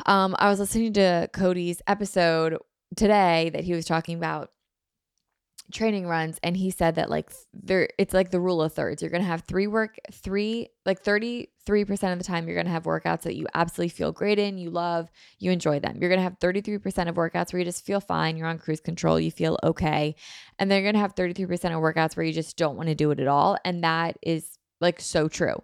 Um, 0.05 0.35
I 0.39 0.49
was 0.49 0.59
listening 0.59 0.93
to 0.93 1.29
Cody's 1.33 1.81
episode 1.87 2.57
today 2.95 3.49
that 3.53 3.63
he 3.63 3.73
was 3.73 3.85
talking 3.85 4.17
about 4.17 4.51
training 5.71 6.07
runs 6.07 6.39
and 6.41 6.57
he 6.57 6.71
said 6.71 6.95
that 6.95 7.09
like 7.09 7.31
there 7.53 7.87
it's 7.99 8.13
like 8.13 8.31
the 8.31 8.39
rule 8.39 8.61
of 8.61 8.73
thirds 8.73 9.01
you're 9.01 9.11
going 9.11 9.21
to 9.21 9.27
have 9.27 9.41
three 9.41 9.67
work 9.67 9.97
three 10.11 10.67
like 10.85 11.03
33% 11.03 11.47
of 12.11 12.17
the 12.17 12.23
time 12.23 12.47
you're 12.47 12.55
going 12.55 12.65
to 12.65 12.71
have 12.71 12.83
workouts 12.83 13.21
that 13.21 13.35
you 13.35 13.45
absolutely 13.53 13.89
feel 13.89 14.11
great 14.11 14.39
in 14.39 14.57
you 14.57 14.71
love 14.71 15.09
you 15.37 15.51
enjoy 15.51 15.79
them 15.79 15.97
you're 15.99 16.09
going 16.09 16.17
to 16.17 16.23
have 16.23 16.39
33% 16.39 17.07
of 17.07 17.15
workouts 17.15 17.53
where 17.53 17.59
you 17.59 17.65
just 17.65 17.85
feel 17.85 18.01
fine 18.01 18.35
you're 18.35 18.47
on 18.47 18.57
cruise 18.57 18.79
control 18.79 19.19
you 19.19 19.29
feel 19.29 19.59
okay 19.63 20.15
and 20.57 20.71
then 20.71 20.81
you're 20.81 20.91
going 20.91 20.99
to 20.99 21.01
have 21.01 21.13
33% 21.13 21.51
of 21.51 21.81
workouts 21.81 22.17
where 22.17 22.25
you 22.25 22.33
just 22.33 22.57
don't 22.57 22.75
want 22.75 22.89
to 22.89 22.95
do 22.95 23.11
it 23.11 23.19
at 23.19 23.27
all 23.27 23.55
and 23.63 23.83
that 23.83 24.17
is 24.23 24.57
like 24.81 25.01
so 25.01 25.27
true. 25.27 25.55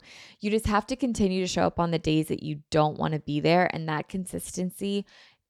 You 0.41 0.51
just 0.51 0.67
have 0.67 0.85
to 0.87 0.95
continue 0.95 1.41
to 1.41 1.47
show 1.47 1.63
up 1.63 1.79
on 1.79 1.91
the 1.91 1.99
days 1.99 2.27
that 2.27 2.43
you 2.43 2.61
don't 2.69 2.97
want 2.97 3.13
to 3.13 3.19
be 3.19 3.39
there. 3.39 3.73
And 3.73 3.87
that 3.87 4.09
consistency 4.09 5.05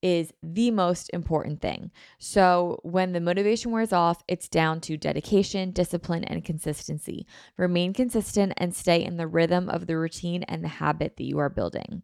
is 0.06 0.32
the 0.44 0.70
most 0.70 1.10
important 1.14 1.64
thing. 1.64 1.90
So, 2.20 2.80
when 2.84 3.12
the 3.12 3.20
motivation 3.20 3.72
wears 3.72 3.92
off, 3.92 4.24
it's 4.28 4.48
down 4.48 4.80
to 4.82 4.98
dedication, 4.98 5.72
discipline, 5.72 6.24
and 6.26 6.46
consistency. 6.46 7.26
Remain 7.58 7.92
consistent 7.92 8.54
and 8.58 8.76
stay 8.76 9.04
in 9.04 9.18
the 9.18 9.26
rhythm 9.26 9.68
of 9.68 9.88
the 9.88 9.98
routine 9.98 10.44
and 10.44 10.64
the 10.64 10.68
habit 10.68 11.18
that 11.18 11.24
you 11.24 11.40
are 11.40 11.50
building. 11.50 12.04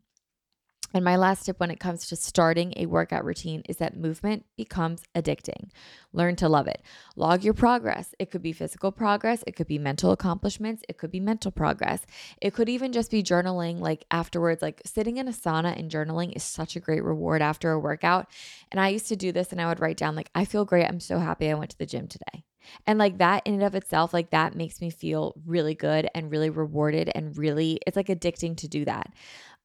And 0.94 1.06
my 1.06 1.16
last 1.16 1.46
tip 1.46 1.60
when 1.60 1.72
it 1.72 1.80
comes 1.80 2.08
to 2.08 2.16
starting 2.16 2.74
a 2.76 2.86
workout 2.86 3.26
routine 3.26 3.64
is 3.68 3.78
that 3.78 3.96
movement 3.96 4.46
becomes 4.58 5.04
addicting. 5.16 5.70
Learn 6.14 6.36
to 6.38 6.50
love 6.50 6.68
it. 6.68 6.82
Log 7.16 7.44
your 7.44 7.54
progress. 7.54 8.14
It 8.20 8.32
could 8.32 8.42
be 8.42 8.54
physical 8.54 8.92
progress, 8.92 9.44
it 9.48 9.56
could 9.56 9.68
be 9.68 9.80
mental 9.80 10.12
accomplishments, 10.12 10.84
it 10.90 10.98
could 10.98 11.12
be 11.12 11.20
mental 11.20 11.52
progress. 11.52 12.06
It 12.42 12.54
could 12.54 12.70
even 12.70 12.92
just 12.92 13.12
be 13.12 13.24
journaling 13.24 13.80
like 13.80 14.06
afterwards 14.12 14.62
like 14.62 14.82
sitting 14.86 15.18
in 15.18 15.28
a 15.28 15.32
sauna 15.32 15.78
and 15.78 15.90
journaling 15.90 16.36
is 16.36 16.44
such 16.44 16.76
a 16.76 16.80
great 16.80 17.04
reward 17.04 17.42
after 17.42 17.72
a 17.72 17.80
workout. 17.80 18.28
And 18.72 18.80
I 18.80 18.90
used 18.90 19.08
to 19.08 19.16
do 19.16 19.32
this 19.32 19.52
and 19.52 19.62
I 19.62 19.68
would 19.68 19.80
write 19.80 19.98
down 19.98 20.16
like 20.16 20.30
I 20.36 20.46
feel 20.46 20.66
great. 20.66 20.86
I'm 20.86 21.00
so 21.00 21.20
happy 21.20 21.50
I 21.50 21.56
went 21.56 21.72
to 21.72 21.78
the 21.78 21.86
gym 21.86 22.08
today. 22.08 22.44
And 22.88 23.00
like 23.00 23.18
that 23.18 23.44
in 23.46 23.56
and 23.56 23.64
of 23.64 23.76
itself, 23.76 24.14
like 24.14 24.32
that 24.32 24.56
makes 24.56 24.82
me 24.82 24.90
feel 24.90 25.34
really 25.46 25.76
good 25.76 26.10
and 26.14 26.32
really 26.32 26.50
rewarded 26.50 27.12
and 27.14 27.38
really, 27.38 27.80
it's 27.86 27.96
like 27.96 28.08
addicting 28.08 28.58
to 28.58 28.68
do 28.68 28.86
that. 28.86 29.14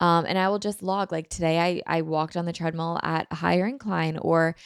Um, 0.00 0.26
and 0.26 0.38
I 0.38 0.48
will 0.48 0.58
just 0.58 0.82
log 0.82 1.10
like 1.10 1.28
today 1.28 1.58
I, 1.58 1.98
I 1.98 2.02
walked 2.02 2.36
on 2.36 2.44
the 2.44 2.52
treadmill 2.52 3.00
at 3.02 3.26
a 3.30 3.36
higher 3.36 3.66
incline 3.66 4.18
or 4.18 4.56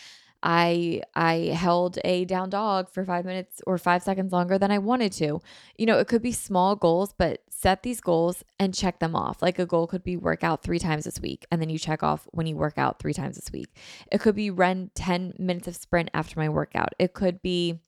I 0.42 1.02
I 1.14 1.34
held 1.54 1.98
a 2.04 2.24
down 2.24 2.50
dog 2.50 2.88
for 2.88 3.04
5 3.04 3.24
minutes 3.24 3.60
or 3.66 3.76
5 3.76 4.02
seconds 4.02 4.32
longer 4.32 4.58
than 4.58 4.70
I 4.70 4.78
wanted 4.78 5.12
to. 5.12 5.40
You 5.76 5.86
know, 5.86 5.98
it 5.98 6.08
could 6.08 6.22
be 6.22 6.32
small 6.32 6.76
goals, 6.76 7.12
but 7.16 7.42
set 7.50 7.82
these 7.82 8.00
goals 8.00 8.42
and 8.58 8.74
check 8.74 9.00
them 9.00 9.14
off. 9.14 9.42
Like 9.42 9.58
a 9.58 9.66
goal 9.66 9.86
could 9.86 10.02
be 10.02 10.16
work 10.16 10.42
out 10.42 10.62
3 10.62 10.78
times 10.78 11.04
this 11.04 11.20
week 11.20 11.46
and 11.50 11.60
then 11.60 11.68
you 11.68 11.78
check 11.78 12.02
off 12.02 12.26
when 12.32 12.46
you 12.46 12.56
work 12.56 12.78
out 12.78 12.98
3 12.98 13.12
times 13.12 13.36
this 13.36 13.52
week. 13.52 13.68
It 14.10 14.20
could 14.20 14.34
be 14.34 14.50
run 14.50 14.90
10 14.94 15.34
minutes 15.38 15.68
of 15.68 15.76
sprint 15.76 16.10
after 16.14 16.40
my 16.40 16.48
workout. 16.48 16.94
It 16.98 17.12
could 17.12 17.42
be 17.42 17.80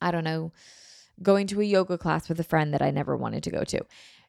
I 0.00 0.10
don't 0.10 0.24
know, 0.24 0.52
going 1.22 1.46
to 1.46 1.60
a 1.62 1.64
yoga 1.64 1.96
class 1.96 2.28
with 2.28 2.38
a 2.38 2.44
friend 2.44 2.74
that 2.74 2.82
I 2.82 2.90
never 2.90 3.16
wanted 3.16 3.42
to 3.44 3.50
go 3.50 3.64
to 3.64 3.80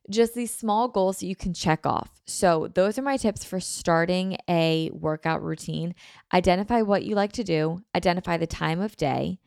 just 0.09 0.33
these 0.33 0.53
small 0.53 0.87
goals 0.87 1.19
that 1.19 1.27
you 1.27 1.35
can 1.35 1.53
check 1.53 1.85
off. 1.85 2.09
So, 2.25 2.67
those 2.73 2.97
are 2.97 3.03
my 3.03 3.17
tips 3.17 3.43
for 3.43 3.59
starting 3.59 4.37
a 4.49 4.89
workout 4.93 5.43
routine. 5.43 5.95
Identify 6.33 6.81
what 6.81 7.03
you 7.03 7.15
like 7.15 7.33
to 7.33 7.43
do, 7.43 7.81
identify 7.95 8.37
the 8.37 8.47
time 8.47 8.81
of 8.81 8.95
day 8.95 9.39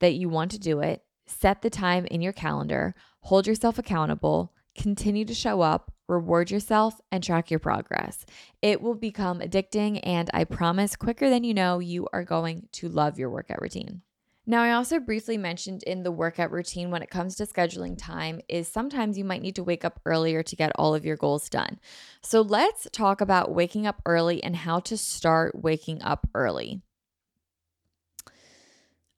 that 0.00 0.14
you 0.14 0.28
want 0.28 0.50
to 0.52 0.58
do 0.58 0.80
it, 0.80 1.02
set 1.26 1.62
the 1.62 1.70
time 1.70 2.06
in 2.06 2.20
your 2.20 2.32
calendar, 2.32 2.94
hold 3.20 3.46
yourself 3.46 3.78
accountable, 3.78 4.52
continue 4.76 5.24
to 5.24 5.34
show 5.34 5.60
up, 5.60 5.92
reward 6.08 6.50
yourself, 6.50 7.00
and 7.10 7.22
track 7.24 7.50
your 7.50 7.60
progress. 7.60 8.24
It 8.62 8.80
will 8.80 8.94
become 8.94 9.40
addicting, 9.40 10.00
and 10.02 10.30
I 10.32 10.44
promise, 10.44 10.96
quicker 10.96 11.30
than 11.30 11.44
you 11.44 11.54
know, 11.54 11.78
you 11.78 12.06
are 12.12 12.24
going 12.24 12.68
to 12.72 12.88
love 12.88 13.18
your 13.18 13.30
workout 13.30 13.60
routine. 13.60 14.02
Now, 14.48 14.62
I 14.62 14.72
also 14.72 15.00
briefly 15.00 15.36
mentioned 15.36 15.82
in 15.82 16.04
the 16.04 16.12
workout 16.12 16.52
routine 16.52 16.92
when 16.92 17.02
it 17.02 17.10
comes 17.10 17.34
to 17.36 17.46
scheduling 17.46 17.98
time 17.98 18.40
is 18.48 18.68
sometimes 18.68 19.18
you 19.18 19.24
might 19.24 19.42
need 19.42 19.56
to 19.56 19.64
wake 19.64 19.84
up 19.84 20.00
earlier 20.06 20.44
to 20.44 20.56
get 20.56 20.70
all 20.76 20.94
of 20.94 21.04
your 21.04 21.16
goals 21.16 21.48
done. 21.48 21.80
So, 22.22 22.42
let's 22.42 22.86
talk 22.92 23.20
about 23.20 23.52
waking 23.52 23.88
up 23.88 24.00
early 24.06 24.42
and 24.44 24.54
how 24.54 24.78
to 24.80 24.96
start 24.96 25.60
waking 25.60 26.00
up 26.02 26.28
early. 26.32 26.80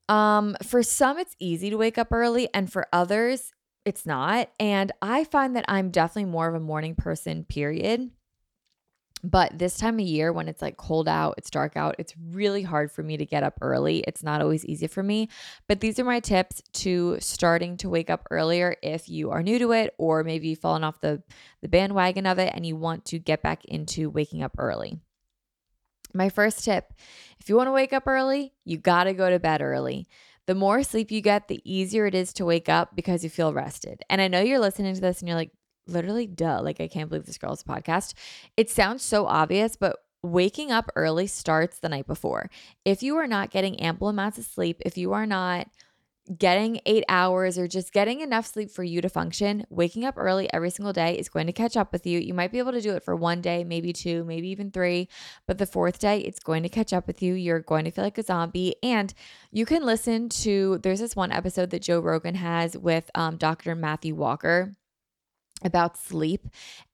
Um, 0.08 0.56
for 0.62 0.82
some, 0.82 1.18
it's 1.18 1.36
easy 1.38 1.68
to 1.68 1.76
wake 1.76 1.98
up 1.98 2.08
early, 2.10 2.48
and 2.54 2.72
for 2.72 2.86
others, 2.90 3.52
it's 3.84 4.06
not. 4.06 4.50
And 4.58 4.92
I 5.02 5.24
find 5.24 5.54
that 5.56 5.66
I'm 5.68 5.90
definitely 5.90 6.30
more 6.30 6.48
of 6.48 6.54
a 6.54 6.60
morning 6.60 6.94
person, 6.94 7.44
period. 7.44 8.10
But 9.24 9.58
this 9.58 9.76
time 9.76 9.98
of 9.98 10.06
year, 10.06 10.32
when 10.32 10.48
it's 10.48 10.62
like 10.62 10.76
cold 10.76 11.08
out, 11.08 11.34
it's 11.38 11.50
dark 11.50 11.76
out, 11.76 11.96
it's 11.98 12.14
really 12.30 12.62
hard 12.62 12.92
for 12.92 13.02
me 13.02 13.16
to 13.16 13.26
get 13.26 13.42
up 13.42 13.58
early. 13.60 14.04
It's 14.06 14.22
not 14.22 14.40
always 14.40 14.64
easy 14.64 14.86
for 14.86 15.02
me. 15.02 15.28
But 15.66 15.80
these 15.80 15.98
are 15.98 16.04
my 16.04 16.20
tips 16.20 16.62
to 16.74 17.16
starting 17.20 17.76
to 17.78 17.88
wake 17.88 18.10
up 18.10 18.26
earlier 18.30 18.76
if 18.82 19.08
you 19.08 19.30
are 19.30 19.42
new 19.42 19.58
to 19.58 19.72
it, 19.72 19.94
or 19.98 20.22
maybe 20.22 20.48
you've 20.48 20.60
fallen 20.60 20.84
off 20.84 21.00
the, 21.00 21.22
the 21.62 21.68
bandwagon 21.68 22.26
of 22.26 22.38
it 22.38 22.52
and 22.54 22.64
you 22.64 22.76
want 22.76 23.04
to 23.06 23.18
get 23.18 23.42
back 23.42 23.64
into 23.64 24.08
waking 24.10 24.42
up 24.42 24.52
early. 24.58 25.00
My 26.14 26.28
first 26.28 26.64
tip 26.64 26.92
if 27.40 27.48
you 27.48 27.56
want 27.56 27.68
to 27.68 27.72
wake 27.72 27.92
up 27.92 28.06
early, 28.06 28.52
you 28.64 28.76
got 28.78 29.04
to 29.04 29.14
go 29.14 29.30
to 29.30 29.38
bed 29.38 29.62
early. 29.62 30.08
The 30.46 30.54
more 30.54 30.82
sleep 30.82 31.10
you 31.10 31.20
get, 31.20 31.48
the 31.48 31.60
easier 31.64 32.06
it 32.06 32.14
is 32.14 32.32
to 32.34 32.44
wake 32.44 32.68
up 32.70 32.96
because 32.96 33.22
you 33.22 33.30
feel 33.30 33.52
rested. 33.52 34.02
And 34.08 34.20
I 34.20 34.28
know 34.28 34.40
you're 34.40 34.58
listening 34.58 34.94
to 34.94 35.00
this 35.00 35.20
and 35.20 35.28
you're 35.28 35.36
like, 35.36 35.50
literally, 35.88 36.26
duh, 36.26 36.60
like 36.62 36.80
I 36.80 36.88
can't 36.88 37.08
believe 37.08 37.26
this 37.26 37.38
girl's 37.38 37.62
podcast. 37.62 38.14
It 38.56 38.70
sounds 38.70 39.02
so 39.02 39.26
obvious, 39.26 39.76
but 39.76 39.96
waking 40.22 40.72
up 40.72 40.90
early 40.96 41.26
starts 41.26 41.78
the 41.78 41.88
night 41.88 42.06
before. 42.06 42.50
If 42.84 43.02
you 43.02 43.16
are 43.16 43.26
not 43.26 43.50
getting 43.50 43.80
ample 43.80 44.08
amounts 44.08 44.38
of 44.38 44.44
sleep, 44.44 44.82
if 44.84 44.98
you 44.98 45.12
are 45.12 45.26
not 45.26 45.68
getting 46.36 46.80
eight 46.84 47.04
hours 47.08 47.56
or 47.56 47.66
just 47.66 47.92
getting 47.92 48.20
enough 48.20 48.46
sleep 48.46 48.70
for 48.70 48.84
you 48.84 49.00
to 49.00 49.08
function, 49.08 49.64
waking 49.70 50.04
up 50.04 50.14
early 50.16 50.52
every 50.52 50.70
single 50.70 50.92
day 50.92 51.16
is 51.16 51.28
going 51.28 51.46
to 51.46 51.52
catch 51.52 51.76
up 51.76 51.92
with 51.92 52.06
you. 52.06 52.18
You 52.18 52.34
might 52.34 52.52
be 52.52 52.58
able 52.58 52.72
to 52.72 52.80
do 52.80 52.94
it 52.94 53.02
for 53.02 53.16
one 53.16 53.40
day, 53.40 53.64
maybe 53.64 53.92
two, 53.92 54.24
maybe 54.24 54.48
even 54.48 54.70
three, 54.70 55.08
but 55.46 55.58
the 55.58 55.66
fourth 55.66 55.98
day, 55.98 56.18
it's 56.20 56.40
going 56.40 56.62
to 56.64 56.68
catch 56.68 56.92
up 56.92 57.06
with 57.06 57.22
you. 57.22 57.34
You're 57.34 57.60
going 57.60 57.84
to 57.84 57.90
feel 57.90 58.04
like 58.04 58.18
a 58.18 58.22
zombie. 58.22 58.76
And 58.82 59.14
you 59.52 59.64
can 59.64 59.84
listen 59.84 60.28
to, 60.28 60.78
there's 60.82 61.00
this 61.00 61.16
one 61.16 61.32
episode 61.32 61.70
that 61.70 61.82
Joe 61.82 62.00
Rogan 62.00 62.34
has 62.34 62.76
with 62.76 63.10
um, 63.14 63.36
Dr. 63.36 63.74
Matthew 63.74 64.14
Walker 64.14 64.74
about 65.62 65.98
sleep 65.98 66.46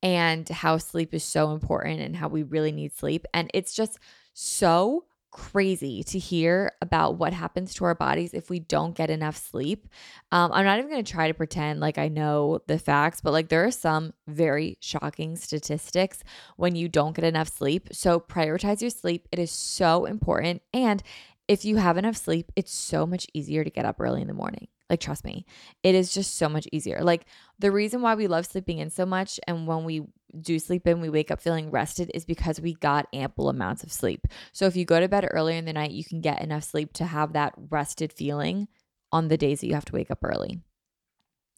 and 0.02 0.48
how 0.48 0.78
sleep 0.78 1.12
is 1.14 1.24
so 1.24 1.52
important 1.52 2.00
and 2.00 2.16
how 2.16 2.28
we 2.28 2.42
really 2.42 2.72
need 2.72 2.92
sleep. 2.92 3.26
And 3.34 3.50
it's 3.52 3.74
just 3.74 3.98
so 4.32 5.04
crazy 5.34 6.04
to 6.04 6.16
hear 6.16 6.70
about 6.80 7.16
what 7.16 7.32
happens 7.32 7.74
to 7.74 7.84
our 7.84 7.94
bodies 7.94 8.32
if 8.32 8.48
we 8.48 8.60
don't 8.60 8.94
get 8.94 9.10
enough 9.10 9.36
sleep. 9.36 9.88
Um, 10.30 10.52
I'm 10.52 10.64
not 10.64 10.78
even 10.78 10.90
going 10.90 11.04
to 11.04 11.12
try 11.12 11.26
to 11.26 11.34
pretend 11.34 11.80
like 11.80 11.98
I 11.98 12.06
know 12.06 12.60
the 12.68 12.78
facts, 12.78 13.20
but 13.20 13.32
like 13.32 13.48
there 13.48 13.64
are 13.64 13.72
some 13.72 14.14
very 14.28 14.78
shocking 14.80 15.34
statistics 15.34 16.22
when 16.56 16.76
you 16.76 16.88
don't 16.88 17.16
get 17.16 17.24
enough 17.24 17.48
sleep. 17.48 17.88
So 17.90 18.20
prioritize 18.20 18.80
your 18.80 18.90
sleep. 18.90 19.26
It 19.32 19.40
is 19.40 19.50
so 19.50 20.04
important. 20.04 20.62
And 20.72 21.02
if 21.48 21.64
you 21.64 21.76
have 21.76 21.96
enough 21.96 22.16
sleep, 22.16 22.52
it's 22.54 22.72
so 22.72 23.04
much 23.04 23.26
easier 23.34 23.64
to 23.64 23.70
get 23.70 23.84
up 23.84 24.00
early 24.00 24.22
in 24.22 24.28
the 24.28 24.34
morning. 24.34 24.68
Like, 24.90 25.00
trust 25.00 25.24
me, 25.24 25.46
it 25.82 25.94
is 25.94 26.12
just 26.12 26.36
so 26.36 26.48
much 26.48 26.68
easier. 26.70 27.00
Like, 27.02 27.26
the 27.58 27.72
reason 27.72 28.02
why 28.02 28.14
we 28.14 28.26
love 28.26 28.46
sleeping 28.46 28.78
in 28.78 28.90
so 28.90 29.06
much 29.06 29.40
and 29.46 29.66
when 29.66 29.84
we 29.84 30.02
do 30.38 30.58
sleep 30.58 30.86
in, 30.86 31.00
we 31.00 31.08
wake 31.08 31.30
up 31.30 31.40
feeling 31.40 31.70
rested 31.70 32.10
is 32.12 32.24
because 32.24 32.60
we 32.60 32.74
got 32.74 33.06
ample 33.12 33.48
amounts 33.48 33.82
of 33.82 33.92
sleep. 33.92 34.26
So, 34.52 34.66
if 34.66 34.76
you 34.76 34.84
go 34.84 35.00
to 35.00 35.08
bed 35.08 35.26
earlier 35.30 35.56
in 35.56 35.64
the 35.64 35.72
night, 35.72 35.92
you 35.92 36.04
can 36.04 36.20
get 36.20 36.42
enough 36.42 36.64
sleep 36.64 36.92
to 36.94 37.06
have 37.06 37.32
that 37.32 37.54
rested 37.70 38.12
feeling 38.12 38.68
on 39.10 39.28
the 39.28 39.38
days 39.38 39.60
that 39.60 39.68
you 39.68 39.74
have 39.74 39.84
to 39.86 39.92
wake 39.92 40.10
up 40.10 40.22
early. 40.22 40.60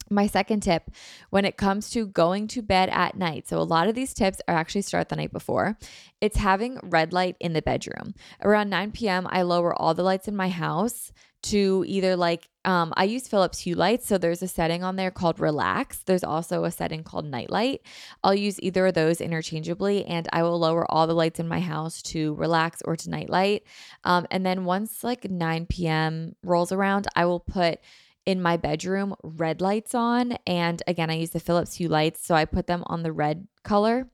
My 0.08 0.28
second 0.28 0.60
tip 0.60 0.88
when 1.30 1.44
it 1.44 1.56
comes 1.56 1.90
to 1.90 2.06
going 2.06 2.46
to 2.48 2.62
bed 2.62 2.90
at 2.90 3.16
night. 3.16 3.48
So, 3.48 3.58
a 3.58 3.62
lot 3.62 3.88
of 3.88 3.96
these 3.96 4.14
tips 4.14 4.40
are 4.46 4.54
actually 4.54 4.82
start 4.82 5.08
the 5.08 5.16
night 5.16 5.32
before. 5.32 5.76
It's 6.20 6.36
having 6.36 6.78
red 6.84 7.12
light 7.12 7.36
in 7.40 7.54
the 7.54 7.62
bedroom. 7.62 8.14
Around 8.40 8.70
9 8.70 8.92
p.m., 8.92 9.26
I 9.28 9.42
lower 9.42 9.74
all 9.74 9.94
the 9.94 10.04
lights 10.04 10.28
in 10.28 10.36
my 10.36 10.48
house 10.48 11.12
to 11.44 11.84
either 11.86 12.16
like 12.16 12.48
um, 12.66 12.92
I 12.96 13.04
use 13.04 13.28
Philips 13.28 13.60
Hue 13.60 13.76
lights, 13.76 14.08
so 14.08 14.18
there's 14.18 14.42
a 14.42 14.48
setting 14.48 14.82
on 14.82 14.96
there 14.96 15.12
called 15.12 15.38
Relax. 15.38 15.98
There's 16.00 16.24
also 16.24 16.64
a 16.64 16.72
setting 16.72 17.04
called 17.04 17.24
Nightlight. 17.24 17.82
I'll 18.24 18.34
use 18.34 18.60
either 18.60 18.88
of 18.88 18.94
those 18.94 19.20
interchangeably, 19.20 20.04
and 20.04 20.28
I 20.32 20.42
will 20.42 20.58
lower 20.58 20.84
all 20.90 21.06
the 21.06 21.14
lights 21.14 21.38
in 21.38 21.46
my 21.46 21.60
house 21.60 22.02
to 22.02 22.34
Relax 22.34 22.82
or 22.84 22.96
to 22.96 23.08
Nightlight. 23.08 23.62
Um, 24.02 24.26
and 24.32 24.44
then 24.44 24.64
once 24.64 25.04
like 25.04 25.30
9 25.30 25.66
p.m. 25.66 26.34
rolls 26.42 26.72
around, 26.72 27.06
I 27.14 27.24
will 27.26 27.40
put 27.40 27.78
in 28.26 28.42
my 28.42 28.56
bedroom 28.56 29.14
red 29.22 29.60
lights 29.60 29.94
on, 29.94 30.36
and 30.44 30.82
again, 30.88 31.08
I 31.08 31.14
use 31.14 31.30
the 31.30 31.38
Philips 31.38 31.74
Hue 31.74 31.88
lights, 31.88 32.26
so 32.26 32.34
I 32.34 32.46
put 32.46 32.66
them 32.66 32.82
on 32.86 33.04
the 33.04 33.12
red 33.12 33.46
color. 33.62 34.08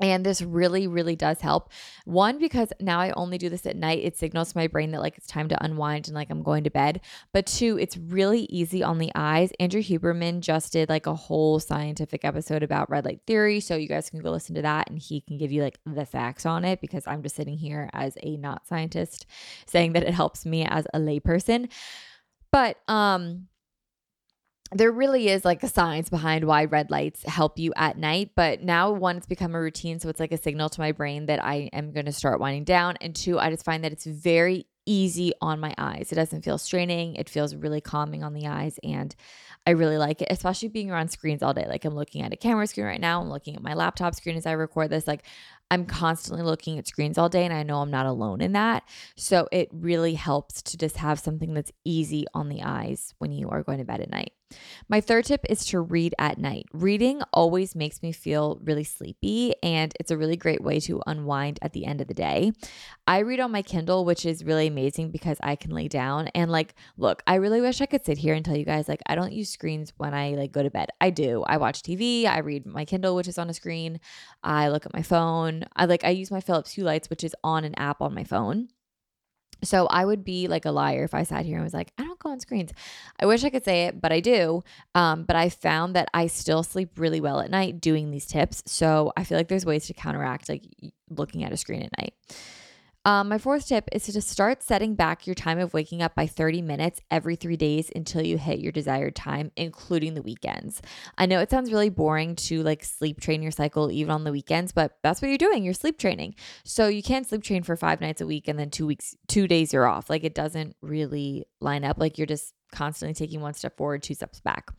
And 0.00 0.26
this 0.26 0.42
really, 0.42 0.86
really 0.86 1.14
does 1.14 1.40
help. 1.40 1.70
One, 2.04 2.38
because 2.38 2.72
now 2.80 2.98
I 2.98 3.12
only 3.12 3.38
do 3.38 3.48
this 3.48 3.64
at 3.64 3.76
night. 3.76 4.00
It 4.02 4.16
signals 4.16 4.52
to 4.52 4.58
my 4.58 4.66
brain 4.66 4.90
that 4.90 5.00
like 5.00 5.16
it's 5.16 5.26
time 5.26 5.48
to 5.48 5.64
unwind 5.64 6.08
and 6.08 6.14
like 6.14 6.30
I'm 6.30 6.42
going 6.42 6.64
to 6.64 6.70
bed. 6.70 7.00
But 7.32 7.46
two, 7.46 7.78
it's 7.78 7.96
really 7.96 8.40
easy 8.50 8.82
on 8.82 8.98
the 8.98 9.12
eyes. 9.14 9.52
Andrew 9.60 9.82
Huberman 9.82 10.40
just 10.40 10.72
did 10.72 10.88
like 10.88 11.06
a 11.06 11.14
whole 11.14 11.60
scientific 11.60 12.24
episode 12.24 12.62
about 12.62 12.90
red 12.90 13.04
light 13.04 13.20
therapy. 13.26 13.60
So 13.60 13.76
you 13.76 13.88
guys 13.88 14.10
can 14.10 14.20
go 14.20 14.30
listen 14.30 14.56
to 14.56 14.62
that 14.62 14.90
and 14.90 14.98
he 14.98 15.20
can 15.20 15.38
give 15.38 15.52
you 15.52 15.62
like 15.62 15.78
the 15.86 16.06
facts 16.06 16.44
on 16.44 16.64
it 16.64 16.80
because 16.80 17.06
I'm 17.06 17.22
just 17.22 17.36
sitting 17.36 17.58
here 17.58 17.88
as 17.92 18.18
a 18.22 18.36
not 18.36 18.66
scientist 18.66 19.26
saying 19.66 19.92
that 19.92 20.02
it 20.02 20.14
helps 20.14 20.44
me 20.44 20.64
as 20.64 20.86
a 20.92 20.98
layperson. 20.98 21.70
But 22.50 22.78
um 22.88 23.48
there 24.74 24.90
really 24.90 25.28
is 25.28 25.44
like 25.44 25.62
a 25.62 25.68
science 25.68 26.08
behind 26.08 26.44
why 26.44 26.64
red 26.64 26.90
lights 26.90 27.22
help 27.22 27.58
you 27.58 27.72
at 27.76 27.96
night. 27.96 28.32
But 28.34 28.62
now, 28.62 28.90
one, 28.90 29.16
it's 29.16 29.26
become 29.26 29.54
a 29.54 29.60
routine. 29.60 30.00
So 30.00 30.08
it's 30.08 30.20
like 30.20 30.32
a 30.32 30.36
signal 30.36 30.68
to 30.68 30.80
my 30.80 30.92
brain 30.92 31.26
that 31.26 31.42
I 31.42 31.70
am 31.72 31.92
going 31.92 32.06
to 32.06 32.12
start 32.12 32.40
winding 32.40 32.64
down. 32.64 32.96
And 33.00 33.14
two, 33.14 33.38
I 33.38 33.50
just 33.50 33.64
find 33.64 33.84
that 33.84 33.92
it's 33.92 34.04
very 34.04 34.66
easy 34.86 35.32
on 35.40 35.60
my 35.60 35.74
eyes. 35.78 36.10
It 36.12 36.16
doesn't 36.16 36.44
feel 36.44 36.58
straining. 36.58 37.14
It 37.14 37.30
feels 37.30 37.54
really 37.54 37.80
calming 37.80 38.22
on 38.22 38.34
the 38.34 38.48
eyes. 38.48 38.78
And 38.82 39.14
I 39.66 39.70
really 39.70 39.96
like 39.96 40.20
it, 40.20 40.28
especially 40.30 40.68
being 40.68 40.90
around 40.90 41.10
screens 41.10 41.42
all 41.42 41.54
day. 41.54 41.66
Like 41.66 41.84
I'm 41.84 41.94
looking 41.94 42.22
at 42.22 42.32
a 42.32 42.36
camera 42.36 42.66
screen 42.66 42.86
right 42.86 43.00
now. 43.00 43.20
I'm 43.20 43.30
looking 43.30 43.56
at 43.56 43.62
my 43.62 43.74
laptop 43.74 44.14
screen 44.14 44.36
as 44.36 44.44
I 44.44 44.52
record 44.52 44.90
this. 44.90 45.06
Like 45.06 45.24
I'm 45.70 45.86
constantly 45.86 46.44
looking 46.44 46.78
at 46.78 46.86
screens 46.86 47.16
all 47.16 47.30
day 47.30 47.44
and 47.44 47.54
I 47.54 47.62
know 47.62 47.80
I'm 47.80 47.90
not 47.90 48.04
alone 48.04 48.42
in 48.42 48.52
that. 48.52 48.82
So 49.16 49.48
it 49.50 49.70
really 49.72 50.14
helps 50.14 50.60
to 50.62 50.76
just 50.76 50.98
have 50.98 51.18
something 51.18 51.54
that's 51.54 51.72
easy 51.84 52.26
on 52.34 52.50
the 52.50 52.62
eyes 52.62 53.14
when 53.18 53.32
you 53.32 53.48
are 53.48 53.62
going 53.62 53.78
to 53.78 53.84
bed 53.84 54.00
at 54.00 54.10
night. 54.10 54.32
My 54.88 55.00
third 55.00 55.24
tip 55.24 55.44
is 55.48 55.64
to 55.66 55.80
read 55.80 56.14
at 56.18 56.38
night. 56.38 56.66
Reading 56.72 57.22
always 57.32 57.74
makes 57.74 58.02
me 58.02 58.12
feel 58.12 58.60
really 58.62 58.84
sleepy, 58.84 59.54
and 59.62 59.92
it's 59.98 60.10
a 60.10 60.16
really 60.16 60.36
great 60.36 60.62
way 60.62 60.80
to 60.80 61.02
unwind 61.06 61.58
at 61.62 61.72
the 61.72 61.86
end 61.86 62.00
of 62.00 62.08
the 62.08 62.14
day. 62.14 62.52
I 63.06 63.18
read 63.18 63.40
on 63.40 63.52
my 63.52 63.62
Kindle, 63.62 64.04
which 64.04 64.24
is 64.24 64.44
really 64.44 64.66
amazing 64.66 65.10
because 65.10 65.38
I 65.42 65.56
can 65.56 65.70
lay 65.70 65.88
down 65.88 66.28
and 66.34 66.50
like, 66.50 66.74
look, 66.96 67.22
I 67.26 67.36
really 67.36 67.60
wish 67.60 67.80
I 67.80 67.86
could 67.86 68.04
sit 68.04 68.18
here 68.18 68.34
and 68.34 68.44
tell 68.44 68.56
you 68.56 68.64
guys 68.64 68.88
like 68.88 69.02
I 69.06 69.14
don't 69.14 69.32
use 69.32 69.50
screens 69.50 69.92
when 69.96 70.14
I 70.14 70.30
like 70.30 70.52
go 70.52 70.62
to 70.62 70.70
bed. 70.70 70.90
I 71.00 71.10
do. 71.10 71.44
I 71.46 71.56
watch 71.56 71.82
TV, 71.82 72.26
I 72.26 72.38
read 72.38 72.66
my 72.66 72.84
Kindle, 72.84 73.14
which 73.16 73.28
is 73.28 73.38
on 73.38 73.50
a 73.50 73.54
screen. 73.54 74.00
I 74.42 74.68
look 74.68 74.86
at 74.86 74.94
my 74.94 75.02
phone. 75.02 75.64
I 75.76 75.86
like 75.86 76.04
I 76.04 76.10
use 76.10 76.30
my 76.30 76.40
Philips 76.40 76.72
Hue 76.72 76.84
lights, 76.84 77.10
which 77.10 77.24
is 77.24 77.34
on 77.42 77.64
an 77.64 77.74
app 77.76 78.00
on 78.00 78.14
my 78.14 78.24
phone. 78.24 78.68
So 79.64 79.86
I 79.86 80.04
would 80.04 80.24
be 80.24 80.48
like 80.48 80.64
a 80.64 80.70
liar 80.70 81.04
if 81.04 81.14
I 81.14 81.22
sat 81.22 81.44
here 81.44 81.56
and 81.56 81.64
was 81.64 81.74
like, 81.74 81.92
I 81.98 82.04
don't 82.04 82.18
go 82.18 82.30
on 82.30 82.40
screens. 82.40 82.72
I 83.18 83.26
wish 83.26 83.44
I 83.44 83.50
could 83.50 83.64
say 83.64 83.86
it, 83.86 84.00
but 84.00 84.12
I 84.12 84.20
do. 84.20 84.62
Um, 84.94 85.24
but 85.24 85.36
I 85.36 85.48
found 85.48 85.96
that 85.96 86.08
I 86.14 86.26
still 86.26 86.62
sleep 86.62 86.98
really 86.98 87.20
well 87.20 87.40
at 87.40 87.50
night 87.50 87.80
doing 87.80 88.10
these 88.10 88.26
tips. 88.26 88.62
So 88.66 89.12
I 89.16 89.24
feel 89.24 89.38
like 89.38 89.48
there's 89.48 89.66
ways 89.66 89.86
to 89.86 89.94
counteract 89.94 90.48
like 90.48 90.64
looking 91.10 91.44
at 91.44 91.52
a 91.52 91.56
screen 91.56 91.82
at 91.82 91.90
night. 91.98 92.14
Um, 93.06 93.28
my 93.28 93.36
fourth 93.36 93.68
tip 93.68 93.86
is 93.92 94.04
to 94.04 94.12
just 94.12 94.30
start 94.30 94.62
setting 94.62 94.94
back 94.94 95.26
your 95.26 95.34
time 95.34 95.58
of 95.58 95.74
waking 95.74 96.00
up 96.00 96.14
by 96.14 96.26
30 96.26 96.62
minutes 96.62 97.02
every 97.10 97.36
three 97.36 97.56
days 97.56 97.90
until 97.94 98.22
you 98.22 98.38
hit 98.38 98.60
your 98.60 98.72
desired 98.72 99.14
time, 99.14 99.52
including 99.56 100.14
the 100.14 100.22
weekends. 100.22 100.80
I 101.18 101.26
know 101.26 101.40
it 101.40 101.50
sounds 101.50 101.70
really 101.70 101.90
boring 101.90 102.34
to 102.36 102.62
like 102.62 102.82
sleep 102.82 103.20
train 103.20 103.42
your 103.42 103.52
cycle 103.52 103.92
even 103.92 104.10
on 104.10 104.24
the 104.24 104.32
weekends, 104.32 104.72
but 104.72 104.96
that's 105.02 105.20
what 105.20 105.28
you're 105.28 105.36
doing. 105.36 105.64
You're 105.64 105.74
sleep 105.74 105.98
training. 105.98 106.34
So 106.64 106.88
you 106.88 107.02
can't 107.02 107.26
sleep 107.26 107.42
train 107.42 107.62
for 107.62 107.76
five 107.76 108.00
nights 108.00 108.22
a 108.22 108.26
week 108.26 108.48
and 108.48 108.58
then 108.58 108.70
two 108.70 108.86
weeks, 108.86 109.14
two 109.28 109.46
days 109.46 109.74
you're 109.74 109.86
off. 109.86 110.08
Like 110.08 110.24
it 110.24 110.34
doesn't 110.34 110.74
really 110.80 111.44
line 111.60 111.84
up. 111.84 111.98
Like 111.98 112.16
you're 112.16 112.26
just 112.26 112.54
constantly 112.74 113.14
taking 113.14 113.40
one 113.40 113.54
step 113.54 113.76
forward, 113.76 114.02
two 114.02 114.14
steps 114.14 114.40
back. 114.40 114.70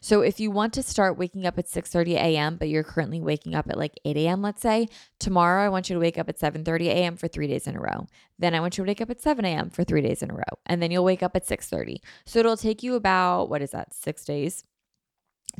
So 0.00 0.20
if 0.22 0.38
you 0.40 0.50
want 0.50 0.72
to 0.74 0.82
start 0.82 1.18
waking 1.18 1.46
up 1.46 1.58
at 1.58 1.66
6:30 1.66 2.14
a.m., 2.14 2.56
but 2.56 2.68
you're 2.68 2.84
currently 2.84 3.20
waking 3.20 3.54
up 3.54 3.68
at 3.68 3.76
like 3.76 3.98
8 4.04 4.16
a.m., 4.16 4.40
let's 4.40 4.62
say, 4.62 4.88
tomorrow 5.18 5.64
I 5.64 5.68
want 5.68 5.90
you 5.90 5.94
to 5.94 6.00
wake 6.00 6.18
up 6.18 6.28
at 6.28 6.38
7:30 6.38 6.86
a.m. 6.86 7.16
for 7.16 7.28
three 7.28 7.48
days 7.48 7.66
in 7.66 7.76
a 7.76 7.80
row. 7.80 8.06
Then 8.38 8.54
I 8.54 8.60
want 8.60 8.78
you 8.78 8.84
to 8.84 8.88
wake 8.88 9.00
up 9.00 9.10
at 9.10 9.20
7 9.20 9.44
a.m. 9.44 9.68
for 9.70 9.84
three 9.84 10.00
days 10.00 10.22
in 10.22 10.30
a 10.30 10.34
row. 10.34 10.54
And 10.66 10.80
then 10.80 10.90
you'll 10.90 11.04
wake 11.04 11.22
up 11.22 11.36
at 11.36 11.46
6:30. 11.46 11.96
So 12.24 12.38
it'll 12.38 12.56
take 12.56 12.82
you 12.82 12.94
about, 12.94 13.50
what 13.50 13.62
is 13.62 13.72
that, 13.72 13.92
six 13.92 14.24
days? 14.24 14.64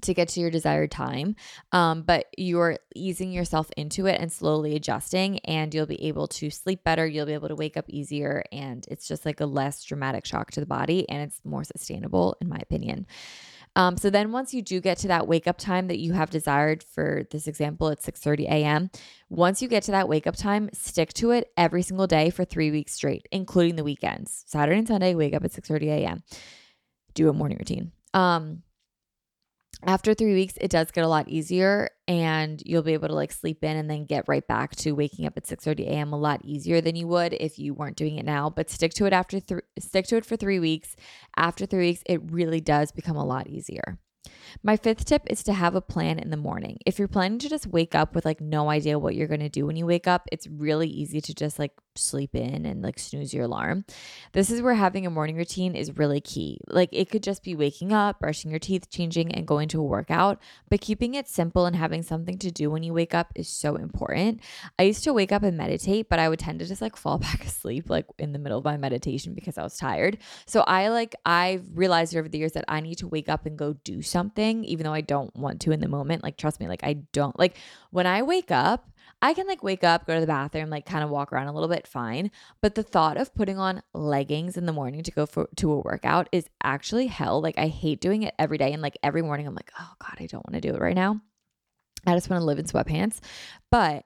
To 0.03 0.15
get 0.15 0.29
to 0.31 0.41
your 0.41 0.51
desired 0.51 0.91
time. 0.91 1.37
Um, 1.73 2.03
but 2.03 2.27
you're 2.37 2.79
easing 2.95 3.33
yourself 3.33 3.71
into 3.77 4.07
it 4.07 4.21
and 4.21 4.31
slowly 4.33 4.77
adjusting, 4.77 5.39
and 5.41 5.75
you'll 5.75 5.87
be 5.87 6.03
able 6.05 6.29
to 6.29 6.51
sleep 6.51 6.85
better. 6.85 7.07
You'll 7.07 7.27
be 7.27 7.35
able 7.35 7.49
to 7.49 7.57
wake 7.57 7.77
up 7.77 7.89
easier, 7.89 8.45
and 8.53 8.85
it's 8.91 9.07
just 9.07 9.25
like 9.27 9.41
a 9.41 9.47
less 9.47 9.85
dramatic 9.85 10.25
shock 10.25 10.51
to 10.53 10.61
the 10.61 10.67
body, 10.67 11.09
and 11.09 11.23
it's 11.23 11.41
more 11.45 11.65
sustainable, 11.65 12.37
in 12.41 12.49
my 12.49 12.59
opinion. 12.59 13.07
Um, 13.77 13.97
so 13.97 14.11
then 14.11 14.33
once 14.33 14.53
you 14.53 14.63
do 14.63 14.81
get 14.81 14.99
to 14.99 15.09
that 15.09 15.29
wake 15.29 15.47
up 15.47 15.57
time 15.57 15.87
that 15.89 15.99
you 15.99 16.13
have 16.13 16.31
desired 16.31 16.83
for 16.83 17.23
this 17.31 17.47
example 17.47 17.89
at 17.89 18.03
6:30 18.03 18.47
a.m., 18.47 18.91
once 19.29 19.63
you 19.63 19.69
get 19.69 19.85
to 19.85 19.93
that 19.93 20.09
wake 20.09 20.27
up 20.27 20.37
time, 20.37 20.71
stick 20.73 21.13
to 21.15 21.31
it 21.31 21.53
every 21.57 21.83
single 21.83 22.07
day 22.07 22.31
for 22.31 22.45
3 22.45 22.71
weeks 22.71 22.93
straight, 22.95 23.27
including 23.31 23.77
the 23.77 23.85
weekends. 23.85 24.45
Saturday 24.47 24.79
and 24.79 24.89
Sunday, 24.89 25.15
wake 25.15 25.35
up 25.35 25.45
at 25.45 25.53
6:30 25.53 25.89
a.m. 25.89 26.23
Do 27.15 27.29
a 27.29 27.33
morning 27.33 27.59
routine. 27.59 27.93
Um 28.13 28.63
after 29.83 30.14
three 30.14 30.35
weeks, 30.35 30.55
it 30.61 30.70
does 30.70 30.91
get 30.91 31.05
a 31.05 31.09
lot 31.09 31.28
easier 31.28 31.91
and 32.07 32.62
you'll 32.66 32.83
be 32.83 32.93
able 32.93 33.09
to 33.09 33.14
like 33.14 33.33
sleep 33.33 33.64
in 33.64 33.76
and 33.76 33.89
then 33.89 34.05
get 34.05 34.28
right 34.28 34.47
back 34.47 34.76
to 34.76 34.93
waking 34.93 35.26
up 35.26 35.37
at 35.37 35.47
6 35.47 35.64
30 35.64 35.85
a.m. 35.85 36.12
a 36.12 36.18
lot 36.18 36.41
easier 36.45 36.81
than 36.81 36.97
you 36.97 37.07
would 37.07 37.35
if 37.35 37.59
you 37.59 37.72
weren't 37.72 37.97
doing 37.97 38.16
it 38.16 38.26
now. 38.26 38.51
But 38.51 38.70
stick 38.70 38.93
to 38.95 39.07
it 39.07 39.12
after 39.12 39.41
th- 39.41 39.62
stick 39.78 40.07
to 40.09 40.16
it 40.16 40.26
for 40.26 40.37
three 40.37 40.59
weeks. 40.59 40.97
After 41.37 41.66
three 41.66 41.89
weeks, 41.89 42.03
it 42.07 42.20
really 42.31 42.61
does 42.61 42.93
become 42.93 43.16
a 43.16 43.24
lot 43.24 43.47
easier. 43.47 43.99
My 44.62 44.76
fifth 44.76 45.05
tip 45.05 45.22
is 45.28 45.43
to 45.45 45.53
have 45.53 45.74
a 45.74 45.81
plan 45.81 46.18
in 46.18 46.31
the 46.31 46.37
morning. 46.37 46.78
If 46.85 46.99
you're 46.99 47.09
planning 47.09 47.39
to 47.39 47.49
just 47.49 47.66
wake 47.66 47.95
up 47.95 48.14
with 48.14 48.24
like 48.24 48.41
no 48.41 48.68
idea 48.68 48.99
what 48.99 49.14
you're 49.14 49.28
going 49.28 49.41
to 49.41 49.49
do 49.49 49.66
when 49.66 49.76
you 49.76 49.87
wake 49.87 50.07
up, 50.07 50.28
it's 50.31 50.47
really 50.47 50.89
easy 50.89 51.20
to 51.20 51.35
just 51.35 51.59
like 51.59 51.72
sleep 52.01 52.35
in 52.35 52.67
and 52.67 52.83
like 52.83 52.99
snooze 52.99 53.33
your 53.33 53.45
alarm. 53.45 53.85
This 54.33 54.51
is 54.51 54.63
where 54.63 54.75
having 54.75 55.07
a 55.07 55.11
morning 55.11 55.37
routine 55.37 55.75
is 55.75 55.97
really 55.97 56.21
key. 56.21 56.61
Like 56.69 56.89
it 56.93 57.11
could 57.11 57.23
just 57.23 57.43
be 57.43 57.55
waking 57.55 57.93
up, 57.93 58.21
brushing 58.21 58.51
your 58.51 58.61
teeth, 58.61 58.91
changing, 58.91 59.33
and 59.33 59.47
going 59.47 59.69
to 59.69 59.81
a 59.81 59.85
workout, 59.85 60.41
but 60.69 60.81
keeping 60.81 61.15
it 61.15 61.29
simple 61.29 61.67
and 61.67 61.77
having 61.77 62.03
something 62.03 62.39
to 62.39 62.51
do 62.51 62.71
when 62.71 62.83
you 62.83 62.93
wake 62.93 63.15
up 63.15 63.33
is 63.35 63.49
so 63.49 63.77
important. 63.77 64.41
I 64.79 64.85
used 64.85 65.05
to 65.05 65.13
wake 65.13 65.33
up 65.33 65.43
and 65.43 65.57
meditate, 65.57 66.09
but 66.09 66.19
I 66.19 66.29
would 66.29 66.39
tend 66.39 66.59
to 66.61 66.67
just 66.67 66.83
like 66.83 66.97
fall 66.97 67.19
back 67.31 67.45
asleep 67.45 67.91
like 67.91 68.07
in 68.19 68.33
the 68.33 68.39
middle 68.39 68.59
of 68.59 68.65
my 68.65 68.77
meditation 68.77 69.35
because 69.35 69.59
I 69.59 69.63
was 69.63 69.77
tired. 69.77 70.19
So 70.47 70.61
I 70.63 70.89
like, 70.89 71.15
I've 71.25 71.67
realized 71.75 72.17
over 72.17 72.29
the 72.29 72.39
years 72.39 72.53
that 72.53 72.65
I 72.69 72.81
need 72.81 72.97
to 72.99 73.09
wake 73.09 73.29
up 73.29 73.47
and 73.47 73.59
go 73.59 73.75
do 73.85 74.03
something, 74.03 74.65
even 74.65 74.85
though 74.85 74.93
I 74.93 75.01
don't 75.01 75.35
want 75.37 75.61
to 75.63 75.73
in 75.73 75.81
the 75.81 75.89
moment. 75.89 76.23
Like, 76.23 76.37
trust 76.37 76.61
me, 76.61 76.69
like, 76.69 76.85
I 76.85 76.95
don't 77.13 77.39
like 77.39 77.57
when 77.91 78.07
I 78.07 78.23
wake 78.23 78.51
up, 78.51 78.89
I 79.23 79.35
can 79.35 79.47
like 79.47 79.62
wake 79.62 79.85
up, 79.85 80.07
go 80.07 80.14
to 80.14 80.21
the 80.21 80.27
bathroom, 80.27 80.71
like 80.71 80.87
kind 80.87 81.05
of 81.05 81.11
walk 81.11 81.33
around 81.33 81.49
a 81.49 81.53
little 81.53 81.68
bit, 81.68 81.87
fine. 81.87 82.31
But 82.62 82.75
the 82.75 82.83
thought 82.83 83.16
of 83.16 83.35
putting 83.35 83.59
on 83.59 83.83
leggings 83.93 84.57
in 84.57 84.66
the 84.66 84.73
morning 84.73 85.03
to 85.03 85.11
go 85.11 85.27
for 85.27 85.49
to 85.57 85.73
a 85.73 85.81
workout 85.81 86.29
is 86.33 86.49
actually 86.62 87.09
hell. 87.09 87.41
Like 87.43 87.59
I 87.59 87.68
hate 87.68 88.01
doing 88.01 88.23
it 88.23 88.35
every 88.39 88.57
day. 88.57 88.73
And 88.73 88.81
like 88.81 88.97
every 89.03 89.23
morning 89.23 89.47
I'm 89.47 89.55
like, 89.55 89.73
oh 89.79 89.93
God, 90.01 90.16
I 90.18 90.27
don't 90.27 90.47
want 90.47 90.55
to 90.55 90.66
do 90.66 90.75
it 90.75 90.81
right 90.81 90.95
now. 90.95 91.21
I 92.07 92.14
just 92.14 92.31
want 92.31 92.41
to 92.41 92.47
live 92.47 92.59
in 92.59 92.64
sweatpants. 92.64 93.18
But 93.71 94.05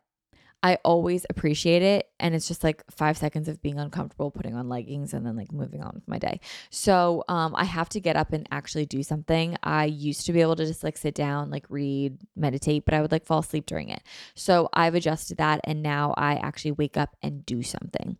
I 0.65 0.79
always 0.83 1.27
appreciate 1.29 1.83
it. 1.83 2.09
And 2.19 2.35
it's 2.35 2.49
just 2.49 2.65
like 2.65 2.83
five 2.91 3.19
seconds 3.19 3.49
of 3.49 3.61
being 3.61 3.79
uncomfortable, 3.79 4.31
putting 4.31 4.55
on 4.55 4.71
leggings, 4.71 5.13
and 5.13 5.27
then 5.27 5.37
like 5.37 5.53
moving 5.53 5.83
on 5.83 5.93
with 5.95 6.09
my 6.09 6.19
day. 6.19 6.41
So 6.71 7.23
um, 7.29 7.55
I 7.55 7.65
have 7.65 7.91
to 7.91 8.01
get 8.01 8.17
up 8.17 8.33
and 8.33 8.49
actually 8.51 8.87
do 8.87 9.03
something. 9.03 9.59
I 9.63 9.85
used 9.85 10.25
to 10.25 10.33
be 10.33 10.41
able 10.41 10.57
to 10.57 10.65
just 10.65 10.83
like 10.83 10.97
sit 10.97 11.15
down, 11.15 11.51
like 11.51 11.67
read, 11.69 12.17
meditate, 12.35 12.87
but 12.87 12.95
I 12.95 13.03
would 13.03 13.13
like 13.13 13.27
fall 13.27 13.41
asleep 13.41 13.67
during 13.67 13.91
it. 13.91 14.03
So 14.35 14.71
I've 14.73 14.95
adjusted 14.95 15.37
that. 15.37 15.61
And 15.65 15.83
now 15.83 16.15
I 16.17 16.37
actually 16.37 16.73
wake 16.73 16.97
up 16.97 17.15
and 17.21 17.45
do 17.45 17.63
something. 17.63 18.17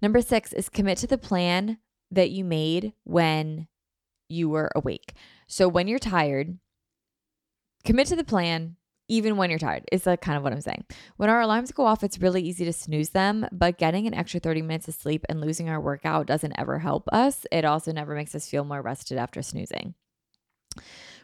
Number 0.00 0.22
six 0.22 0.54
is 0.54 0.70
commit 0.70 0.96
to 0.98 1.06
the 1.06 1.18
plan 1.18 1.76
that 2.10 2.30
you 2.30 2.44
made 2.44 2.94
when 3.04 3.68
you 4.30 4.48
were 4.48 4.70
awake. 4.74 5.12
So 5.48 5.68
when 5.68 5.86
you're 5.86 5.98
tired, 5.98 6.56
commit 7.84 8.06
to 8.06 8.16
the 8.16 8.24
plan 8.24 8.76
even 9.08 9.36
when 9.36 9.50
you're 9.50 9.58
tired 9.58 9.84
It's 9.92 10.06
like 10.06 10.20
kind 10.20 10.36
of 10.36 10.42
what 10.42 10.52
I'm 10.52 10.60
saying. 10.60 10.84
When 11.16 11.28
our 11.28 11.40
alarms 11.40 11.72
go 11.72 11.86
off, 11.86 12.02
it's 12.02 12.18
really 12.18 12.42
easy 12.42 12.64
to 12.64 12.72
snooze 12.72 13.10
them, 13.10 13.46
but 13.52 13.78
getting 13.78 14.06
an 14.06 14.14
extra 14.14 14.40
30 14.40 14.62
minutes 14.62 14.88
of 14.88 14.94
sleep 14.94 15.24
and 15.28 15.40
losing 15.40 15.68
our 15.68 15.80
workout 15.80 16.26
doesn't 16.26 16.58
ever 16.58 16.78
help 16.78 17.08
us. 17.12 17.46
It 17.52 17.64
also 17.64 17.92
never 17.92 18.14
makes 18.14 18.34
us 18.34 18.48
feel 18.48 18.64
more 18.64 18.82
rested 18.82 19.18
after 19.18 19.42
snoozing. 19.42 19.94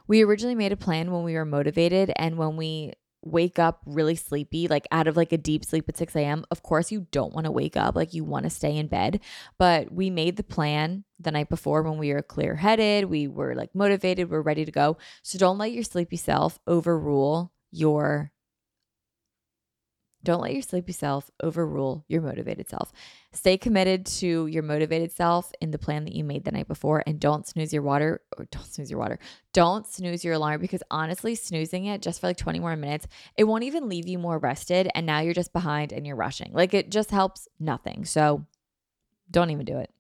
We 0.07 0.23
originally 0.23 0.55
made 0.55 0.73
a 0.73 0.77
plan 0.77 1.11
when 1.11 1.23
we 1.23 1.35
were 1.35 1.45
motivated 1.45 2.13
and 2.17 2.37
when 2.37 2.57
we 2.57 2.93
wake 3.23 3.59
up 3.59 3.81
really 3.85 4.15
sleepy, 4.15 4.67
like 4.67 4.87
out 4.91 5.07
of 5.07 5.17
like 5.17 5.33
a 5.33 5.39
deep 5.39 5.65
sleep 5.65 5.89
at 5.89 5.97
6 5.97 6.17
a.m., 6.17 6.45
of 6.51 6.63
course 6.63 6.91
you 6.91 7.07
don't 7.11 7.35
want 7.35 7.45
to 7.45 7.51
wake 7.51 7.77
up. 7.77 7.95
Like 7.95 8.15
you 8.15 8.25
want 8.25 8.45
to 8.45 8.51
stay 8.51 8.77
in 8.77 8.89
bed. 8.89 9.21
But 9.59 9.93
we 9.93 10.11
made 10.11 10.37
the 10.37 10.43
plan 10.43 11.05
the 11.19 11.31
night 11.31 11.49
before 11.49 11.83
when 11.83 11.99
we 11.99 12.13
were 12.13 12.23
clear 12.23 12.57
headed. 12.57 13.05
We 13.05 13.29
were 13.29 13.55
like 13.55 13.75
motivated. 13.75 14.31
We're 14.31 14.41
ready 14.41 14.65
to 14.65 14.73
go. 14.73 14.97
So 15.23 15.39
don't 15.39 15.59
let 15.59 15.73
your 15.73 15.85
sleepy 15.85 16.17
self 16.17 16.59
overrule 16.67 17.53
your 17.71 18.33
don't 20.23 20.43
let 20.43 20.53
your 20.53 20.63
sleepy 20.63 20.93
self 20.93 21.31
overrule 21.43 22.05
your 22.07 22.21
motivated 22.21 22.69
self. 22.69 22.93
Stay 23.33 23.57
committed 23.57 24.05
to 24.05 24.47
your 24.47 24.63
motivated 24.63 25.13
self 25.13 25.51
in 25.61 25.71
the 25.71 25.79
plan 25.79 26.05
that 26.05 26.15
you 26.15 26.25
made 26.25 26.45
the 26.45 26.53
night 26.53 26.69
before 26.69 27.03
and 27.07 27.19
don't 27.19 27.47
snooze 27.47 27.73
your 27.73 27.83
water 27.83 28.21
or 28.37 28.45
don't 28.51 28.67
snooze 28.67 28.91
your 28.91 29.01
water. 29.01 29.19
Don't 29.55 29.87
snooze 29.87 30.23
your 30.23 30.35
alarm 30.35 30.61
because 30.61 30.83
honestly, 30.91 31.35
snoozing 31.35 31.87
it 31.87 32.03
just 32.03 32.21
for 32.21 32.27
like 32.27 32.37
20 32.37 32.61
more 32.61 32.77
minutes, 32.77 33.07
it 33.37 33.45
won't 33.45 33.65
even 33.65 33.89
leave 33.89 34.07
you 34.07 34.19
more 34.19 34.39
rested 34.39 34.91
and 34.95 35.07
now 35.07 35.21
you're 35.21 35.33
just 35.33 35.55
behind 35.55 35.91
and 35.93 36.07
you're 36.07 36.17
rushing. 36.17 36.53
Like 36.53 36.75
it 36.75 36.91
just 36.91 37.11
helps 37.11 37.49
nothing. 37.59 38.05
So 38.05 38.47
don't 39.31 39.51
even 39.51 39.65
do 39.65 39.79
it. 39.79 39.91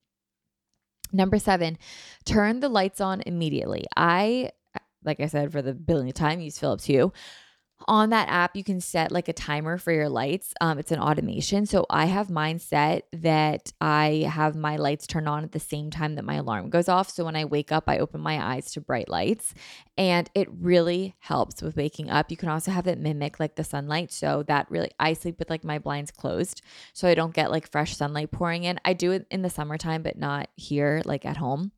Number 1.12 1.38
7, 1.38 1.78
turn 2.24 2.60
the 2.60 2.68
lights 2.68 3.00
on 3.00 3.22
immediately. 3.22 3.84
I 3.96 4.50
like 5.02 5.18
I 5.18 5.26
said 5.26 5.50
for 5.50 5.62
the 5.62 5.72
billionth 5.72 6.14
time 6.14 6.40
use 6.40 6.58
Philips 6.58 6.84
Hue 6.84 7.10
on 7.88 8.10
that 8.10 8.28
app 8.28 8.56
you 8.56 8.64
can 8.64 8.80
set 8.80 9.12
like 9.12 9.28
a 9.28 9.32
timer 9.32 9.78
for 9.78 9.92
your 9.92 10.08
lights. 10.08 10.54
Um, 10.60 10.78
it's 10.78 10.92
an 10.92 10.98
automation. 10.98 11.66
So 11.66 11.86
i 11.90 12.06
have 12.06 12.30
mine 12.30 12.58
set 12.58 13.06
that 13.12 13.72
i 13.80 14.28
have 14.30 14.56
my 14.56 14.76
lights 14.76 15.06
turned 15.06 15.28
on 15.28 15.44
at 15.44 15.52
the 15.52 15.60
same 15.60 15.90
time 15.90 16.14
that 16.14 16.24
my 16.24 16.36
alarm 16.36 16.70
goes 16.70 16.88
off. 16.88 17.10
So 17.10 17.24
when 17.24 17.36
i 17.36 17.44
wake 17.44 17.72
up 17.72 17.84
i 17.86 17.98
open 17.98 18.20
my 18.20 18.42
eyes 18.54 18.72
to 18.72 18.80
bright 18.80 19.08
lights 19.08 19.54
and 19.96 20.30
it 20.34 20.48
really 20.50 21.14
helps 21.18 21.62
with 21.62 21.76
waking 21.76 22.10
up. 22.10 22.30
You 22.30 22.36
can 22.36 22.48
also 22.48 22.70
have 22.70 22.86
it 22.86 22.98
mimic 22.98 23.40
like 23.40 23.56
the 23.56 23.64
sunlight. 23.64 24.12
So 24.12 24.42
that 24.44 24.70
really 24.70 24.90
i 24.98 25.12
sleep 25.12 25.38
with 25.38 25.50
like 25.50 25.64
my 25.64 25.78
blinds 25.78 26.10
closed 26.10 26.62
so 26.92 27.08
i 27.08 27.14
don't 27.14 27.34
get 27.34 27.50
like 27.50 27.70
fresh 27.70 27.96
sunlight 27.96 28.30
pouring 28.30 28.64
in. 28.64 28.80
I 28.84 28.92
do 28.92 29.12
it 29.12 29.26
in 29.30 29.42
the 29.42 29.50
summertime 29.50 30.02
but 30.02 30.18
not 30.18 30.48
here 30.56 31.02
like 31.04 31.24
at 31.24 31.36
home. 31.36 31.72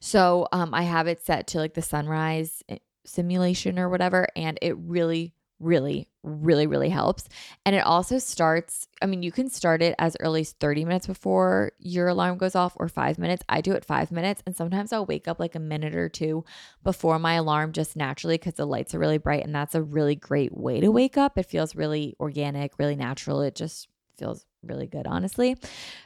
So 0.00 0.48
um, 0.52 0.74
I 0.74 0.82
have 0.82 1.06
it 1.06 1.24
set 1.24 1.46
to 1.48 1.58
like 1.58 1.74
the 1.74 1.82
sunrise 1.82 2.62
eh, 2.68 2.78
simulation 3.06 3.78
or 3.78 3.88
whatever. 3.88 4.26
And 4.36 4.58
it 4.62 4.76
really, 4.78 5.34
really, 5.60 6.08
really, 6.22 6.66
really 6.66 6.88
helps. 6.88 7.28
And 7.64 7.76
it 7.76 7.84
also 7.84 8.18
starts, 8.18 8.88
I 9.00 9.06
mean, 9.06 9.22
you 9.22 9.32
can 9.32 9.48
start 9.48 9.82
it 9.82 9.94
as 9.98 10.16
early 10.20 10.42
as 10.42 10.52
30 10.52 10.84
minutes 10.84 11.06
before 11.06 11.72
your 11.78 12.08
alarm 12.08 12.38
goes 12.38 12.54
off 12.54 12.74
or 12.76 12.88
five 12.88 13.18
minutes. 13.18 13.44
I 13.48 13.60
do 13.60 13.72
it 13.72 13.84
five 13.84 14.10
minutes. 14.10 14.42
And 14.46 14.56
sometimes 14.56 14.92
I'll 14.92 15.06
wake 15.06 15.28
up 15.28 15.38
like 15.38 15.54
a 15.54 15.60
minute 15.60 15.94
or 15.94 16.08
two 16.08 16.44
before 16.82 17.18
my 17.18 17.34
alarm 17.34 17.72
just 17.72 17.96
naturally 17.96 18.36
because 18.36 18.54
the 18.54 18.66
lights 18.66 18.94
are 18.94 18.98
really 18.98 19.18
bright. 19.18 19.44
And 19.44 19.54
that's 19.54 19.74
a 19.74 19.82
really 19.82 20.16
great 20.16 20.56
way 20.56 20.80
to 20.80 20.90
wake 20.90 21.16
up. 21.16 21.38
It 21.38 21.46
feels 21.46 21.74
really 21.74 22.14
organic, 22.20 22.78
really 22.78 22.96
natural. 22.96 23.40
It 23.40 23.54
just 23.54 23.88
feels 24.16 24.44
really 24.62 24.86
good, 24.86 25.06
honestly. 25.06 25.56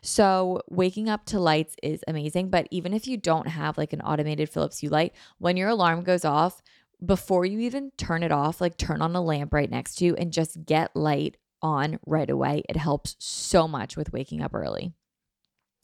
So, 0.02 0.62
waking 0.68 1.08
up 1.08 1.24
to 1.26 1.40
lights 1.40 1.76
is 1.82 2.02
amazing. 2.08 2.50
But 2.50 2.66
even 2.70 2.92
if 2.92 3.06
you 3.06 3.16
don't 3.16 3.48
have 3.48 3.78
like 3.78 3.92
an 3.92 4.00
automated 4.00 4.48
Philips 4.48 4.78
Hue 4.78 4.88
light, 4.88 5.14
when 5.38 5.56
your 5.56 5.68
alarm 5.68 6.02
goes 6.02 6.24
off, 6.24 6.62
before 7.04 7.44
you 7.44 7.60
even 7.60 7.92
turn 7.96 8.22
it 8.22 8.32
off, 8.32 8.60
like 8.60 8.76
turn 8.76 9.02
on 9.02 9.14
a 9.14 9.22
lamp 9.22 9.52
right 9.52 9.70
next 9.70 9.96
to 9.96 10.04
you 10.04 10.16
and 10.16 10.32
just 10.32 10.64
get 10.64 10.96
light 10.96 11.36
on 11.62 11.98
right 12.06 12.28
away. 12.28 12.62
It 12.68 12.76
helps 12.76 13.16
so 13.18 13.68
much 13.68 13.96
with 13.96 14.12
waking 14.12 14.42
up 14.42 14.54
early. 14.54 14.92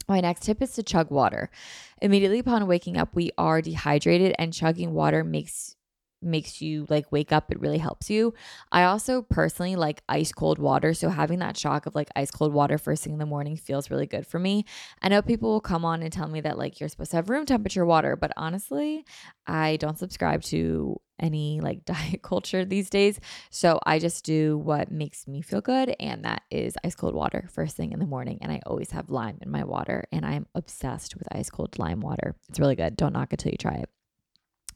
My 0.09 0.21
next 0.21 0.43
tip 0.43 0.61
is 0.61 0.73
to 0.75 0.83
chug 0.83 1.11
water. 1.11 1.51
Immediately 2.03 2.41
upon 2.41 2.67
waking 2.67 2.97
up, 2.97 3.15
we 3.15 3.31
are 3.39 3.63
dehydrated, 3.63 4.35
and 4.39 4.53
chugging 4.53 4.93
water 4.93 5.25
makes 5.25 5.77
makes 6.25 6.61
you 6.61 6.87
like 6.89 7.11
wake 7.13 7.33
up. 7.33 7.51
It 7.51 7.61
really 7.61 7.79
helps 7.79 8.11
you. 8.11 8.35
I 8.73 8.85
also 8.85 9.23
personally 9.23 9.77
like 9.77 10.03
ice 10.09 10.33
cold 10.33 10.59
water. 10.59 10.95
So 10.95 11.09
having 11.09 11.39
that 11.41 11.57
shock 11.57 11.87
of 11.87 11.95
like 11.95 12.09
ice 12.17 12.31
cold 12.31 12.53
water 12.53 12.79
first 12.79 13.05
thing 13.05 13.13
in 13.13 13.19
the 13.19 13.27
morning 13.27 13.57
feels 13.57 13.91
really 13.91 14.07
good 14.07 14.27
for 14.27 14.39
me. 14.39 14.65
I 15.03 15.09
know 15.09 15.23
people 15.23 15.51
will 15.51 15.61
come 15.61 15.85
on 15.85 16.03
and 16.03 16.13
tell 16.13 16.29
me 16.29 16.41
that 16.43 16.59
like 16.59 16.81
you're 16.81 16.89
supposed 16.89 17.11
to 17.13 17.17
have 17.17 17.31
room 17.31 17.47
temperature 17.47 17.85
water, 17.85 18.17
but 18.17 18.33
honestly, 18.37 19.05
I 19.47 19.77
don't 19.77 19.99
subscribe 19.99 20.43
to 20.45 21.01
any 21.19 21.61
like 21.61 21.85
diet 21.85 22.23
culture 22.23 22.65
these 22.65 22.91
days. 22.91 23.21
So 23.51 23.79
I 23.85 23.99
just 23.99 24.25
do 24.25 24.59
what 24.59 24.91
makes 24.91 25.27
me 25.27 25.43
feel 25.43 25.61
good, 25.61 25.95
and 26.01 26.25
that 26.25 26.43
is 26.51 26.77
ice 26.85 26.95
cold 26.95 27.15
water 27.15 27.49
first 27.53 27.77
thing 27.77 27.93
in 27.93 27.99
the 27.99 28.07
morning. 28.07 28.39
And 28.41 28.51
I 28.53 28.61
always 28.67 28.91
have 28.91 29.11
lime 29.11 29.39
in 29.41 29.51
my 29.51 29.65
water, 29.65 30.05
and 30.13 30.25
I'm 30.25 30.47
obsessed 30.55 31.17
with 31.17 31.29
ice 31.33 31.51
cold 31.51 31.79
lime 31.79 32.01
water. 32.01 32.35
It's 32.49 32.61
really 32.61 32.77
good. 32.77 32.97
Don't 32.97 33.13
knock 33.13 33.33
it 33.33 33.39
till 33.39 33.53
you 33.53 33.59
try 33.59 33.75
it. 33.75 33.91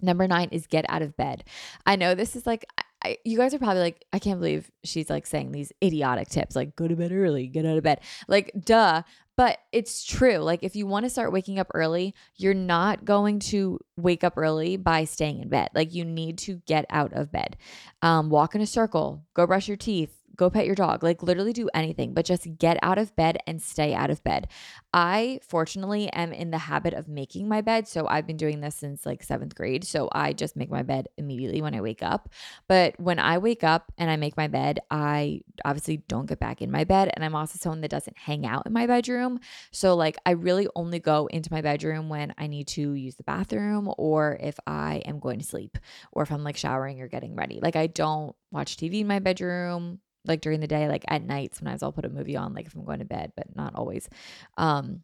Number 0.00 0.26
nine 0.28 0.48
is 0.52 0.66
get 0.66 0.84
out 0.88 1.02
of 1.02 1.16
bed. 1.16 1.44
I 1.86 1.96
know 1.96 2.14
this 2.14 2.36
is 2.36 2.46
like, 2.46 2.66
I, 3.04 3.18
you 3.24 3.38
guys 3.38 3.54
are 3.54 3.58
probably 3.58 3.80
like, 3.80 4.04
I 4.12 4.18
can't 4.18 4.40
believe 4.40 4.70
she's 4.84 5.08
like 5.08 5.26
saying 5.26 5.52
these 5.52 5.72
idiotic 5.82 6.28
tips, 6.28 6.56
like 6.56 6.74
go 6.76 6.88
to 6.88 6.96
bed 6.96 7.12
early, 7.12 7.46
get 7.46 7.64
out 7.64 7.76
of 7.76 7.84
bed. 7.84 8.00
Like, 8.26 8.52
duh. 8.64 9.02
But 9.36 9.58
it's 9.70 10.04
true. 10.04 10.38
Like, 10.38 10.64
if 10.64 10.74
you 10.74 10.84
want 10.84 11.04
to 11.06 11.10
start 11.10 11.32
waking 11.32 11.60
up 11.60 11.68
early, 11.72 12.12
you're 12.34 12.54
not 12.54 13.04
going 13.04 13.38
to 13.38 13.78
wake 13.96 14.24
up 14.24 14.32
early 14.36 14.76
by 14.76 15.04
staying 15.04 15.38
in 15.38 15.48
bed. 15.48 15.68
Like, 15.76 15.94
you 15.94 16.04
need 16.04 16.38
to 16.38 16.60
get 16.66 16.86
out 16.90 17.12
of 17.12 17.30
bed, 17.30 17.56
um, 18.02 18.30
walk 18.30 18.56
in 18.56 18.60
a 18.60 18.66
circle, 18.66 19.22
go 19.34 19.46
brush 19.46 19.68
your 19.68 19.76
teeth, 19.76 20.17
go 20.38 20.48
pet 20.48 20.64
your 20.64 20.74
dog, 20.76 21.02
like 21.02 21.22
literally 21.22 21.52
do 21.52 21.68
anything, 21.74 22.14
but 22.14 22.24
just 22.24 22.58
get 22.58 22.78
out 22.80 22.96
of 22.96 23.14
bed 23.16 23.38
and 23.46 23.60
stay 23.60 23.92
out 23.92 24.08
of 24.08 24.22
bed. 24.22 24.46
I 24.94 25.40
fortunately 25.46 26.08
am 26.10 26.32
in 26.32 26.50
the 26.50 26.58
habit 26.58 26.94
of 26.94 27.08
making 27.08 27.48
my 27.48 27.60
bed. 27.60 27.88
So 27.88 28.06
I've 28.06 28.26
been 28.26 28.36
doing 28.36 28.60
this 28.60 28.76
since 28.76 29.04
like 29.04 29.22
seventh 29.22 29.54
grade. 29.54 29.84
So 29.84 30.08
I 30.12 30.32
just 30.32 30.56
make 30.56 30.70
my 30.70 30.82
bed 30.82 31.08
immediately 31.18 31.60
when 31.60 31.74
I 31.74 31.80
wake 31.80 32.02
up. 32.02 32.30
But 32.68 32.98
when 33.00 33.18
I 33.18 33.38
wake 33.38 33.64
up 33.64 33.92
and 33.98 34.10
I 34.10 34.16
make 34.16 34.36
my 34.36 34.46
bed, 34.46 34.78
I 34.90 35.42
obviously 35.64 35.98
don't 36.08 36.26
get 36.26 36.38
back 36.38 36.62
in 36.62 36.70
my 36.70 36.84
bed. 36.84 37.10
And 37.14 37.24
I'm 37.24 37.34
also 37.34 37.58
someone 37.60 37.80
that 37.80 37.90
doesn't 37.90 38.16
hang 38.16 38.46
out 38.46 38.64
in 38.64 38.72
my 38.72 38.86
bedroom. 38.86 39.40
So 39.72 39.96
like 39.96 40.16
I 40.24 40.30
really 40.30 40.68
only 40.76 41.00
go 41.00 41.26
into 41.26 41.52
my 41.52 41.60
bedroom 41.60 42.08
when 42.08 42.32
I 42.38 42.46
need 42.46 42.68
to 42.68 42.92
use 42.92 43.16
the 43.16 43.24
bathroom 43.24 43.92
or 43.98 44.38
if 44.40 44.58
I 44.66 45.02
am 45.04 45.18
going 45.18 45.40
to 45.40 45.44
sleep 45.44 45.78
or 46.12 46.22
if 46.22 46.30
I'm 46.30 46.44
like 46.44 46.56
showering 46.56 47.00
or 47.00 47.08
getting 47.08 47.34
ready. 47.34 47.58
Like 47.60 47.74
I 47.74 47.88
don't 47.88 48.36
watch 48.52 48.76
TV 48.76 49.00
in 49.00 49.08
my 49.08 49.18
bedroom 49.18 49.98
like 50.28 50.40
during 50.40 50.60
the 50.60 50.66
day, 50.66 50.88
like 50.88 51.04
at 51.08 51.22
night, 51.22 51.54
sometimes 51.54 51.82
I'll 51.82 51.92
put 51.92 52.04
a 52.04 52.10
movie 52.10 52.36
on, 52.36 52.54
like 52.54 52.66
if 52.66 52.74
I'm 52.74 52.84
going 52.84 53.00
to 53.00 53.04
bed, 53.04 53.32
but 53.36 53.56
not 53.56 53.74
always. 53.74 54.08
Um, 54.56 55.02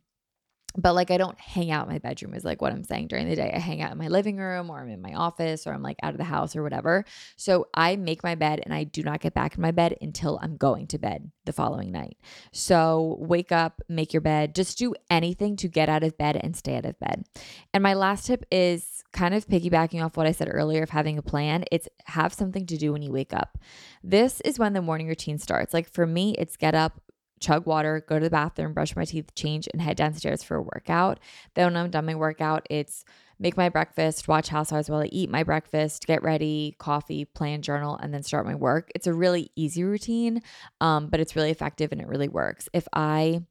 but 0.77 0.95
like 0.95 1.11
I 1.11 1.19
don't 1.19 1.39
hang 1.39 1.71
out 1.71 1.87
in 1.87 1.93
my 1.93 1.99
bedroom 1.99 2.35
is 2.35 2.45
like 2.45 2.61
what 2.61 2.73
I'm 2.73 2.83
saying 2.83 3.07
during 3.07 3.29
the 3.29 3.37
day. 3.37 3.53
I 3.55 3.59
hang 3.59 3.81
out 3.81 3.93
in 3.93 3.99
my 3.99 4.09
living 4.09 4.39
room 4.39 4.71
or 4.71 4.81
I'm 4.81 4.89
in 4.89 5.01
my 5.01 5.15
office 5.15 5.67
or 5.67 5.73
I'm 5.73 5.83
like 5.83 5.99
out 6.03 6.13
of 6.13 6.19
the 6.19 6.25
house 6.25 6.57
or 6.57 6.63
whatever. 6.63 7.05
So 7.37 7.69
I 7.75 7.95
make 7.97 8.25
my 8.25 8.35
bed 8.35 8.61
and 8.65 8.75
I 8.75 8.85
do 8.85 9.03
not 9.03 9.21
get 9.21 9.35
back 9.35 9.55
in 9.55 9.63
my 9.63 9.71
bed 9.71 9.97
until 10.01 10.39
I'm 10.43 10.57
going 10.57 10.89
to 10.89 10.99
bed 10.99 11.31
the 11.45 11.53
following 11.53 11.93
night. 11.93 12.17
So 12.53 13.17
wake 13.21 13.53
up, 13.53 13.83
make 13.89 14.13
your 14.13 14.21
bed, 14.21 14.55
just 14.55 14.77
do 14.77 14.95
anything 15.09 15.57
to 15.57 15.69
get 15.69 15.89
out 15.89 16.03
of 16.03 16.19
bed 16.19 16.37
and 16.37 16.57
stay 16.57 16.77
out 16.77 16.87
of 16.87 16.99
bed. 16.99 17.25
And 17.73 17.83
my 17.83 17.95
last 17.95 18.27
tip 18.27 18.45
is 18.51 18.94
kind 19.15 19.33
of 19.33 19.47
piggybacking 19.47 20.05
off 20.05 20.17
what 20.17 20.27
I 20.27 20.33
said 20.33 20.49
earlier 20.51 20.83
of 20.83 20.91
having 20.91 21.17
a 21.17 21.23
plan, 21.23 21.65
it's 21.73 21.89
have 22.07 22.35
something 22.35 22.67
to 22.67 22.77
do 22.77 22.93
when 22.93 23.01
you 23.01 23.13
wake 23.13 23.33
up. 23.33 23.57
This 24.03 24.43
is 24.43 24.59
when 24.59 24.75
the 24.75 24.83
morning 24.83 25.09
routine 25.09 25.39
starts. 25.39 25.73
Like 25.73 25.89
for 25.89 26.07
me, 26.07 26.35
it's 26.37 26.57
get 26.57 26.75
up, 26.75 27.01
chug 27.41 27.65
water, 27.65 28.05
go 28.07 28.19
to 28.19 28.25
the 28.25 28.31
bathroom, 28.31 28.75
brush 28.75 28.95
my 28.97 29.05
teeth, 29.05 29.35
change, 29.35 29.69
and 29.73 29.81
head 29.81 29.97
downstairs 29.97 30.43
for 30.43 30.57
a 30.57 30.63
workout. 30.63 31.21
Then 31.55 31.67
when 31.67 31.77
I'm 31.77 31.91
done 31.91 32.07
my 32.07 32.17
workout, 32.17 32.67
it's 32.69 33.05
make 33.39 33.57
my 33.57 33.69
breakfast, 33.69 34.29
watch 34.29 34.49
Housewives 34.49 34.91
while 34.91 35.01
I 35.01 35.09
eat 35.13 35.31
my 35.31 35.45
breakfast, 35.45 36.07
get 36.07 36.23
ready, 36.23 36.75
coffee, 36.79 37.25
plan, 37.25 37.63
journal, 37.63 37.97
and 37.97 38.13
then 38.13 38.23
start 38.23 38.47
my 38.47 38.55
work. 38.55 38.91
It's 38.95 39.07
a 39.07 39.15
really 39.15 39.51
easy 39.57 39.85
routine, 39.85 40.43
um, 40.81 41.07
but 41.07 41.21
it's 41.21 41.37
really 41.37 41.51
effective 41.51 41.93
and 41.93 42.01
it 42.01 42.09
really 42.09 42.29
works. 42.29 42.69
If 42.73 42.89
I 42.93 43.43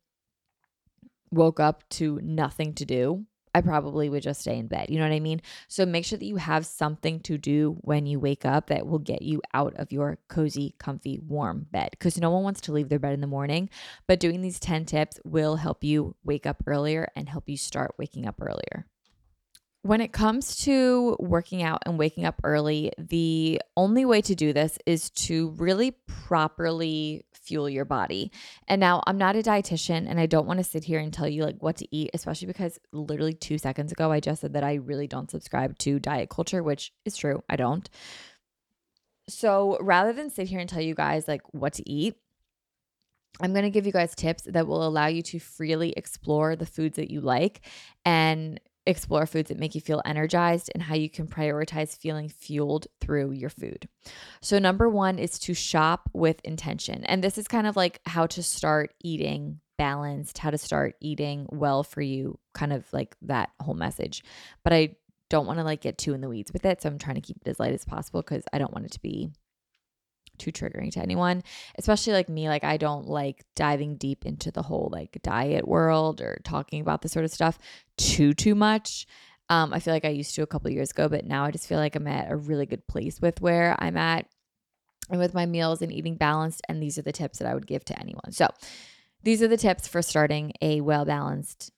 woke 1.31 1.59
up 1.59 1.87
to 1.89 2.19
nothing 2.21 2.73
to 2.75 2.85
do, 2.85 3.25
I 3.53 3.61
probably 3.61 4.09
would 4.09 4.23
just 4.23 4.41
stay 4.41 4.57
in 4.57 4.67
bed. 4.67 4.89
You 4.89 4.97
know 4.97 5.05
what 5.07 5.15
I 5.15 5.19
mean? 5.19 5.41
So 5.67 5.85
make 5.85 6.05
sure 6.05 6.17
that 6.17 6.25
you 6.25 6.37
have 6.37 6.65
something 6.65 7.19
to 7.21 7.37
do 7.37 7.77
when 7.81 8.05
you 8.05 8.19
wake 8.19 8.45
up 8.45 8.67
that 8.67 8.87
will 8.87 8.99
get 8.99 9.21
you 9.21 9.41
out 9.53 9.75
of 9.75 9.91
your 9.91 10.17
cozy, 10.27 10.75
comfy, 10.79 11.19
warm 11.19 11.67
bed 11.71 11.89
because 11.91 12.17
no 12.17 12.31
one 12.31 12.43
wants 12.43 12.61
to 12.61 12.71
leave 12.71 12.89
their 12.89 12.99
bed 12.99 13.13
in 13.13 13.21
the 13.21 13.27
morning. 13.27 13.69
But 14.07 14.19
doing 14.19 14.41
these 14.41 14.59
10 14.59 14.85
tips 14.85 15.19
will 15.23 15.57
help 15.57 15.83
you 15.83 16.15
wake 16.23 16.45
up 16.45 16.63
earlier 16.65 17.07
and 17.15 17.29
help 17.29 17.47
you 17.47 17.57
start 17.57 17.95
waking 17.97 18.25
up 18.25 18.41
earlier. 18.41 18.87
When 19.85 19.99
it 19.99 20.13
comes 20.13 20.55
to 20.63 21.17
working 21.19 21.61
out 21.61 21.83
and 21.85 21.99
waking 21.99 22.23
up 22.23 22.39
early, 22.45 22.93
the 22.97 23.61
only 23.75 24.05
way 24.05 24.21
to 24.21 24.33
do 24.33 24.53
this 24.53 24.77
is 24.85 25.09
to 25.09 25.49
really 25.57 25.91
properly 26.07 27.25
fuel 27.33 27.69
your 27.69 27.83
body. 27.83 28.31
And 28.69 28.79
now 28.79 29.03
I'm 29.05 29.17
not 29.17 29.35
a 29.35 29.39
dietitian 29.39 30.09
and 30.09 30.21
I 30.21 30.25
don't 30.25 30.47
want 30.47 30.59
to 30.59 30.63
sit 30.63 30.85
here 30.85 30.99
and 30.99 31.11
tell 31.11 31.27
you 31.27 31.43
like 31.43 31.61
what 31.61 31.75
to 31.77 31.87
eat, 31.93 32.11
especially 32.13 32.47
because 32.47 32.79
literally 32.93 33.33
2 33.33 33.57
seconds 33.57 33.91
ago 33.91 34.09
I 34.09 34.21
just 34.21 34.39
said 34.39 34.53
that 34.53 34.63
I 34.63 34.75
really 34.75 35.05
don't 35.05 35.29
subscribe 35.29 35.77
to 35.79 35.99
diet 35.99 36.29
culture, 36.29 36.63
which 36.63 36.93
is 37.03 37.17
true. 37.17 37.43
I 37.49 37.57
don't. 37.57 37.89
So, 39.27 39.77
rather 39.81 40.13
than 40.13 40.29
sit 40.29 40.47
here 40.47 40.59
and 40.59 40.69
tell 40.69 40.81
you 40.81 40.95
guys 40.95 41.27
like 41.27 41.41
what 41.51 41.73
to 41.73 41.89
eat, 41.89 42.15
I'm 43.41 43.51
going 43.51 43.63
to 43.63 43.69
give 43.69 43.85
you 43.85 43.91
guys 43.91 44.15
tips 44.15 44.43
that 44.43 44.65
will 44.65 44.87
allow 44.87 45.07
you 45.07 45.23
to 45.23 45.39
freely 45.39 45.91
explore 45.97 46.55
the 46.55 46.65
foods 46.65 46.95
that 46.95 47.11
you 47.11 47.19
like 47.19 47.67
and 48.05 48.61
explore 48.85 49.25
foods 49.25 49.49
that 49.49 49.59
make 49.59 49.75
you 49.75 49.81
feel 49.81 50.01
energized 50.05 50.69
and 50.73 50.83
how 50.83 50.95
you 50.95 51.09
can 51.09 51.27
prioritize 51.27 51.97
feeling 51.97 52.29
fueled 52.29 52.87
through 52.99 53.31
your 53.31 53.49
food. 53.49 53.87
So, 54.41 54.59
number 54.59 54.89
one 54.89 55.19
is 55.19 55.39
to 55.39 55.53
shop 55.53 56.09
with 56.13 56.41
intention. 56.43 57.03
And 57.05 57.23
this 57.23 57.37
is 57.37 57.47
kind 57.47 57.67
of 57.67 57.75
like 57.75 57.99
how 58.05 58.27
to 58.27 58.43
start 58.43 58.93
eating 59.03 59.59
balanced, 59.77 60.37
how 60.37 60.49
to 60.49 60.57
start 60.57 60.95
eating 61.01 61.47
well 61.49 61.83
for 61.83 62.01
you, 62.01 62.39
kind 62.53 62.73
of 62.73 62.85
like 62.93 63.15
that 63.23 63.49
whole 63.61 63.75
message. 63.75 64.23
But 64.63 64.73
I 64.73 64.95
don't 65.29 65.47
want 65.47 65.59
to 65.59 65.63
like 65.63 65.81
get 65.81 65.97
too 65.97 66.13
in 66.13 66.21
the 66.21 66.29
weeds 66.29 66.51
with 66.51 66.65
it. 66.65 66.81
So, 66.81 66.89
I'm 66.89 66.97
trying 66.97 67.15
to 67.15 67.21
keep 67.21 67.37
it 67.37 67.49
as 67.49 67.59
light 67.59 67.73
as 67.73 67.85
possible 67.85 68.21
because 68.21 68.43
I 68.51 68.57
don't 68.57 68.73
want 68.73 68.85
it 68.85 68.91
to 68.93 69.01
be 69.01 69.31
too 70.43 70.51
triggering 70.51 70.91
to 70.91 70.99
anyone, 70.99 71.43
especially 71.77 72.13
like 72.13 72.29
me. 72.29 72.49
Like, 72.49 72.63
I 72.63 72.77
don't 72.77 73.07
like 73.07 73.45
diving 73.55 73.95
deep 73.95 74.25
into 74.25 74.51
the 74.51 74.61
whole 74.61 74.89
like 74.91 75.17
diet 75.23 75.67
world 75.67 76.21
or 76.21 76.39
talking 76.43 76.81
about 76.81 77.01
this 77.01 77.11
sort 77.11 77.25
of 77.25 77.31
stuff 77.31 77.57
too, 77.97 78.33
too 78.33 78.55
much. 78.55 79.07
Um, 79.49 79.73
I 79.73 79.79
feel 79.79 79.93
like 79.93 80.05
I 80.05 80.09
used 80.09 80.35
to 80.35 80.43
a 80.43 80.47
couple 80.47 80.71
years 80.71 80.91
ago, 80.91 81.07
but 81.07 81.25
now 81.25 81.45
I 81.45 81.51
just 81.51 81.67
feel 81.67 81.77
like 81.77 81.95
I'm 81.95 82.07
at 82.07 82.31
a 82.31 82.35
really 82.35 82.65
good 82.65 82.87
place 82.87 83.21
with 83.21 83.41
where 83.41 83.75
I'm 83.79 83.97
at 83.97 84.25
and 85.09 85.19
with 85.19 85.33
my 85.33 85.45
meals 85.45 85.81
and 85.81 85.91
eating 85.91 86.15
balanced. 86.15 86.61
And 86.67 86.81
these 86.81 86.97
are 86.97 87.03
the 87.03 87.11
tips 87.11 87.39
that 87.39 87.47
I 87.47 87.53
would 87.53 87.67
give 87.67 87.85
to 87.85 87.99
anyone. 87.99 88.31
So, 88.31 88.47
these 89.21 89.41
are 89.41 89.47
the 89.47 89.57
tips 89.57 89.87
for 89.87 90.01
starting 90.01 90.51
a 90.61 90.81
well 90.81 91.05
balanced 91.05 91.71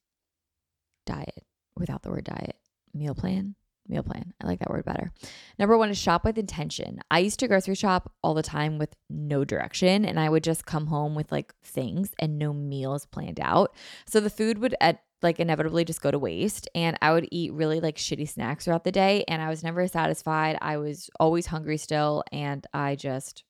diet 1.05 1.45
without 1.75 2.01
the 2.01 2.09
word 2.09 2.23
diet 2.23 2.55
meal 2.93 3.13
plan 3.13 3.55
meal 3.87 4.03
plan. 4.03 4.33
I 4.41 4.47
like 4.47 4.59
that 4.59 4.69
word 4.69 4.85
better. 4.85 5.11
Number 5.59 5.77
one 5.77 5.89
is 5.89 5.97
shop 5.97 6.23
with 6.25 6.37
intention. 6.37 6.99
I 7.11 7.19
used 7.19 7.39
to 7.39 7.47
grocery 7.47 7.75
shop 7.75 8.11
all 8.23 8.33
the 8.33 8.43
time 8.43 8.77
with 8.77 8.95
no 9.09 9.43
direction, 9.43 10.05
and 10.05 10.19
I 10.19 10.29
would 10.29 10.43
just 10.43 10.65
come 10.65 10.87
home 10.87 11.15
with 11.15 11.31
like 11.31 11.53
things 11.63 12.13
and 12.19 12.37
no 12.37 12.53
meals 12.53 13.05
planned 13.05 13.39
out. 13.39 13.75
So 14.07 14.19
the 14.19 14.29
food 14.29 14.57
would 14.59 14.75
at 14.81 15.01
like 15.21 15.39
inevitably 15.39 15.85
just 15.85 16.01
go 16.01 16.11
to 16.11 16.19
waste 16.19 16.67
and 16.75 16.97
I 17.01 17.11
would 17.11 17.27
eat 17.31 17.53
really 17.53 17.79
like 17.79 17.95
shitty 17.95 18.29
snacks 18.29 18.65
throughout 18.65 18.83
the 18.83 18.91
day 18.91 19.23
and 19.27 19.41
I 19.41 19.49
was 19.49 19.63
never 19.63 19.87
satisfied. 19.87 20.57
I 20.61 20.77
was 20.77 21.09
always 21.19 21.47
hungry 21.47 21.77
still 21.77 22.23
and 22.31 22.65
I 22.73 22.95
just 22.95 23.43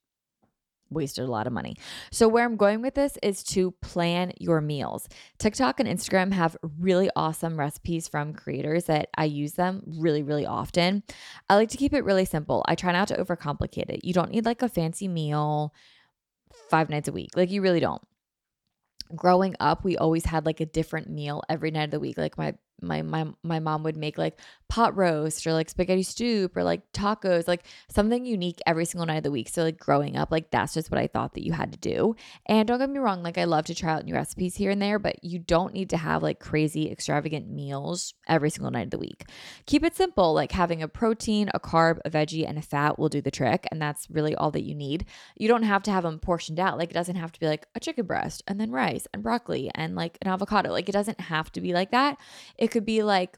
wasted 0.90 1.26
a 1.26 1.32
lot 1.32 1.48
of 1.48 1.54
money. 1.54 1.76
So, 2.12 2.28
where 2.28 2.46
I'm 2.46 2.58
going 2.58 2.82
with 2.82 2.96
this 2.96 3.18
is 3.24 3.44
to 3.46 3.72
plan 3.82 4.34
your 4.40 4.62
meals. 4.62 5.08
TikTok 5.40 5.80
and 5.80 5.90
Instagram 5.90 6.34
have 6.34 6.58
really 6.80 7.10
awesome 7.16 7.58
recipes 7.60 8.08
from 8.08 8.34
creators 8.34 8.86
that 8.86 9.10
I 9.18 9.26
use 9.26 9.54
them 9.54 9.84
really, 9.86 10.24
really 10.24 10.46
often. 10.46 11.04
I 11.50 11.56
like 11.56 11.70
to 11.70 11.78
keep 11.78 11.94
it 11.94 12.04
really 12.04 12.26
simple. 12.26 12.64
I 12.68 12.76
try 12.76 12.92
not 12.92 13.08
to 13.10 13.24
overcomplicate 13.24 13.90
it. 13.90 14.06
You 14.06 14.14
don't 14.14 14.32
need 14.32 14.46
like 14.46 14.62
a 14.62 14.70
fancy 14.70 15.08
meal 15.08 15.74
five 16.70 16.90
nights 16.90 17.08
a 17.08 17.12
week, 17.12 17.32
like, 17.36 17.52
you 17.52 17.62
really 17.62 17.80
don't. 17.80 18.02
Growing 19.16 19.56
up, 19.60 19.84
we 19.84 19.98
always 19.98 20.26
had 20.26 20.46
like 20.46 20.60
a 20.60 20.66
different 20.66 21.10
meal 21.10 21.44
every 21.50 21.70
night 21.72 21.86
of 21.86 21.92
the 21.92 22.00
week. 22.00 22.18
Like, 22.18 22.38
my 22.38 22.56
my 22.82 23.01
my 23.01 23.26
my 23.43 23.59
mom 23.59 23.84
would 23.84 23.97
make 23.97 24.17
like 24.17 24.39
pot 24.67 24.95
roast 24.95 25.45
or 25.45 25.53
like 25.53 25.69
spaghetti 25.69 26.03
soup 26.03 26.55
or 26.57 26.63
like 26.63 26.82
tacos, 26.91 27.47
like 27.47 27.65
something 27.89 28.26
unique 28.26 28.59
every 28.65 28.86
single 28.86 29.05
night 29.05 29.17
of 29.17 29.23
the 29.23 29.32
week. 29.32 29.49
So 29.49 29.63
like 29.63 29.78
growing 29.78 30.17
up, 30.17 30.32
like 30.32 30.51
that's 30.51 30.73
just 30.73 30.91
what 30.91 30.99
I 30.99 31.07
thought 31.07 31.34
that 31.36 31.45
you 31.45 31.53
had 31.53 31.71
to 31.71 31.78
do. 31.78 32.15
And 32.45 32.67
don't 32.67 32.80
get 32.80 32.89
me 32.89 32.99
wrong, 32.99 33.23
like 33.23 33.38
I 33.38 33.43
love 33.45 33.65
to 33.65 33.76
try 33.76 33.93
out 33.93 34.05
new 34.05 34.13
recipes 34.13 34.55
here 34.55 34.71
and 34.71 34.82
there, 34.82 34.99
but 34.99 35.23
you 35.23 35.39
don't 35.39 35.73
need 35.73 35.89
to 35.91 35.97
have 35.97 36.23
like 36.23 36.39
crazy 36.39 36.91
extravagant 36.91 37.49
meals 37.49 38.13
every 38.28 38.49
single 38.49 38.71
night 38.71 38.86
of 38.86 38.91
the 38.91 38.97
week. 38.97 39.26
Keep 39.65 39.84
it 39.84 39.95
simple, 39.95 40.34
like 40.34 40.51
having 40.51 40.82
a 40.82 40.88
protein, 40.88 41.49
a 41.53 41.59
carb, 41.59 41.99
a 42.05 42.09
veggie, 42.09 42.47
and 42.47 42.57
a 42.57 42.61
fat 42.61 42.97
will 42.97 43.09
do 43.09 43.21
the 43.21 43.32
trick, 43.32 43.65
and 43.71 43.82
that's 43.82 44.09
really 44.09 44.36
all 44.36 44.51
that 44.51 44.63
you 44.63 44.76
need. 44.76 45.05
You 45.38 45.47
don't 45.47 45.63
have 45.63 45.84
to 45.84 45.91
have 45.91 46.03
them 46.03 46.19
portioned 46.19 46.59
out. 46.59 46.78
Like 46.78 46.91
it 46.91 46.95
doesn't 46.95 47.15
have 47.15 47.32
to 47.34 47.39
be 47.39 47.47
like 47.47 47.67
a 47.76 47.80
chicken 47.80 48.05
breast 48.05 48.43
and 48.47 48.59
then 48.59 48.71
rice 48.71 49.07
and 49.13 49.23
broccoli 49.23 49.69
and 49.76 49.95
like 49.95 50.17
an 50.21 50.28
avocado. 50.28 50.71
Like 50.71 50.89
it 50.89 50.93
doesn't 50.93 51.19
have 51.19 51.51
to 51.53 51.61
be 51.61 51.73
like 51.73 51.91
that. 51.91 52.17
Could 52.68 52.86
be 52.86 53.03
like 53.03 53.38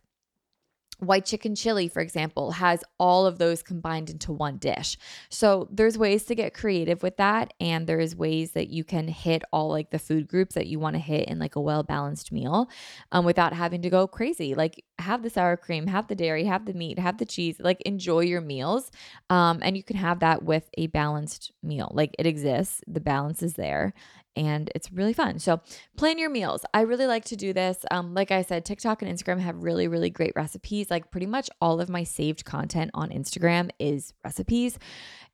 white 1.00 1.26
chicken 1.26 1.56
chili, 1.56 1.88
for 1.88 2.00
example, 2.00 2.52
has 2.52 2.84
all 3.00 3.26
of 3.26 3.38
those 3.38 3.62
combined 3.62 4.10
into 4.10 4.32
one 4.32 4.58
dish. 4.58 4.98
So 5.30 5.68
there's 5.72 5.98
ways 5.98 6.24
to 6.26 6.36
get 6.36 6.54
creative 6.54 7.04
with 7.04 7.18
that. 7.18 7.54
And 7.60 7.86
there's 7.86 8.16
ways 8.16 8.52
that 8.52 8.70
you 8.70 8.84
can 8.84 9.08
hit 9.08 9.44
all 9.54 9.70
like 9.70 9.92
the 9.92 10.00
food 10.00 10.28
groups 10.28 10.56
that 10.56 10.68
you 10.68 10.80
want 10.80 10.96
to 10.96 11.00
hit 11.00 11.28
in 11.28 11.40
like 11.40 11.56
a 11.56 11.62
well 11.62 11.84
balanced 11.84 12.32
meal 12.32 12.70
um, 13.12 13.26
without 13.26 13.54
having 13.54 13.82
to 13.84 13.90
go 13.90 14.08
crazy. 14.08 14.56
Like 14.56 14.84
have 15.00 15.22
the 15.22 15.30
sour 15.30 15.56
cream, 15.56 15.88
have 15.88 16.08
the 16.08 16.16
dairy, 16.16 16.46
have 16.46 16.66
the 16.66 16.74
meat, 16.74 16.98
have 16.98 17.18
the 17.18 17.26
cheese, 17.26 17.58
like 17.60 17.82
enjoy 17.82 18.22
your 18.22 18.42
meals. 18.42 18.92
Um, 19.30 19.60
and 19.62 19.78
you 19.78 19.84
can 19.84 19.98
have 19.98 20.20
that 20.22 20.44
with 20.44 20.70
a 20.78 20.88
balanced 20.88 21.52
meal. 21.62 21.92
Like 21.94 22.16
it 22.18 22.26
exists, 22.26 22.82
the 22.88 23.02
balance 23.02 23.44
is 23.44 23.54
there 23.54 23.94
and 24.38 24.70
it's 24.76 24.92
really 24.92 25.14
fun. 25.14 25.40
So 25.40 25.62
plan 25.98 26.20
your 26.20 26.30
meals. 26.30 26.64
I 26.74 26.82
really 26.82 27.08
like 27.08 27.26
to 27.26 27.36
do 27.36 27.54
this. 27.54 27.84
Um, 27.90 28.14
like 28.14 28.32
I 28.32 28.44
said, 28.44 28.64
TikTok 28.64 29.02
and 29.02 29.12
Instagram 29.12 29.40
have 29.40 29.64
really, 29.64 29.88
really 29.88 30.12
great 30.12 30.34
recipes. 30.36 30.92
Like 30.92 31.12
pretty 31.12 31.26
much 31.26 31.50
all 31.60 31.82
of 31.82 31.90
my 31.90 32.04
saved 32.04 32.46
content 32.46 32.92
on 32.94 33.10
Instagram 33.10 33.72
is 33.80 34.14
recipes. 34.24 34.78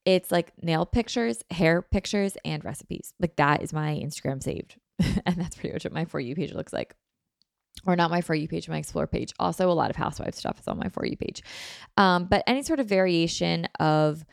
It's 0.06 0.32
like 0.32 0.54
nail 0.64 0.86
pictures, 0.86 1.44
hair 1.52 1.82
pictures, 1.82 2.38
and 2.46 2.64
recipes. 2.64 3.14
Like 3.20 3.36
that 3.36 3.62
is 3.62 3.74
my 3.74 4.02
Instagram 4.02 4.42
saved. 4.42 4.78
and 5.00 5.36
that's 5.36 5.56
pretty 5.56 5.74
much 5.74 5.84
what 5.84 5.94
my 5.94 6.06
For 6.06 6.20
You 6.20 6.36
page 6.36 6.54
looks 6.54 6.74
like 6.74 6.96
or 7.86 7.96
not 7.96 8.12
my 8.12 8.22
For 8.22 8.34
You 8.34 8.48
page, 8.48 8.70
my 8.70 8.78
Explore 8.78 9.08
page. 9.08 9.34
Also, 9.40 9.70
a 9.70 9.74
lot 9.74 9.90
of 9.90 9.96
housewife 9.96 10.36
stuff 10.36 10.60
is 10.60 10.68
on 10.68 10.78
my 10.78 10.90
For 10.90 11.06
You 11.06 11.18
page. 11.18 11.44
Um, 11.98 12.26
but 12.26 12.44
any 12.48 12.64
sort 12.64 12.80
of 12.80 12.88
variation 12.88 13.68
of 13.80 14.24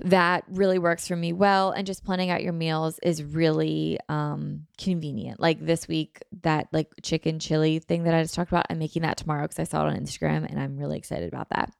that 0.00 0.44
really 0.48 0.78
works 0.78 1.08
for 1.08 1.16
me 1.16 1.32
well 1.32 1.70
and 1.70 1.86
just 1.86 2.04
planning 2.04 2.30
out 2.30 2.42
your 2.42 2.52
meals 2.52 3.00
is 3.02 3.22
really 3.22 3.98
um 4.08 4.66
convenient 4.78 5.40
like 5.40 5.58
this 5.64 5.88
week 5.88 6.22
that 6.42 6.68
like 6.72 6.88
chicken 7.02 7.38
chili 7.38 7.78
thing 7.78 8.04
that 8.04 8.14
i 8.14 8.22
just 8.22 8.34
talked 8.34 8.50
about 8.50 8.66
i'm 8.70 8.78
making 8.78 9.02
that 9.02 9.16
tomorrow 9.16 9.42
because 9.42 9.58
i 9.58 9.64
saw 9.64 9.84
it 9.84 9.90
on 9.90 9.98
instagram 9.98 10.48
and 10.48 10.60
i'm 10.60 10.76
really 10.76 10.96
excited 10.96 11.28
about 11.28 11.48
that 11.50 11.72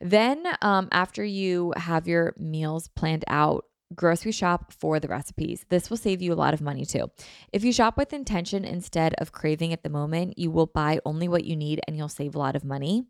then 0.00 0.44
um 0.60 0.88
after 0.90 1.24
you 1.24 1.72
have 1.76 2.08
your 2.08 2.34
meals 2.36 2.88
planned 2.88 3.24
out 3.28 3.64
grocery 3.94 4.32
shop 4.32 4.72
for 4.72 4.98
the 4.98 5.08
recipes. 5.08 5.64
This 5.68 5.90
will 5.90 5.96
save 5.96 6.22
you 6.22 6.32
a 6.32 6.34
lot 6.34 6.54
of 6.54 6.60
money 6.60 6.84
too. 6.84 7.10
If 7.52 7.64
you 7.64 7.72
shop 7.72 7.96
with 7.96 8.12
intention 8.12 8.64
instead 8.64 9.14
of 9.18 9.32
craving 9.32 9.72
at 9.72 9.82
the 9.82 9.90
moment, 9.90 10.38
you 10.38 10.50
will 10.50 10.66
buy 10.66 11.00
only 11.04 11.28
what 11.28 11.44
you 11.44 11.56
need 11.56 11.80
and 11.86 11.96
you'll 11.96 12.08
save 12.08 12.34
a 12.34 12.38
lot 12.38 12.56
of 12.56 12.64
money. 12.64 13.04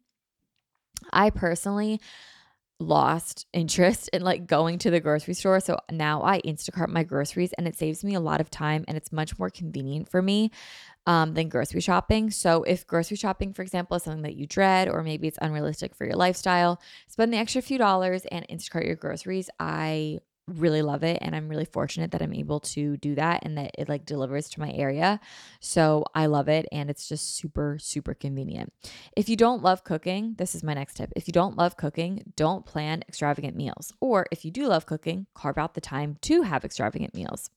I 1.12 1.30
personally 1.30 2.00
lost 2.80 3.46
interest 3.52 4.10
in 4.12 4.22
like 4.22 4.46
going 4.46 4.78
to 4.78 4.90
the 4.90 5.00
grocery 5.00 5.34
store. 5.34 5.60
So 5.60 5.78
now 5.90 6.22
I 6.22 6.40
Instacart 6.42 6.88
my 6.88 7.04
groceries 7.04 7.52
and 7.54 7.68
it 7.68 7.76
saves 7.76 8.02
me 8.04 8.14
a 8.14 8.20
lot 8.20 8.40
of 8.40 8.50
time 8.50 8.84
and 8.88 8.96
it's 8.96 9.12
much 9.12 9.38
more 9.38 9.50
convenient 9.50 10.10
for 10.10 10.20
me 10.20 10.50
um, 11.06 11.34
than 11.34 11.48
grocery 11.48 11.80
shopping. 11.80 12.30
So 12.30 12.62
if 12.62 12.86
grocery 12.86 13.16
shopping, 13.16 13.52
for 13.52 13.62
example, 13.62 13.96
is 13.96 14.04
something 14.04 14.22
that 14.22 14.36
you 14.36 14.46
dread 14.46 14.88
or 14.88 15.02
maybe 15.02 15.28
it's 15.28 15.38
unrealistic 15.40 15.94
for 15.94 16.04
your 16.04 16.16
lifestyle, 16.16 16.80
spend 17.08 17.32
the 17.32 17.38
extra 17.38 17.62
few 17.62 17.78
dollars 17.78 18.24
and 18.30 18.46
Instacart 18.48 18.86
your 18.86 18.96
groceries. 18.96 19.50
I 19.58 20.18
really 20.48 20.82
love 20.82 21.02
it 21.02 21.18
and 21.20 21.34
I'm 21.34 21.48
really 21.48 21.64
fortunate 21.64 22.10
that 22.10 22.22
I'm 22.22 22.34
able 22.34 22.60
to 22.60 22.96
do 22.96 23.14
that 23.14 23.44
and 23.44 23.56
that 23.58 23.72
it 23.78 23.88
like 23.88 24.04
delivers 24.04 24.48
to 24.50 24.60
my 24.60 24.70
area. 24.72 25.20
So 25.60 26.04
I 26.14 26.26
love 26.26 26.48
it 26.48 26.66
and 26.72 26.90
it's 26.90 27.08
just 27.08 27.36
super 27.36 27.78
super 27.80 28.14
convenient. 28.14 28.72
If 29.16 29.28
you 29.28 29.36
don't 29.36 29.62
love 29.62 29.84
cooking, 29.84 30.34
this 30.38 30.54
is 30.54 30.62
my 30.62 30.74
next 30.74 30.94
tip. 30.94 31.12
If 31.16 31.28
you 31.28 31.32
don't 31.32 31.56
love 31.56 31.76
cooking, 31.76 32.32
don't 32.36 32.66
plan 32.66 33.02
extravagant 33.08 33.56
meals. 33.56 33.92
Or 34.00 34.26
if 34.30 34.44
you 34.44 34.50
do 34.50 34.66
love 34.66 34.86
cooking, 34.86 35.26
carve 35.34 35.58
out 35.58 35.74
the 35.74 35.80
time 35.80 36.16
to 36.22 36.42
have 36.42 36.64
extravagant 36.64 37.14
meals. 37.14 37.50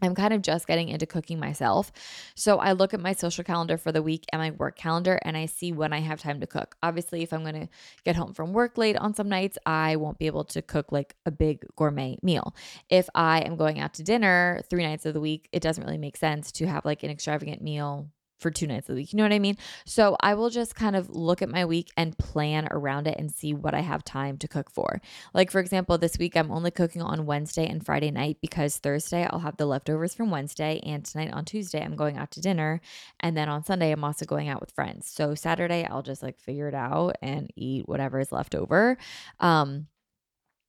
I'm 0.00 0.14
kind 0.14 0.32
of 0.32 0.42
just 0.42 0.66
getting 0.66 0.88
into 0.88 1.06
cooking 1.06 1.38
myself. 1.38 1.92
So 2.34 2.58
I 2.58 2.72
look 2.72 2.94
at 2.94 3.00
my 3.00 3.12
social 3.12 3.44
calendar 3.44 3.76
for 3.76 3.92
the 3.92 4.02
week 4.02 4.24
and 4.32 4.40
my 4.40 4.50
work 4.50 4.76
calendar 4.76 5.18
and 5.22 5.36
I 5.36 5.46
see 5.46 5.72
when 5.72 5.92
I 5.92 6.00
have 6.00 6.20
time 6.20 6.40
to 6.40 6.46
cook. 6.46 6.76
Obviously, 6.82 7.22
if 7.22 7.32
I'm 7.32 7.42
going 7.42 7.60
to 7.60 7.68
get 8.04 8.16
home 8.16 8.32
from 8.32 8.52
work 8.52 8.78
late 8.78 8.96
on 8.96 9.14
some 9.14 9.28
nights, 9.28 9.58
I 9.64 9.96
won't 9.96 10.18
be 10.18 10.26
able 10.26 10.44
to 10.44 10.62
cook 10.62 10.90
like 10.90 11.14
a 11.26 11.30
big 11.30 11.64
gourmet 11.76 12.18
meal. 12.22 12.54
If 12.88 13.08
I 13.14 13.40
am 13.40 13.56
going 13.56 13.78
out 13.78 13.94
to 13.94 14.02
dinner 14.02 14.60
three 14.68 14.82
nights 14.82 15.06
of 15.06 15.14
the 15.14 15.20
week, 15.20 15.48
it 15.52 15.62
doesn't 15.62 15.84
really 15.84 15.98
make 15.98 16.16
sense 16.16 16.50
to 16.52 16.66
have 16.66 16.84
like 16.84 17.02
an 17.02 17.10
extravagant 17.10 17.62
meal 17.62 18.08
for 18.42 18.50
two 18.50 18.66
nights 18.66 18.90
a 18.90 18.94
week. 18.94 19.12
You 19.12 19.16
know 19.16 19.22
what 19.22 19.32
I 19.32 19.38
mean? 19.38 19.56
So 19.86 20.16
I 20.20 20.34
will 20.34 20.50
just 20.50 20.74
kind 20.74 20.96
of 20.96 21.08
look 21.08 21.40
at 21.40 21.48
my 21.48 21.64
week 21.64 21.90
and 21.96 22.16
plan 22.18 22.68
around 22.70 23.06
it 23.06 23.16
and 23.18 23.30
see 23.30 23.54
what 23.54 23.74
I 23.74 23.80
have 23.80 24.04
time 24.04 24.36
to 24.38 24.48
cook 24.48 24.70
for. 24.70 25.00
Like, 25.32 25.50
for 25.50 25.60
example, 25.60 25.96
this 25.96 26.18
week 26.18 26.36
I'm 26.36 26.50
only 26.50 26.70
cooking 26.70 27.00
on 27.02 27.26
Wednesday 27.26 27.66
and 27.66 27.84
Friday 27.84 28.10
night 28.10 28.38
because 28.42 28.76
Thursday 28.78 29.26
I'll 29.30 29.38
have 29.38 29.56
the 29.56 29.66
leftovers 29.66 30.14
from 30.14 30.30
Wednesday. 30.30 30.80
And 30.84 31.04
tonight 31.04 31.32
on 31.32 31.44
Tuesday, 31.44 31.82
I'm 31.82 31.96
going 31.96 32.18
out 32.18 32.30
to 32.32 32.40
dinner. 32.40 32.80
And 33.20 33.36
then 33.36 33.48
on 33.48 33.64
Sunday, 33.64 33.92
I'm 33.92 34.04
also 34.04 34.26
going 34.26 34.48
out 34.48 34.60
with 34.60 34.72
friends. 34.72 35.06
So 35.08 35.34
Saturday, 35.34 35.86
I'll 35.88 36.02
just 36.02 36.22
like 36.22 36.38
figure 36.40 36.68
it 36.68 36.74
out 36.74 37.16
and 37.22 37.50
eat 37.56 37.88
whatever 37.88 38.20
is 38.20 38.32
left 38.32 38.54
over. 38.54 38.98
Um, 39.40 39.86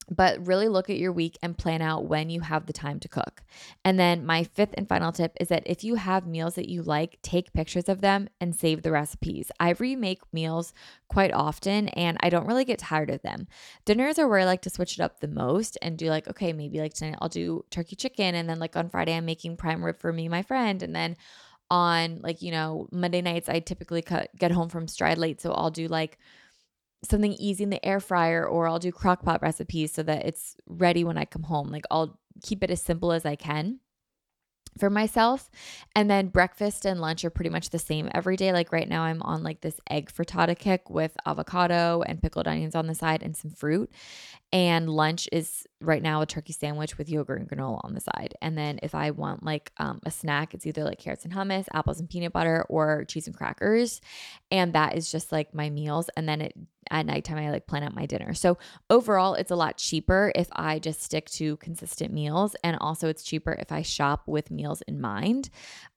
but 0.09 0.45
really 0.45 0.67
look 0.67 0.89
at 0.89 0.97
your 0.97 1.11
week 1.11 1.37
and 1.41 1.57
plan 1.57 1.81
out 1.81 2.05
when 2.05 2.29
you 2.29 2.41
have 2.41 2.65
the 2.65 2.73
time 2.73 2.99
to 2.99 3.07
cook. 3.07 3.43
And 3.83 3.99
then 3.99 4.25
my 4.25 4.43
fifth 4.43 4.73
and 4.75 4.87
final 4.87 5.11
tip 5.11 5.35
is 5.39 5.49
that 5.49 5.63
if 5.65 5.83
you 5.83 5.95
have 5.95 6.27
meals 6.27 6.55
that 6.55 6.69
you 6.69 6.81
like, 6.81 7.19
take 7.21 7.53
pictures 7.53 7.89
of 7.89 8.01
them 8.01 8.29
and 8.39 8.55
save 8.55 8.81
the 8.81 8.91
recipes. 8.91 9.51
I 9.59 9.71
remake 9.71 10.21
meals 10.31 10.73
quite 11.07 11.33
often 11.33 11.89
and 11.89 12.17
I 12.21 12.29
don't 12.29 12.47
really 12.47 12.65
get 12.65 12.79
tired 12.79 13.09
of 13.09 13.21
them. 13.21 13.47
Dinners 13.85 14.19
are 14.19 14.27
where 14.27 14.39
I 14.39 14.45
like 14.45 14.61
to 14.63 14.69
switch 14.69 14.93
it 14.93 15.01
up 15.01 15.19
the 15.19 15.27
most 15.27 15.77
and 15.81 15.97
do 15.97 16.09
like, 16.09 16.27
okay, 16.27 16.53
maybe 16.53 16.79
like 16.79 16.93
tonight 16.93 17.17
I'll 17.21 17.29
do 17.29 17.65
turkey 17.69 17.95
chicken 17.95 18.35
and 18.35 18.49
then 18.49 18.59
like 18.59 18.75
on 18.75 18.89
Friday 18.89 19.15
I'm 19.15 19.25
making 19.25 19.57
prime 19.57 19.83
rib 19.83 19.99
for 19.99 20.11
me 20.11 20.27
my 20.29 20.43
friend 20.43 20.81
and 20.83 20.95
then 20.95 21.17
on 21.69 22.19
like, 22.21 22.41
you 22.41 22.51
know, 22.51 22.87
Monday 22.91 23.21
nights 23.21 23.49
I 23.49 23.59
typically 23.59 24.01
cut, 24.01 24.29
get 24.37 24.51
home 24.51 24.69
from 24.69 24.87
stride 24.87 25.17
late 25.17 25.41
so 25.41 25.51
I'll 25.51 25.71
do 25.71 25.87
like 25.87 26.17
something 27.03 27.33
easy 27.33 27.63
in 27.63 27.69
the 27.69 27.85
air 27.85 27.99
fryer 27.99 28.45
or 28.45 28.67
I'll 28.67 28.79
do 28.79 28.91
crock 28.91 29.23
pot 29.23 29.41
recipes 29.41 29.93
so 29.93 30.03
that 30.03 30.25
it's 30.25 30.55
ready 30.67 31.03
when 31.03 31.17
I 31.17 31.25
come 31.25 31.43
home. 31.43 31.69
Like 31.69 31.85
I'll 31.91 32.19
keep 32.41 32.63
it 32.63 32.71
as 32.71 32.81
simple 32.81 33.11
as 33.11 33.25
I 33.25 33.35
can 33.35 33.79
for 34.77 34.89
myself. 34.89 35.49
And 35.95 36.09
then 36.09 36.27
breakfast 36.27 36.85
and 36.85 36.99
lunch 36.99 37.23
are 37.23 37.29
pretty 37.29 37.49
much 37.49 37.69
the 37.69 37.79
same 37.79 38.09
every 38.13 38.35
day. 38.35 38.51
Like 38.51 38.71
right 38.71 38.87
now, 38.87 39.03
I'm 39.03 39.21
on 39.21 39.43
like 39.43 39.61
this 39.61 39.79
egg 39.89 40.11
frittata 40.11 40.57
kick 40.57 40.89
with 40.89 41.15
avocado 41.25 42.01
and 42.05 42.21
pickled 42.21 42.47
onions 42.47 42.75
on 42.75 42.87
the 42.87 42.95
side 42.95 43.23
and 43.23 43.35
some 43.35 43.51
fruit. 43.51 43.91
And 44.51 44.89
lunch 44.89 45.27
is 45.31 45.65
right 45.81 46.01
now 46.01 46.21
a 46.21 46.25
turkey 46.25 46.53
sandwich 46.53 46.97
with 46.97 47.09
yogurt 47.09 47.39
and 47.39 47.49
granola 47.49 47.81
on 47.83 47.93
the 47.93 48.01
side. 48.01 48.35
And 48.41 48.57
then 48.57 48.79
if 48.83 48.93
I 48.93 49.11
want 49.11 49.43
like 49.43 49.71
um, 49.77 49.99
a 50.05 50.11
snack, 50.11 50.53
it's 50.53 50.65
either 50.65 50.83
like 50.83 50.99
carrots 50.99 51.25
and 51.25 51.33
hummus, 51.33 51.65
apples 51.73 51.99
and 51.99 52.09
peanut 52.09 52.33
butter, 52.33 52.65
or 52.69 53.05
cheese 53.05 53.27
and 53.27 53.35
crackers. 53.35 54.01
And 54.51 54.73
that 54.73 54.95
is 54.95 55.11
just 55.11 55.31
like 55.31 55.53
my 55.53 55.69
meals. 55.69 56.09
And 56.15 56.27
then 56.27 56.41
it 56.41 56.55
at 56.93 57.05
nighttime 57.05 57.37
I 57.37 57.49
like 57.49 57.67
plan 57.67 57.83
out 57.83 57.95
my 57.95 58.05
dinner. 58.05 58.33
So 58.33 58.57
overall, 58.89 59.33
it's 59.33 59.51
a 59.51 59.55
lot 59.55 59.77
cheaper 59.77 60.31
if 60.35 60.47
I 60.53 60.79
just 60.79 61.01
stick 61.01 61.29
to 61.31 61.57
consistent 61.57 62.13
meals, 62.13 62.55
and 62.63 62.77
also 62.79 63.09
it's 63.09 63.23
cheaper 63.23 63.53
if 63.53 63.71
I 63.71 63.81
shop 63.81 64.23
with 64.27 64.51
meals 64.51 64.81
in 64.87 65.01
mind. 65.01 65.49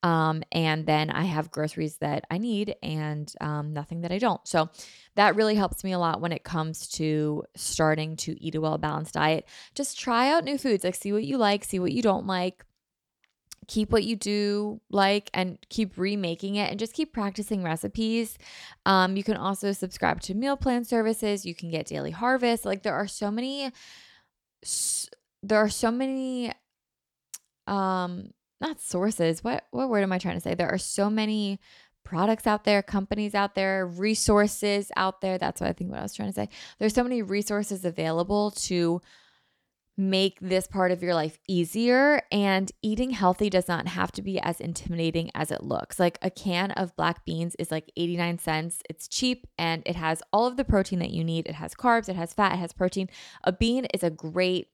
Um, 0.03 0.42
and 0.53 0.86
then 0.86 1.11
I 1.11 1.24
have 1.24 1.51
groceries 1.51 1.99
that 1.99 2.24
I 2.30 2.38
need 2.38 2.76
and 2.82 3.32
um, 3.40 3.72
nothing 3.72 4.03
that 4.03 4.12
I 4.12 4.18
don't. 4.18 4.47
So 4.47 4.70
that 5.16 5.36
really 5.36 5.55
helps 5.55 5.82
me 5.82 5.92
a 5.92 5.99
lot 5.99 6.20
when 6.20 6.32
it 6.32 6.44
comes 6.44 6.88
to 6.90 7.44
starting 7.57 8.16
to 8.18 8.42
eat 8.42 8.55
a 8.55 8.61
well 8.61 8.78
balanced 8.78 9.14
diet. 9.14 9.47
Just 9.74 9.99
try 9.99 10.30
out 10.30 10.44
new 10.44 10.59
foods, 10.59 10.84
like 10.84 10.94
see 10.94 11.12
what 11.12 11.24
you 11.24 11.38
like, 11.38 11.64
see 11.64 11.78
what 11.78 11.92
you 11.92 12.03
don't 12.03 12.26
like 12.26 12.64
keep 13.69 13.91
what 13.91 14.05
you 14.05 14.17
do 14.17 14.81
like 14.91 15.31
and 15.35 15.59
keep 15.69 15.97
remaking 15.97 16.57
it 16.57 16.71
and 16.71 16.79
just 16.79 16.93
keep 16.93 17.12
practicing 17.12 17.62
recipes. 17.62 18.39
Um, 18.85 19.17
you 19.17 19.25
can 19.25 19.37
also 19.37 19.73
subscribe 19.73 20.21
to 20.23 20.35
meal 20.35 20.57
plan 20.57 20.85
services. 20.85 21.45
You 21.45 21.55
can 21.55 21.71
get 21.71 21.87
Daily 21.87 22.12
Harvest. 22.12 22.64
Like 22.64 22.83
there 22.83 22.95
are 22.95 23.09
so 23.09 23.31
many, 23.31 23.71
there 25.43 25.59
are 25.59 25.69
so 25.69 25.91
many, 25.91 26.53
um, 27.67 28.33
not 28.61 28.81
sources. 28.81 29.45
What 29.45 29.64
what 29.71 29.91
word 29.91 30.03
am 30.03 30.12
I 30.12 30.19
trying 30.19 30.37
to 30.37 30.41
say? 30.41 30.55
There 30.55 30.71
are 30.73 30.79
so 30.79 31.11
many 31.11 31.61
products 32.05 32.47
out 32.47 32.64
there, 32.64 32.83
companies 32.83 33.35
out 33.35 33.55
there, 33.55 33.85
resources 33.85 34.91
out 34.97 35.21
there. 35.21 35.37
That's 35.37 35.61
what 35.61 35.69
I 35.69 35.73
think 35.73 35.91
what 35.91 35.99
I 35.99 36.03
was 36.03 36.14
trying 36.14 36.29
to 36.29 36.35
say. 36.35 36.49
There's 36.79 36.95
so 36.95 37.03
many 37.03 37.21
resources 37.21 37.85
available 37.85 38.53
to 38.53 39.01
make 39.97 40.38
this 40.40 40.66
part 40.66 40.90
of 40.90 41.03
your 41.03 41.14
life 41.14 41.38
easier. 41.49 42.22
And 42.30 42.70
eating 42.82 43.11
healthy 43.11 43.49
does 43.49 43.68
not 43.68 43.88
have 43.88 44.12
to 44.12 44.22
be 44.22 44.38
as 44.40 44.61
intimidating 44.61 45.30
as 45.34 45.51
it 45.51 45.62
looks. 45.62 45.99
Like 45.99 46.18
a 46.22 46.30
can 46.30 46.70
of 46.72 46.97
black 46.97 47.24
beans 47.24 47.55
is 47.59 47.70
like 47.70 47.90
89 47.97 48.38
cents. 48.38 48.82
It's 48.90 49.09
cheap 49.09 49.47
and 49.59 49.82
it 49.86 49.97
has 49.97 50.22
all 50.32 50.47
of 50.47 50.57
the 50.57 50.64
protein 50.64 50.99
that 50.99 51.11
you 51.11 51.24
need. 51.24 51.47
It 51.47 51.55
has 51.55 51.74
carbs, 51.74 52.09
it 52.09 52.16
has 52.16 52.34
fat, 52.34 52.55
it 52.55 52.59
has 52.59 52.72
protein. 52.72 53.09
A 53.44 53.53
bean 53.53 53.86
is 53.94 54.03
a 54.03 54.11
great 54.11 54.68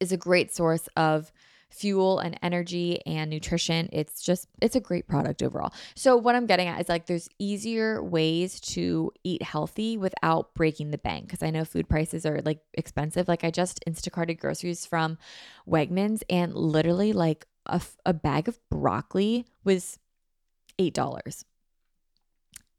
is 0.00 0.12
a 0.12 0.16
great 0.16 0.54
source 0.54 0.88
of 0.96 1.32
fuel 1.74 2.20
and 2.20 2.38
energy 2.42 3.00
and 3.04 3.30
nutrition. 3.30 3.88
It's 3.92 4.22
just, 4.22 4.46
it's 4.62 4.76
a 4.76 4.80
great 4.80 5.08
product 5.08 5.42
overall. 5.42 5.72
So, 5.96 6.16
what 6.16 6.34
I'm 6.34 6.46
getting 6.46 6.68
at 6.68 6.80
is 6.80 6.88
like 6.88 7.06
there's 7.06 7.28
easier 7.38 8.02
ways 8.02 8.60
to 8.60 9.12
eat 9.24 9.42
healthy 9.42 9.96
without 9.96 10.54
breaking 10.54 10.90
the 10.90 10.98
bank. 10.98 11.30
Cause 11.30 11.42
I 11.42 11.50
know 11.50 11.64
food 11.64 11.88
prices 11.88 12.24
are 12.24 12.40
like 12.44 12.60
expensive. 12.74 13.28
Like, 13.28 13.44
I 13.44 13.50
just 13.50 13.80
Instacarted 13.88 14.38
groceries 14.38 14.86
from 14.86 15.18
Wegmans 15.68 16.22
and 16.30 16.54
literally 16.54 17.12
like 17.12 17.46
a, 17.66 17.80
a 18.06 18.14
bag 18.14 18.48
of 18.48 18.58
broccoli 18.70 19.46
was 19.64 19.98
$8. 20.78 21.44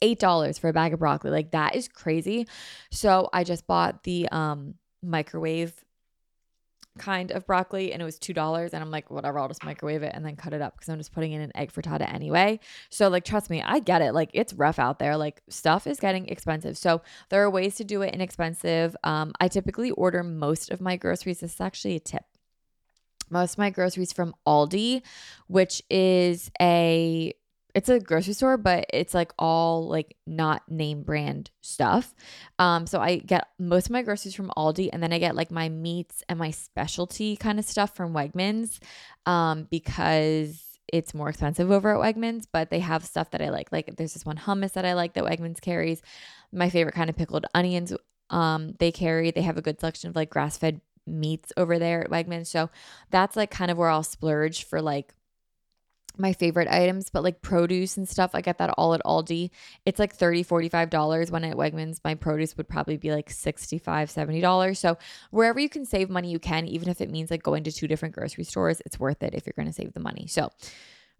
$8 0.01 0.59
for 0.59 0.69
a 0.69 0.73
bag 0.73 0.93
of 0.93 0.99
broccoli. 0.99 1.31
Like 1.31 1.51
that 1.51 1.75
is 1.75 1.87
crazy. 1.87 2.47
So 2.91 3.29
I 3.33 3.43
just 3.43 3.67
bought 3.67 4.03
the 4.03 4.27
um 4.29 4.75
microwave 5.01 5.84
kind 6.97 7.31
of 7.31 7.45
broccoli 7.45 7.91
and 7.91 8.01
it 8.01 8.05
was 8.05 8.17
$2 8.17 8.73
and 8.73 8.83
I'm 8.83 8.91
like 8.91 9.11
whatever 9.11 9.39
I'll 9.39 9.47
just 9.47 9.63
microwave 9.63 10.03
it 10.03 10.11
and 10.15 10.25
then 10.25 10.35
cut 10.35 10.53
it 10.53 10.61
up 10.61 10.75
because 10.75 10.89
I'm 10.89 10.97
just 10.97 11.13
putting 11.13 11.33
in 11.33 11.41
an 11.41 11.51
egg 11.55 11.71
frittata 11.71 12.11
anyway. 12.13 12.59
So 12.89 13.09
like 13.09 13.25
trust 13.25 13.49
me, 13.49 13.61
I 13.61 13.79
get 13.79 14.01
it. 14.01 14.13
Like 14.13 14.29
it's 14.33 14.53
rough 14.53 14.79
out 14.79 14.99
there. 14.99 15.17
Like 15.17 15.41
stuff 15.49 15.87
is 15.87 15.99
getting 15.99 16.27
expensive. 16.27 16.77
So 16.77 17.01
there 17.29 17.43
are 17.43 17.49
ways 17.49 17.75
to 17.75 17.83
do 17.83 18.01
it 18.01 18.13
inexpensive. 18.13 18.95
Um 19.03 19.33
I 19.39 19.47
typically 19.47 19.91
order 19.91 20.23
most 20.23 20.71
of 20.71 20.81
my 20.81 20.95
groceries. 20.95 21.41
This 21.41 21.53
is 21.53 21.61
actually 21.61 21.95
a 21.95 21.99
tip 21.99 22.23
most 23.29 23.53
of 23.53 23.57
my 23.57 23.69
groceries 23.69 24.13
from 24.13 24.35
Aldi, 24.47 25.01
which 25.47 25.81
is 25.89 26.51
a 26.61 27.33
it's 27.75 27.89
a 27.89 27.99
grocery 27.99 28.33
store, 28.33 28.55
but 28.55 28.85
it's 28.93 29.13
like 29.13 29.33
all 29.37 29.87
like 29.89 30.15
not 30.25 30.63
name 30.71 31.03
brand 31.03 31.51
stuff. 31.59 32.15
Um, 32.57 32.87
so 32.87 33.01
I 33.01 33.17
get 33.17 33.49
most 33.59 33.87
of 33.87 33.91
my 33.91 34.01
groceries 34.01 34.33
from 34.33 34.49
Aldi, 34.55 34.89
and 34.93 35.03
then 35.03 35.11
I 35.11 35.19
get 35.19 35.35
like 35.35 35.51
my 35.51 35.67
meats 35.67 36.23
and 36.29 36.39
my 36.39 36.51
specialty 36.51 37.35
kind 37.35 37.59
of 37.59 37.65
stuff 37.65 37.93
from 37.93 38.13
Wegmans, 38.13 38.79
um, 39.25 39.67
because 39.69 40.79
it's 40.87 41.13
more 41.13 41.27
expensive 41.27 41.69
over 41.69 41.93
at 41.93 42.15
Wegmans, 42.15 42.45
but 42.49 42.69
they 42.69 42.79
have 42.79 43.03
stuff 43.03 43.31
that 43.31 43.41
I 43.41 43.49
like. 43.49 43.73
Like 43.73 43.97
there's 43.97 44.13
this 44.13 44.25
one 44.25 44.37
hummus 44.37 44.73
that 44.73 44.85
I 44.85 44.93
like 44.93 45.13
that 45.15 45.25
Wegmans 45.25 45.59
carries. 45.59 46.01
My 46.53 46.69
favorite 46.69 46.95
kind 46.95 47.09
of 47.09 47.17
pickled 47.17 47.45
onions, 47.53 47.91
um, 48.29 48.75
they 48.79 48.93
carry. 48.93 49.31
They 49.31 49.41
have 49.41 49.57
a 49.57 49.61
good 49.61 49.81
selection 49.81 50.09
of 50.09 50.15
like 50.15 50.29
grass 50.29 50.57
fed 50.57 50.79
meats 51.05 51.51
over 51.57 51.77
there 51.77 52.05
at 52.05 52.09
Wegmans. 52.09 52.47
So 52.47 52.69
that's 53.11 53.35
like 53.35 53.51
kind 53.51 53.69
of 53.69 53.77
where 53.77 53.89
I'll 53.89 54.01
splurge 54.01 54.63
for 54.63 54.81
like 54.81 55.13
my 56.17 56.33
favorite 56.33 56.67
items, 56.67 57.09
but 57.09 57.23
like 57.23 57.41
produce 57.41 57.97
and 57.97 58.07
stuff, 58.07 58.31
I 58.33 58.41
get 58.41 58.57
that 58.57 58.73
all 58.77 58.93
at 58.93 59.01
Aldi. 59.05 59.49
It's 59.85 59.99
like 59.99 60.17
$30, 60.17 60.45
$45 60.45 61.31
when 61.31 61.43
at 61.43 61.57
Wegmans, 61.57 61.99
my 62.03 62.15
produce 62.15 62.57
would 62.57 62.67
probably 62.67 62.97
be 62.97 63.11
like 63.11 63.29
$65, 63.29 63.81
$70. 63.81 64.77
So 64.77 64.97
wherever 65.31 65.59
you 65.59 65.69
can 65.69 65.85
save 65.85 66.09
money, 66.09 66.31
you 66.31 66.39
can, 66.39 66.67
even 66.67 66.89
if 66.89 67.01
it 67.01 67.09
means 67.09 67.31
like 67.31 67.43
going 67.43 67.63
to 67.63 67.71
two 67.71 67.87
different 67.87 68.15
grocery 68.15 68.43
stores, 68.43 68.81
it's 68.85 68.99
worth 68.99 69.23
it 69.23 69.33
if 69.33 69.45
you're 69.45 69.53
going 69.55 69.67
to 69.67 69.73
save 69.73 69.93
the 69.93 69.99
money. 69.99 70.27
So 70.27 70.49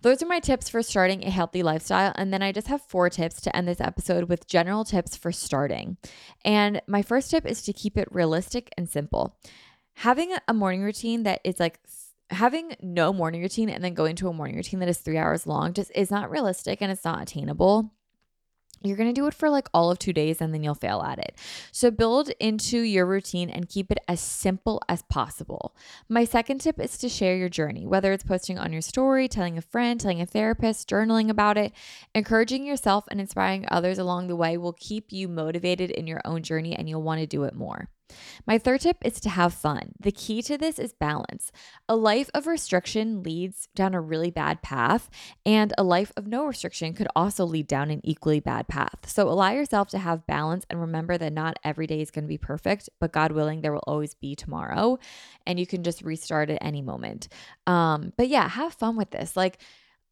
those 0.01 0.21
are 0.21 0.27
my 0.27 0.39
tips 0.39 0.69
for 0.69 0.83
starting 0.83 1.25
a 1.25 1.31
healthy 1.31 1.63
lifestyle. 1.63 2.13
And 2.15 2.31
then 2.31 2.43
I 2.43 2.51
just 2.51 2.67
have 2.67 2.81
four 2.81 3.09
tips 3.09 3.41
to 3.41 3.55
end 3.55 3.67
this 3.67 3.81
episode 3.81 4.29
with 4.29 4.47
general 4.47 4.85
tips 4.85 5.15
for 5.15 5.31
starting. 5.31 5.97
And 6.43 6.81
my 6.87 7.01
first 7.01 7.31
tip 7.31 7.45
is 7.45 7.63
to 7.63 7.73
keep 7.73 7.97
it 7.97 8.07
realistic 8.11 8.69
and 8.77 8.89
simple. 8.89 9.35
Having 9.99 10.35
a 10.47 10.53
morning 10.53 10.83
routine 10.83 11.23
that 11.23 11.41
is 11.43 11.59
like 11.59 11.79
having 12.29 12.75
no 12.81 13.13
morning 13.13 13.41
routine 13.41 13.69
and 13.69 13.83
then 13.83 13.93
going 13.93 14.15
to 14.17 14.27
a 14.27 14.33
morning 14.33 14.55
routine 14.55 14.79
that 14.79 14.89
is 14.89 14.97
three 14.97 15.17
hours 15.17 15.45
long 15.45 15.73
just 15.73 15.91
is 15.93 16.11
not 16.11 16.31
realistic 16.31 16.81
and 16.81 16.91
it's 16.91 17.05
not 17.05 17.21
attainable. 17.21 17.91
You're 18.83 18.97
going 18.97 19.09
to 19.09 19.19
do 19.19 19.25
it 19.25 19.33
for 19.33 19.49
like 19.49 19.67
all 19.73 19.89
of 19.89 19.97
two 19.97 20.13
days 20.13 20.41
and 20.41 20.53
then 20.53 20.61
you'll 20.63 20.75
fail 20.75 21.01
at 21.01 21.17
it. 21.17 21.35
So 21.71 21.89
build 21.89 22.29
into 22.39 22.79
your 22.79 23.05
routine 23.05 23.49
and 23.49 23.69
keep 23.69 23.91
it 23.91 23.97
as 24.07 24.19
simple 24.19 24.81
as 24.87 25.01
possible. 25.03 25.75
My 26.07 26.23
second 26.23 26.59
tip 26.59 26.79
is 26.79 26.97
to 26.99 27.09
share 27.09 27.35
your 27.35 27.49
journey, 27.49 27.85
whether 27.85 28.13
it's 28.13 28.23
posting 28.23 28.59
on 28.59 28.71
your 28.71 28.81
story, 28.81 29.27
telling 29.27 29.57
a 29.57 29.61
friend, 29.61 29.99
telling 29.99 30.21
a 30.21 30.25
therapist, 30.25 30.89
journaling 30.89 31.29
about 31.29 31.57
it. 31.57 31.73
Encouraging 32.13 32.65
yourself 32.65 33.05
and 33.09 33.19
inspiring 33.19 33.65
others 33.69 33.97
along 33.97 34.27
the 34.27 34.35
way 34.35 34.57
will 34.57 34.73
keep 34.73 35.11
you 35.11 35.27
motivated 35.27 35.89
in 35.89 36.05
your 36.05 36.21
own 36.25 36.43
journey 36.43 36.75
and 36.75 36.87
you'll 36.87 37.01
want 37.01 37.21
to 37.21 37.27
do 37.27 37.43
it 37.43 37.55
more. 37.55 37.89
My 38.45 38.57
third 38.57 38.81
tip 38.81 38.97
is 39.03 39.19
to 39.21 39.29
have 39.29 39.53
fun. 39.53 39.93
The 39.99 40.11
key 40.11 40.41
to 40.43 40.57
this 40.57 40.77
is 40.77 40.93
balance. 40.93 41.51
A 41.89 41.95
life 41.95 42.29
of 42.33 42.47
restriction 42.47 43.23
leads 43.23 43.67
down 43.75 43.93
a 43.93 44.01
really 44.01 44.31
bad 44.31 44.61
path, 44.61 45.09
and 45.45 45.73
a 45.77 45.83
life 45.83 46.11
of 46.15 46.27
no 46.27 46.45
restriction 46.45 46.93
could 46.93 47.07
also 47.15 47.45
lead 47.45 47.67
down 47.67 47.89
an 47.89 48.01
equally 48.03 48.39
bad 48.39 48.67
path. 48.67 49.07
So 49.07 49.27
allow 49.27 49.51
yourself 49.51 49.87
to 49.89 49.97
have 49.97 50.27
balance 50.27 50.65
and 50.69 50.79
remember 50.79 51.17
that 51.17 51.33
not 51.33 51.57
every 51.63 51.87
day 51.87 52.01
is 52.01 52.11
going 52.11 52.25
to 52.25 52.29
be 52.29 52.37
perfect, 52.37 52.89
but 52.99 53.11
God 53.11 53.31
willing, 53.31 53.61
there 53.61 53.73
will 53.73 53.83
always 53.87 54.13
be 54.13 54.35
tomorrow, 54.35 54.99
and 55.47 55.59
you 55.59 55.65
can 55.65 55.83
just 55.83 56.01
restart 56.01 56.49
at 56.49 56.59
any 56.61 56.81
moment. 56.81 57.27
Um, 57.65 58.13
but 58.17 58.27
yeah, 58.27 58.47
have 58.47 58.73
fun 58.73 58.95
with 58.95 59.11
this. 59.11 59.35
Like, 59.35 59.59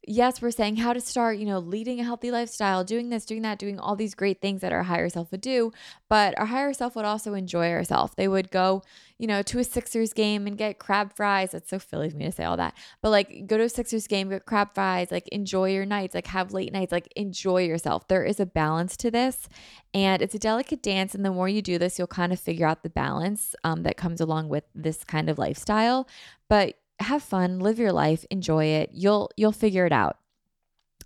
yes, 0.06 0.40
we're 0.42 0.50
saying 0.50 0.76
how 0.76 0.92
to 0.92 1.00
start, 1.00 1.38
you 1.38 1.46
know, 1.46 1.58
leading 1.58 2.00
a 2.00 2.04
healthy 2.04 2.30
lifestyle, 2.30 2.84
doing 2.84 3.08
this, 3.08 3.24
doing 3.24 3.42
that, 3.42 3.58
doing 3.58 3.78
all 3.78 3.96
these 3.96 4.14
great 4.14 4.40
things 4.40 4.60
that 4.60 4.72
our 4.72 4.82
higher 4.82 5.08
self 5.08 5.30
would 5.30 5.40
do. 5.40 5.72
But 6.08 6.38
our 6.38 6.46
higher 6.46 6.72
self 6.72 6.96
would 6.96 7.04
also 7.04 7.34
enjoy 7.34 7.70
ourselves. 7.70 8.12
They 8.16 8.28
would 8.28 8.50
go, 8.50 8.82
you 9.18 9.26
know, 9.26 9.42
to 9.42 9.58
a 9.58 9.64
Sixers 9.64 10.12
game 10.12 10.46
and 10.46 10.58
get 10.58 10.78
crab 10.78 11.14
fries. 11.14 11.52
That's 11.52 11.70
so 11.70 11.78
Philly 11.78 12.08
of 12.08 12.14
me 12.14 12.26
to 12.26 12.32
say 12.32 12.44
all 12.44 12.56
that. 12.56 12.74
But 13.02 13.10
like 13.10 13.46
go 13.46 13.56
to 13.56 13.64
a 13.64 13.68
Sixers 13.68 14.06
game, 14.06 14.28
get 14.28 14.46
crab 14.46 14.74
fries, 14.74 15.10
like 15.10 15.28
enjoy 15.28 15.72
your 15.72 15.86
nights, 15.86 16.14
like 16.14 16.26
have 16.28 16.52
late 16.52 16.72
nights, 16.72 16.92
like 16.92 17.08
enjoy 17.16 17.62
yourself. 17.64 18.08
There 18.08 18.24
is 18.24 18.40
a 18.40 18.46
balance 18.46 18.96
to 18.98 19.10
this. 19.10 19.48
And 19.92 20.22
it's 20.22 20.34
a 20.34 20.38
delicate 20.38 20.82
dance. 20.82 21.14
And 21.14 21.24
the 21.24 21.30
more 21.30 21.48
you 21.48 21.62
do 21.62 21.78
this, 21.78 21.98
you'll 21.98 22.08
kind 22.08 22.32
of 22.32 22.40
figure 22.40 22.66
out 22.66 22.82
the 22.82 22.90
balance 22.90 23.54
um, 23.64 23.84
that 23.84 23.96
comes 23.96 24.20
along 24.20 24.48
with 24.48 24.64
this 24.74 25.04
kind 25.04 25.30
of 25.30 25.38
lifestyle. 25.38 26.08
But 26.48 26.74
have 27.00 27.22
fun, 27.22 27.58
live 27.60 27.78
your 27.78 27.92
life, 27.92 28.24
enjoy 28.30 28.66
it. 28.66 28.90
You'll 28.92 29.30
you'll 29.36 29.52
figure 29.52 29.86
it 29.86 29.92
out. 29.92 30.18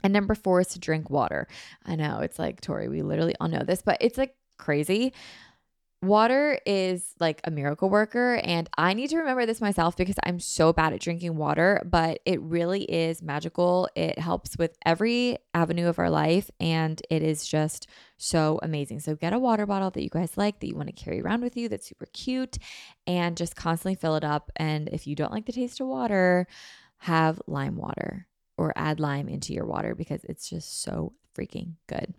And 0.02 0.12
number 0.12 0.34
4 0.34 0.60
is 0.60 0.68
to 0.68 0.78
drink 0.78 1.10
water. 1.10 1.48
I 1.84 1.96
know 1.96 2.20
it's 2.20 2.38
like 2.38 2.60
Tori, 2.60 2.88
we 2.88 3.02
literally 3.02 3.34
all 3.40 3.48
know 3.48 3.64
this, 3.64 3.82
but 3.82 3.98
it's 4.00 4.18
like 4.18 4.36
crazy. 4.56 5.12
Water 6.00 6.60
is 6.64 7.12
like 7.18 7.40
a 7.42 7.50
miracle 7.50 7.90
worker, 7.90 8.36
and 8.44 8.68
I 8.78 8.94
need 8.94 9.10
to 9.10 9.16
remember 9.16 9.46
this 9.46 9.60
myself 9.60 9.96
because 9.96 10.14
I'm 10.22 10.38
so 10.38 10.72
bad 10.72 10.92
at 10.92 11.00
drinking 11.00 11.36
water, 11.36 11.82
but 11.84 12.20
it 12.24 12.40
really 12.40 12.84
is 12.84 13.20
magical. 13.20 13.88
It 13.96 14.16
helps 14.16 14.56
with 14.56 14.76
every 14.86 15.38
avenue 15.54 15.88
of 15.88 15.98
our 15.98 16.08
life, 16.08 16.52
and 16.60 17.02
it 17.10 17.24
is 17.24 17.44
just 17.44 17.88
so 18.16 18.60
amazing. 18.62 19.00
So, 19.00 19.16
get 19.16 19.32
a 19.32 19.40
water 19.40 19.66
bottle 19.66 19.90
that 19.90 20.02
you 20.04 20.08
guys 20.08 20.36
like, 20.36 20.60
that 20.60 20.68
you 20.68 20.76
want 20.76 20.86
to 20.86 20.92
carry 20.92 21.20
around 21.20 21.42
with 21.42 21.56
you, 21.56 21.68
that's 21.68 21.88
super 21.88 22.06
cute, 22.12 22.58
and 23.08 23.36
just 23.36 23.56
constantly 23.56 23.96
fill 23.96 24.14
it 24.14 24.24
up. 24.24 24.52
And 24.54 24.88
if 24.90 25.08
you 25.08 25.16
don't 25.16 25.32
like 25.32 25.46
the 25.46 25.52
taste 25.52 25.80
of 25.80 25.88
water, 25.88 26.46
have 26.98 27.40
lime 27.48 27.74
water 27.74 28.28
or 28.56 28.72
add 28.76 29.00
lime 29.00 29.28
into 29.28 29.52
your 29.52 29.66
water 29.66 29.96
because 29.96 30.22
it's 30.24 30.48
just 30.48 30.80
so 30.80 31.12
freaking 31.36 31.72
good. 31.88 32.14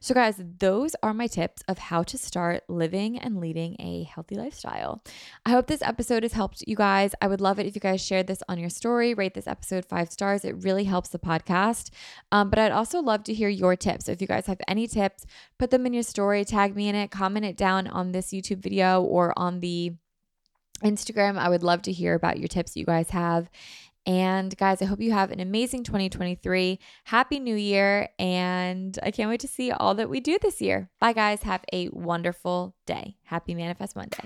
So, 0.00 0.14
guys, 0.14 0.40
those 0.58 0.94
are 1.02 1.14
my 1.14 1.26
tips 1.26 1.62
of 1.68 1.78
how 1.78 2.02
to 2.04 2.18
start 2.18 2.64
living 2.68 3.18
and 3.18 3.40
leading 3.40 3.76
a 3.78 4.04
healthy 4.04 4.34
lifestyle. 4.34 5.02
I 5.46 5.50
hope 5.50 5.66
this 5.66 5.82
episode 5.82 6.22
has 6.22 6.32
helped 6.32 6.64
you 6.66 6.76
guys. 6.76 7.14
I 7.20 7.26
would 7.26 7.40
love 7.40 7.58
it 7.58 7.66
if 7.66 7.74
you 7.74 7.80
guys 7.80 8.04
shared 8.04 8.26
this 8.26 8.42
on 8.48 8.58
your 8.58 8.70
story, 8.70 9.14
rate 9.14 9.34
this 9.34 9.46
episode 9.46 9.86
five 9.86 10.10
stars. 10.10 10.44
It 10.44 10.62
really 10.62 10.84
helps 10.84 11.08
the 11.08 11.18
podcast. 11.18 11.90
Um, 12.30 12.50
but 12.50 12.58
I'd 12.58 12.72
also 12.72 13.00
love 13.00 13.24
to 13.24 13.34
hear 13.34 13.48
your 13.48 13.76
tips. 13.76 14.06
So, 14.06 14.12
if 14.12 14.20
you 14.20 14.26
guys 14.26 14.46
have 14.46 14.60
any 14.68 14.86
tips, 14.86 15.24
put 15.58 15.70
them 15.70 15.86
in 15.86 15.94
your 15.94 16.02
story, 16.02 16.44
tag 16.44 16.76
me 16.76 16.88
in 16.88 16.94
it, 16.94 17.10
comment 17.10 17.46
it 17.46 17.56
down 17.56 17.86
on 17.86 18.12
this 18.12 18.28
YouTube 18.28 18.58
video 18.58 19.02
or 19.02 19.32
on 19.38 19.60
the 19.60 19.94
Instagram. 20.82 21.38
I 21.38 21.48
would 21.48 21.62
love 21.62 21.82
to 21.82 21.92
hear 21.92 22.14
about 22.14 22.38
your 22.38 22.48
tips 22.48 22.76
you 22.76 22.84
guys 22.84 23.10
have. 23.10 23.48
And 24.06 24.56
guys, 24.56 24.82
I 24.82 24.84
hope 24.84 25.00
you 25.00 25.12
have 25.12 25.30
an 25.30 25.40
amazing 25.40 25.84
2023. 25.84 26.78
Happy 27.04 27.40
New 27.40 27.56
Year. 27.56 28.08
And 28.18 28.98
I 29.02 29.10
can't 29.10 29.30
wait 29.30 29.40
to 29.40 29.48
see 29.48 29.70
all 29.70 29.94
that 29.94 30.10
we 30.10 30.20
do 30.20 30.38
this 30.40 30.60
year. 30.60 30.90
Bye, 31.00 31.14
guys. 31.14 31.42
Have 31.42 31.64
a 31.72 31.88
wonderful 31.88 32.74
day. 32.86 33.16
Happy 33.24 33.54
Manifest 33.54 33.96
Monday. 33.96 34.24